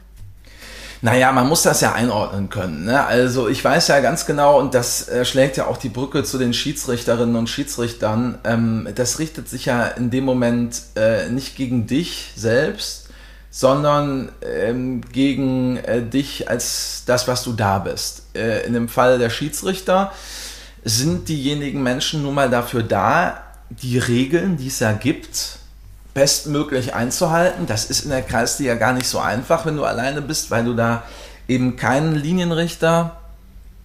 Naja, 1.04 1.32
man 1.32 1.48
muss 1.48 1.64
das 1.64 1.82
ja 1.82 1.94
einordnen 1.94 2.50
können. 2.50 2.86
Ne? 2.86 3.04
Also 3.04 3.48
ich 3.48 3.64
weiß 3.64 3.88
ja 3.88 4.02
ganz 4.02 4.28
genau, 4.28 4.60
und 4.60 4.76
das 4.76 5.08
äh, 5.10 5.26
schlägt 5.26 5.58
ja 5.58 5.66
auch 5.66 5.78
die 5.78 5.90
Brücke 5.90 6.24
zu 6.24 6.38
den 6.38 6.54
Schiedsrichterinnen 6.54 7.36
und 7.36 7.50
Schiedsrichtern, 7.50 8.38
ähm, 8.44 8.88
das 8.94 9.18
richtet 9.18 9.50
sich 9.50 9.66
ja 9.66 9.88
in 9.88 10.12
dem 10.12 10.26
Moment 10.26 10.80
äh, 10.96 11.28
nicht 11.30 11.56
gegen 11.56 11.88
dich 11.88 12.34
selbst, 12.36 13.10
sondern 13.52 14.32
ähm, 14.42 15.02
gegen 15.12 15.76
äh, 15.78 16.02
dich 16.02 16.50
als 16.50 17.04
das, 17.06 17.28
was 17.28 17.44
du 17.44 17.52
da 17.52 17.80
bist. 17.80 18.24
Äh, 18.34 18.66
in 18.66 18.74
dem 18.74 18.88
Fall 18.88 19.20
der 19.20 19.30
Schiedsrichter 19.30 20.14
sind 20.84 21.28
diejenigen 21.28 21.84
Menschen 21.84 22.24
nun 22.24 22.34
mal 22.34 22.50
dafür 22.50 22.82
da, 22.82 23.44
die 23.70 23.98
Regeln, 24.00 24.58
die 24.58 24.68
es 24.68 24.80
ja 24.80 24.94
gibt, 24.94 25.60
bestmöglich 26.14 26.96
einzuhalten. 26.96 27.68
Das 27.68 27.86
ist 27.86 28.06
in 28.06 28.10
der 28.10 28.22
Kreisliga 28.22 28.76
gar 28.76 28.94
nicht 28.94 29.08
so 29.08 29.20
einfach, 29.20 29.66
wenn 29.66 29.76
du 29.76 29.84
alleine 29.84 30.22
bist, 30.22 30.50
weil 30.50 30.64
du 30.64 30.74
da 30.74 31.04
eben 31.48 31.76
keinen 31.76 32.16
Linienrichter, 32.16 33.18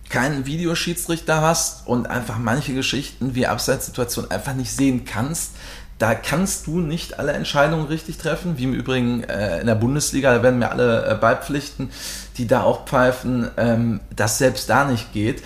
keinen 0.09 0.47
Videoschiedsrichter 0.47 1.41
hast 1.41 1.87
und 1.87 2.07
einfach 2.07 2.39
manche 2.39 2.73
Geschichten 2.73 3.35
wie 3.35 3.47
Abseitssituationen 3.47 4.31
einfach 4.31 4.55
nicht 4.55 4.71
sehen 4.71 5.05
kannst. 5.05 5.53
Da 5.99 6.15
kannst 6.15 6.67
du 6.67 6.81
nicht 6.81 7.19
alle 7.19 7.33
Entscheidungen 7.33 7.87
richtig 7.87 8.19
treffen, 8.19 8.59
wie 8.59 8.65
im 8.65 8.75
Übrigen 8.75 9.25
äh, 9.25 9.61
in 9.61 9.67
der 9.67 9.77
Bundesliga, 9.77 10.35
da 10.35 10.43
werden 10.43 10.59
mir 10.59 10.71
alle 10.71 11.07
äh, 11.07 11.15
beipflichten, 11.15 11.91
die 12.37 12.47
da 12.47 12.63
auch 12.63 12.85
pfeifen, 12.85 13.51
ähm, 13.57 14.01
dass 14.15 14.37
selbst 14.37 14.69
da 14.69 14.85
nicht 14.85 15.13
geht. 15.13 15.43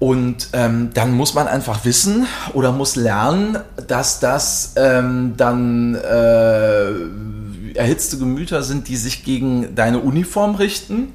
Und 0.00 0.48
ähm, 0.52 0.90
dann 0.92 1.12
muss 1.12 1.34
man 1.34 1.46
einfach 1.46 1.84
wissen 1.84 2.26
oder 2.52 2.72
muss 2.72 2.96
lernen, 2.96 3.58
dass 3.86 4.18
das 4.18 4.74
ähm, 4.76 5.34
dann 5.36 5.94
äh, 5.94 7.78
erhitzte 7.78 8.18
Gemüter 8.18 8.62
sind, 8.62 8.88
die 8.88 8.96
sich 8.96 9.24
gegen 9.24 9.74
deine 9.74 10.00
Uniform 10.00 10.56
richten. 10.56 11.12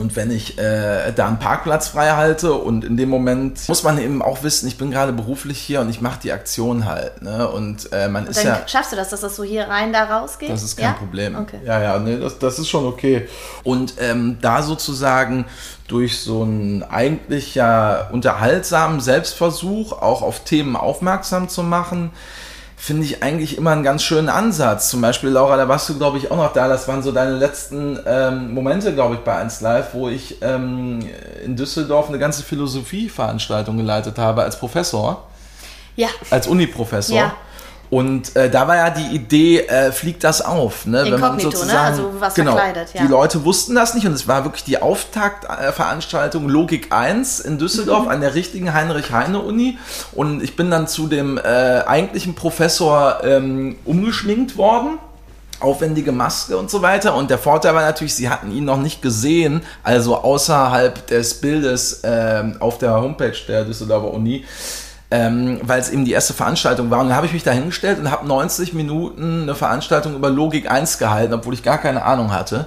Und 0.00 0.16
wenn 0.16 0.30
ich 0.30 0.58
äh, 0.58 1.12
da 1.14 1.28
einen 1.28 1.38
Parkplatz 1.38 1.88
frei 1.88 2.12
halte 2.12 2.54
und 2.54 2.84
in 2.84 2.96
dem 2.96 3.10
Moment 3.10 3.68
muss 3.68 3.82
man 3.82 3.98
eben 3.98 4.22
auch 4.22 4.42
wissen, 4.42 4.66
ich 4.66 4.78
bin 4.78 4.90
gerade 4.90 5.12
beruflich 5.12 5.58
hier 5.58 5.82
und 5.82 5.90
ich 5.90 6.00
mache 6.00 6.18
die 6.22 6.32
Aktion 6.32 6.86
halt. 6.86 7.20
Ne? 7.20 7.46
Und 7.46 7.92
äh, 7.92 8.08
man 8.08 8.26
ist 8.26 8.38
Dann 8.38 8.46
ja. 8.46 8.62
schaffst 8.66 8.92
du 8.92 8.96
das, 8.96 9.10
dass 9.10 9.20
das 9.20 9.36
so 9.36 9.44
hier 9.44 9.68
rein, 9.68 9.92
da 9.92 10.04
raus 10.04 10.38
geht? 10.38 10.48
Das 10.48 10.62
ist 10.62 10.76
kein 10.76 10.86
ja? 10.86 10.92
Problem. 10.92 11.36
Okay. 11.36 11.60
Ja, 11.66 11.82
ja, 11.82 11.98
nee, 11.98 12.18
das, 12.18 12.38
das 12.38 12.58
ist 12.58 12.70
schon 12.70 12.86
okay. 12.86 13.28
Und 13.62 13.94
ähm, 14.00 14.38
da 14.40 14.62
sozusagen 14.62 15.44
durch 15.86 16.20
so 16.20 16.44
einen 16.44 16.82
eigentlich 16.82 17.54
ja 17.54 18.08
unterhaltsamen 18.10 19.00
Selbstversuch 19.00 19.92
auch 19.92 20.22
auf 20.22 20.44
Themen 20.44 20.76
aufmerksam 20.76 21.50
zu 21.50 21.62
machen, 21.62 22.10
finde 22.80 23.04
ich 23.04 23.22
eigentlich 23.22 23.58
immer 23.58 23.72
einen 23.72 23.82
ganz 23.82 24.02
schönen 24.02 24.30
Ansatz. 24.30 24.88
Zum 24.88 25.02
Beispiel, 25.02 25.28
Laura, 25.28 25.58
da 25.58 25.68
warst 25.68 25.86
du, 25.90 25.98
glaube 25.98 26.16
ich, 26.16 26.30
auch 26.30 26.38
noch 26.38 26.54
da. 26.54 26.66
Das 26.66 26.88
waren 26.88 27.02
so 27.02 27.12
deine 27.12 27.36
letzten 27.36 27.98
ähm, 28.06 28.54
Momente, 28.54 28.94
glaube 28.94 29.16
ich, 29.16 29.20
bei 29.20 29.36
1 29.36 29.60
Live, 29.60 29.92
wo 29.92 30.08
ich 30.08 30.38
ähm, 30.40 31.00
in 31.44 31.56
Düsseldorf 31.56 32.08
eine 32.08 32.18
ganze 32.18 32.42
Philosophieveranstaltung 32.42 33.76
geleitet 33.76 34.16
habe 34.18 34.42
als 34.42 34.58
Professor 34.58 35.28
Ja, 35.94 36.08
als 36.30 36.46
Uniprofessor. 36.46 37.16
Ja. 37.16 37.34
Und 37.90 38.36
äh, 38.36 38.48
da 38.48 38.68
war 38.68 38.76
ja 38.76 38.90
die 38.90 39.14
Idee, 39.16 39.60
äh, 39.66 39.90
fliegt 39.90 40.22
das 40.22 40.42
auf, 40.42 40.86
ne? 40.86 41.02
Inkognito, 41.02 41.64
ne? 41.64 41.80
Also 41.80 42.10
was 42.20 42.34
genau, 42.34 42.52
verkleidet, 42.52 42.94
ja. 42.94 43.02
Die 43.02 43.08
Leute 43.08 43.44
wussten 43.44 43.74
das 43.74 43.94
nicht 43.94 44.06
und 44.06 44.12
es 44.12 44.28
war 44.28 44.44
wirklich 44.44 44.62
die 44.62 44.80
Auftaktveranstaltung 44.80 46.48
Logik 46.48 46.92
1 46.92 47.40
in 47.40 47.58
Düsseldorf 47.58 48.04
Mhm. 48.04 48.10
an 48.10 48.20
der 48.20 48.34
richtigen 48.36 48.72
Heinrich-Heine-Uni 48.72 49.78
und 50.12 50.40
ich 50.42 50.54
bin 50.54 50.70
dann 50.70 50.86
zu 50.86 51.08
dem 51.08 51.36
äh, 51.38 51.40
eigentlichen 51.40 52.34
Professor 52.36 53.24
ähm, 53.24 53.76
umgeschminkt 53.84 54.56
worden 54.56 54.98
aufwendige 55.58 56.10
Maske 56.10 56.56
und 56.56 56.70
so 56.70 56.80
weiter. 56.80 57.14
Und 57.14 57.28
der 57.28 57.36
Vorteil 57.36 57.74
war 57.74 57.82
natürlich, 57.82 58.14
sie 58.14 58.30
hatten 58.30 58.50
ihn 58.50 58.64
noch 58.64 58.78
nicht 58.78 59.02
gesehen, 59.02 59.60
also 59.82 60.16
außerhalb 60.16 61.06
des 61.06 61.34
Bildes 61.34 62.00
ähm, 62.02 62.56
auf 62.60 62.78
der 62.78 62.94
Homepage 62.94 63.36
der 63.46 63.66
Düsseldorfer 63.66 64.10
Uni, 64.10 64.44
ähm, 65.10 65.60
weil 65.62 65.80
es 65.80 65.90
eben 65.90 66.04
die 66.04 66.12
erste 66.12 66.34
Veranstaltung 66.34 66.90
war. 66.90 67.00
Und 67.00 67.08
dann 67.08 67.16
habe 67.16 67.26
ich 67.26 67.32
mich 67.32 67.42
da 67.42 67.50
hingestellt 67.50 67.98
und 67.98 68.10
habe 68.10 68.26
90 68.26 68.74
Minuten 68.74 69.42
eine 69.42 69.54
Veranstaltung 69.54 70.14
über 70.14 70.30
Logik 70.30 70.70
1 70.70 70.98
gehalten, 70.98 71.34
obwohl 71.34 71.54
ich 71.54 71.62
gar 71.62 71.78
keine 71.78 72.04
Ahnung 72.04 72.32
hatte. 72.32 72.66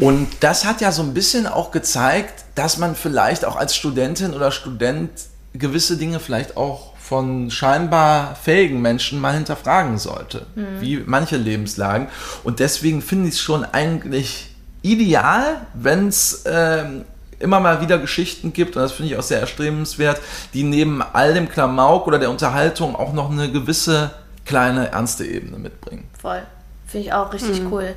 Und 0.00 0.28
das 0.40 0.64
hat 0.64 0.80
ja 0.80 0.90
so 0.90 1.02
ein 1.02 1.14
bisschen 1.14 1.46
auch 1.46 1.70
gezeigt, 1.70 2.44
dass 2.54 2.78
man 2.78 2.94
vielleicht 2.96 3.44
auch 3.44 3.56
als 3.56 3.76
Studentin 3.76 4.34
oder 4.34 4.50
Student 4.50 5.10
gewisse 5.52 5.96
Dinge 5.96 6.18
vielleicht 6.18 6.56
auch 6.56 6.94
von 6.98 7.50
scheinbar 7.50 8.34
fähigen 8.34 8.80
Menschen 8.80 9.20
mal 9.20 9.34
hinterfragen 9.34 9.98
sollte, 9.98 10.46
wie 10.80 11.02
manche 11.04 11.36
Lebenslagen. 11.36 12.08
Und 12.44 12.60
deswegen 12.60 13.02
finde 13.02 13.28
ich 13.28 13.34
es 13.34 13.40
schon 13.40 13.64
eigentlich 13.64 14.54
ideal, 14.82 15.60
wenn 15.74 16.08
es 16.08 16.44
ähm, 16.46 17.04
immer 17.44 17.60
mal 17.60 17.80
wieder 17.80 17.98
Geschichten 17.98 18.52
gibt, 18.52 18.74
und 18.76 18.82
das 18.82 18.90
finde 18.92 19.12
ich 19.12 19.18
auch 19.18 19.22
sehr 19.22 19.38
erstrebenswert, 19.40 20.20
die 20.54 20.64
neben 20.64 21.00
all 21.02 21.32
dem 21.34 21.48
Klamauk 21.48 22.06
oder 22.08 22.18
der 22.18 22.30
Unterhaltung 22.30 22.96
auch 22.96 23.12
noch 23.12 23.30
eine 23.30 23.52
gewisse 23.52 24.10
kleine 24.44 24.90
ernste 24.90 25.24
Ebene 25.24 25.58
mitbringen. 25.58 26.08
Voll. 26.20 26.42
Finde 26.86 27.06
ich 27.06 27.12
auch 27.12 27.32
richtig 27.32 27.62
cool. 27.70 27.94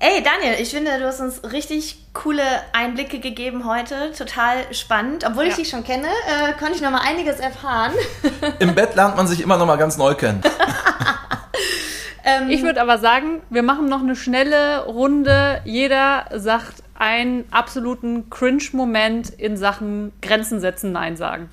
Ey, 0.00 0.22
Daniel, 0.22 0.60
ich 0.60 0.70
finde, 0.70 0.96
du 0.98 1.06
hast 1.06 1.20
uns 1.20 1.42
richtig 1.52 1.98
coole 2.14 2.42
Einblicke 2.72 3.18
gegeben 3.18 3.68
heute. 3.68 4.12
Total 4.16 4.72
spannend. 4.72 5.24
Obwohl 5.26 5.44
ich 5.44 5.50
Ja. 5.50 5.56
dich 5.56 5.68
schon 5.70 5.82
kenne, 5.82 6.06
äh, 6.06 6.52
konnte 6.58 6.74
ich 6.76 6.80
noch 6.82 6.90
mal 6.92 7.00
einiges 7.00 7.40
erfahren. 7.40 7.92
Im 8.60 8.74
Bett 8.76 8.94
lernt 8.94 9.16
man 9.16 9.26
sich 9.26 9.40
immer 9.40 9.56
noch 9.56 9.66
mal 9.66 9.76
ganz 9.76 9.96
neu 9.96 10.14
kennen. 10.14 10.40
Ähm, 12.28 12.50
Ich 12.50 12.62
würde 12.62 12.80
aber 12.82 12.98
sagen, 12.98 13.40
wir 13.50 13.62
machen 13.62 13.88
noch 13.88 14.00
eine 14.02 14.16
schnelle 14.16 14.84
Runde. 14.84 15.60
Jeder 15.64 16.26
sagt 16.34 16.82
einen 16.98 17.44
absoluten 17.50 18.28
Cringe-Moment 18.30 19.30
in 19.30 19.56
Sachen 19.56 20.12
Grenzen 20.20 20.60
setzen, 20.60 20.92
Nein 20.92 21.16
sagen. 21.16 21.48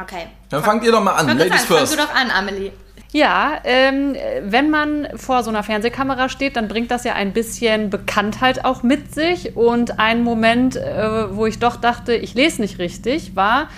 okay. 0.00 0.26
Dann 0.50 0.62
fangt 0.64 0.82
ihr 0.84 0.92
doch 0.92 1.02
mal 1.02 1.12
an, 1.14 1.28
Fang, 1.28 1.38
Ladies 1.38 1.64
fang 1.64 1.76
first. 1.78 1.92
du 1.92 1.96
doch 1.98 2.14
an, 2.14 2.30
Amelie. 2.30 2.72
Ja, 3.12 3.60
ähm, 3.64 4.16
wenn 4.42 4.68
man 4.70 5.08
vor 5.16 5.42
so 5.42 5.48
einer 5.50 5.62
Fernsehkamera 5.62 6.28
steht, 6.28 6.56
dann 6.56 6.68
bringt 6.68 6.90
das 6.90 7.04
ja 7.04 7.14
ein 7.14 7.32
bisschen 7.32 7.88
Bekanntheit 7.88 8.64
auch 8.66 8.82
mit 8.82 9.14
sich. 9.14 9.56
Und 9.56 9.98
ein 9.98 10.22
Moment, 10.22 10.76
äh, 10.76 11.34
wo 11.34 11.46
ich 11.46 11.58
doch 11.58 11.76
dachte, 11.76 12.14
ich 12.14 12.34
lese 12.34 12.60
nicht 12.60 12.78
richtig, 12.78 13.34
war, 13.34 13.68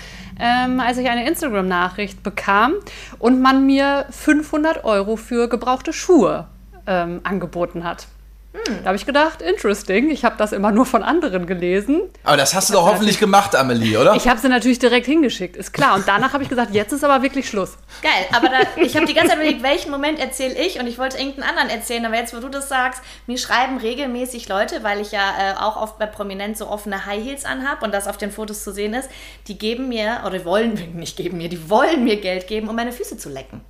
ähm, 0.40 0.80
als 0.80 0.98
ich 0.98 1.08
eine 1.08 1.28
Instagram-Nachricht 1.28 2.22
bekam 2.22 2.74
und 3.18 3.40
man 3.40 3.66
mir 3.66 4.06
500 4.10 4.84
Euro 4.84 5.16
für 5.16 5.48
gebrauchte 5.48 5.92
Schuhe 5.92 6.46
ähm, 6.86 7.20
angeboten 7.22 7.84
hat. 7.84 8.06
Da 8.52 8.86
habe 8.86 8.96
ich 8.96 9.06
gedacht, 9.06 9.42
interesting. 9.42 10.10
Ich 10.10 10.24
habe 10.24 10.36
das 10.36 10.50
immer 10.52 10.72
nur 10.72 10.84
von 10.84 11.04
anderen 11.04 11.46
gelesen. 11.46 12.02
Aber 12.24 12.36
das 12.36 12.52
hast 12.52 12.68
du 12.68 12.74
doch 12.74 12.84
hoffentlich 12.84 13.20
gemacht, 13.20 13.54
Amelie, 13.54 13.96
oder? 13.96 14.14
Ich 14.16 14.26
habe 14.26 14.40
sie 14.40 14.48
natürlich 14.48 14.80
direkt 14.80 15.06
hingeschickt, 15.06 15.56
ist 15.56 15.72
klar. 15.72 15.94
Und 15.94 16.08
danach 16.08 16.32
habe 16.32 16.42
ich 16.42 16.48
gesagt, 16.48 16.74
jetzt 16.74 16.92
ist 16.92 17.04
aber 17.04 17.22
wirklich 17.22 17.48
Schluss. 17.48 17.76
Geil, 18.02 18.26
aber 18.32 18.48
da, 18.48 18.58
ich 18.82 18.96
habe 18.96 19.06
die 19.06 19.14
ganze 19.14 19.30
Zeit 19.30 19.38
überlegt, 19.38 19.62
welchen 19.62 19.92
Moment 19.92 20.18
erzähle 20.18 20.54
ich 20.54 20.80
und 20.80 20.88
ich 20.88 20.98
wollte 20.98 21.18
irgendeinen 21.18 21.48
anderen 21.48 21.70
erzählen, 21.70 22.04
aber 22.04 22.16
jetzt, 22.16 22.34
wo 22.34 22.40
du 22.40 22.48
das 22.48 22.68
sagst, 22.68 23.00
mir 23.28 23.38
schreiben 23.38 23.78
regelmäßig 23.78 24.48
Leute, 24.48 24.82
weil 24.82 25.00
ich 25.00 25.12
ja 25.12 25.30
äh, 25.38 25.54
auch 25.54 25.80
oft 25.80 26.00
bei 26.00 26.06
Prominent 26.06 26.58
so 26.58 26.66
offene 26.68 27.06
High 27.06 27.22
Heels 27.24 27.44
anhab 27.44 27.84
und 27.84 27.94
das 27.94 28.08
auf 28.08 28.16
den 28.16 28.32
Fotos 28.32 28.64
zu 28.64 28.72
sehen 28.72 28.94
ist, 28.94 29.08
die 29.46 29.58
geben 29.58 29.88
mir, 29.88 30.22
oder 30.26 30.44
wollen 30.44 30.74
nicht 30.96 31.16
geben 31.16 31.38
mir, 31.38 31.48
die 31.48 31.70
wollen 31.70 32.02
mir 32.02 32.20
Geld 32.20 32.48
geben, 32.48 32.68
um 32.68 32.74
meine 32.74 32.90
Füße 32.90 33.16
zu 33.16 33.28
lecken. 33.28 33.60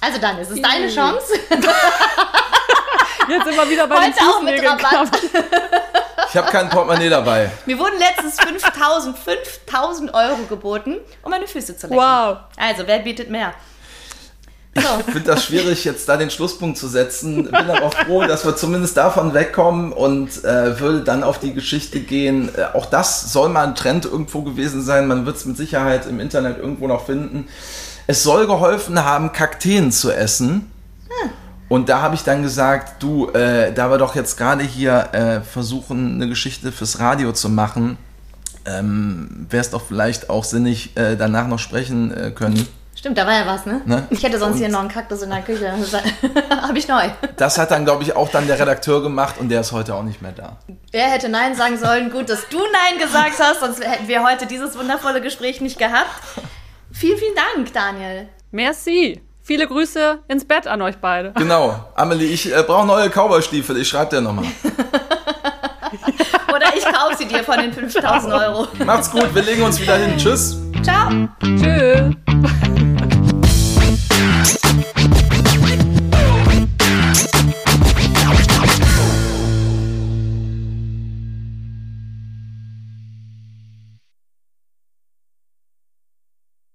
Also 0.00 0.18
dann, 0.18 0.38
es 0.38 0.50
ist 0.50 0.62
deine 0.62 0.86
Ih. 0.86 0.94
Chance. 0.94 1.32
Jetzt 3.28 3.46
immer 3.46 3.68
wieder 3.68 3.86
bei 3.86 3.96
den 3.96 4.14
Heute 4.14 4.20
auch 4.20 4.42
mit 4.42 4.54
Fußnägeln 4.54 4.80
Rabatt. 4.80 5.20
Ich 6.30 6.36
habe 6.36 6.50
kein 6.50 6.68
Portemonnaie 6.68 7.08
dabei. 7.08 7.50
Mir 7.64 7.78
wurden 7.78 7.98
letztens 7.98 8.40
5000, 8.40 9.16
5000 9.16 10.14
Euro 10.14 10.38
geboten, 10.48 10.96
um 11.22 11.30
meine 11.30 11.46
Füße 11.46 11.76
zu 11.76 11.86
lecken. 11.86 11.98
Wow. 11.98 12.38
Also, 12.56 12.86
wer 12.86 12.98
bietet 12.98 13.30
mehr? 13.30 13.54
So. 14.74 14.82
Ich 14.98 15.12
finde 15.12 15.22
das 15.22 15.44
schwierig, 15.44 15.84
jetzt 15.84 16.08
da 16.08 16.16
den 16.16 16.30
Schlusspunkt 16.30 16.76
zu 16.76 16.88
setzen. 16.88 17.44
Bin 17.44 17.54
aber 17.54 17.92
froh, 17.92 18.24
dass 18.24 18.44
wir 18.44 18.56
zumindest 18.56 18.96
davon 18.96 19.32
wegkommen 19.32 19.92
und 19.92 20.42
äh, 20.44 20.80
würde 20.80 21.02
dann 21.02 21.22
auf 21.22 21.38
die 21.38 21.54
Geschichte 21.54 22.00
gehen. 22.00 22.50
Äh, 22.56 22.76
auch 22.76 22.86
das 22.86 23.32
soll 23.32 23.48
mal 23.50 23.64
ein 23.64 23.76
Trend 23.76 24.04
irgendwo 24.04 24.42
gewesen 24.42 24.82
sein. 24.82 25.06
Man 25.06 25.26
wird 25.26 25.36
es 25.36 25.44
mit 25.44 25.56
Sicherheit 25.56 26.06
im 26.06 26.18
Internet 26.18 26.58
irgendwo 26.58 26.88
noch 26.88 27.06
finden. 27.06 27.46
Es 28.08 28.24
soll 28.24 28.46
geholfen 28.46 29.04
haben, 29.04 29.32
Kakteen 29.32 29.92
zu 29.92 30.10
essen. 30.10 30.70
Und 31.74 31.88
da 31.88 32.02
habe 32.02 32.14
ich 32.14 32.22
dann 32.22 32.40
gesagt, 32.44 33.02
du, 33.02 33.30
äh, 33.30 33.72
da 33.72 33.90
wir 33.90 33.98
doch 33.98 34.14
jetzt 34.14 34.36
gerade 34.36 34.62
hier 34.62 35.08
äh, 35.10 35.40
versuchen, 35.40 36.14
eine 36.14 36.28
Geschichte 36.28 36.70
fürs 36.70 37.00
Radio 37.00 37.32
zu 37.32 37.48
machen, 37.48 37.98
ähm, 38.64 39.48
wäre 39.50 39.60
es 39.60 39.70
doch 39.70 39.82
vielleicht 39.84 40.30
auch 40.30 40.44
sinnig, 40.44 40.96
äh, 40.96 41.16
danach 41.16 41.48
noch 41.48 41.58
sprechen 41.58 42.16
äh, 42.16 42.30
können. 42.30 42.68
Stimmt, 42.94 43.18
da 43.18 43.26
war 43.26 43.32
ja 43.34 43.44
was, 43.44 43.66
ne? 43.66 43.80
Ne? 43.86 44.06
Ich 44.10 44.22
hätte 44.22 44.38
sonst 44.38 44.52
Und- 44.52 44.58
hier 44.60 44.68
noch 44.68 44.78
einen 44.82 44.88
Kaktus 44.88 45.22
in 45.22 45.30
der 45.30 45.42
Küche. 45.42 45.72
Habe 46.62 46.78
ich 46.78 46.86
neu. 46.86 47.08
Das 47.38 47.58
hat 47.58 47.72
dann, 47.72 47.84
glaube 47.84 48.04
ich, 48.04 48.14
auch 48.14 48.28
dann 48.28 48.46
der 48.46 48.60
Redakteur 48.60 49.02
gemacht 49.02 49.34
und 49.40 49.48
der 49.48 49.62
ist 49.62 49.72
heute 49.72 49.96
auch 49.96 50.04
nicht 50.04 50.22
mehr 50.22 50.30
da. 50.30 50.58
Wer 50.92 51.10
hätte 51.10 51.28
Nein 51.28 51.56
sagen 51.56 51.76
sollen? 51.76 52.08
Gut, 52.12 52.30
dass 52.30 52.48
du 52.50 52.58
Nein 52.58 53.00
gesagt 53.02 53.40
hast, 53.40 53.58
sonst 53.58 53.84
hätten 53.84 54.06
wir 54.06 54.22
heute 54.22 54.46
dieses 54.46 54.78
wundervolle 54.78 55.20
Gespräch 55.20 55.60
nicht 55.60 55.80
gehabt. 55.80 56.08
Vielen, 56.92 57.18
vielen 57.18 57.34
Dank, 57.34 57.72
Daniel. 57.72 58.28
Merci. 58.52 59.20
Viele 59.46 59.66
Grüße 59.66 60.20
ins 60.26 60.46
Bett 60.46 60.66
an 60.66 60.80
euch 60.80 60.96
beide. 60.96 61.32
Genau. 61.36 61.78
Amelie, 61.94 62.28
ich 62.28 62.50
äh, 62.50 62.62
brauche 62.62 62.86
neue 62.86 63.10
Cowboy-Stiefel. 63.10 63.76
Ich 63.76 63.88
schreibe 63.88 64.16
dir 64.16 64.22
nochmal. 64.22 64.46
Oder 66.48 66.74
ich 66.74 66.82
kaufe 66.82 67.16
sie 67.18 67.26
dir 67.26 67.44
von 67.44 67.58
den 67.58 67.70
5000 67.70 68.32
Euro. 68.32 68.66
Macht's 68.86 69.10
gut, 69.10 69.34
wir 69.34 69.42
legen 69.42 69.62
uns 69.62 69.78
wieder 69.78 69.96
hin. 69.96 70.16
Tschüss. 70.16 70.56
Ciao. 70.82 71.10
Tschüss. 71.42 72.14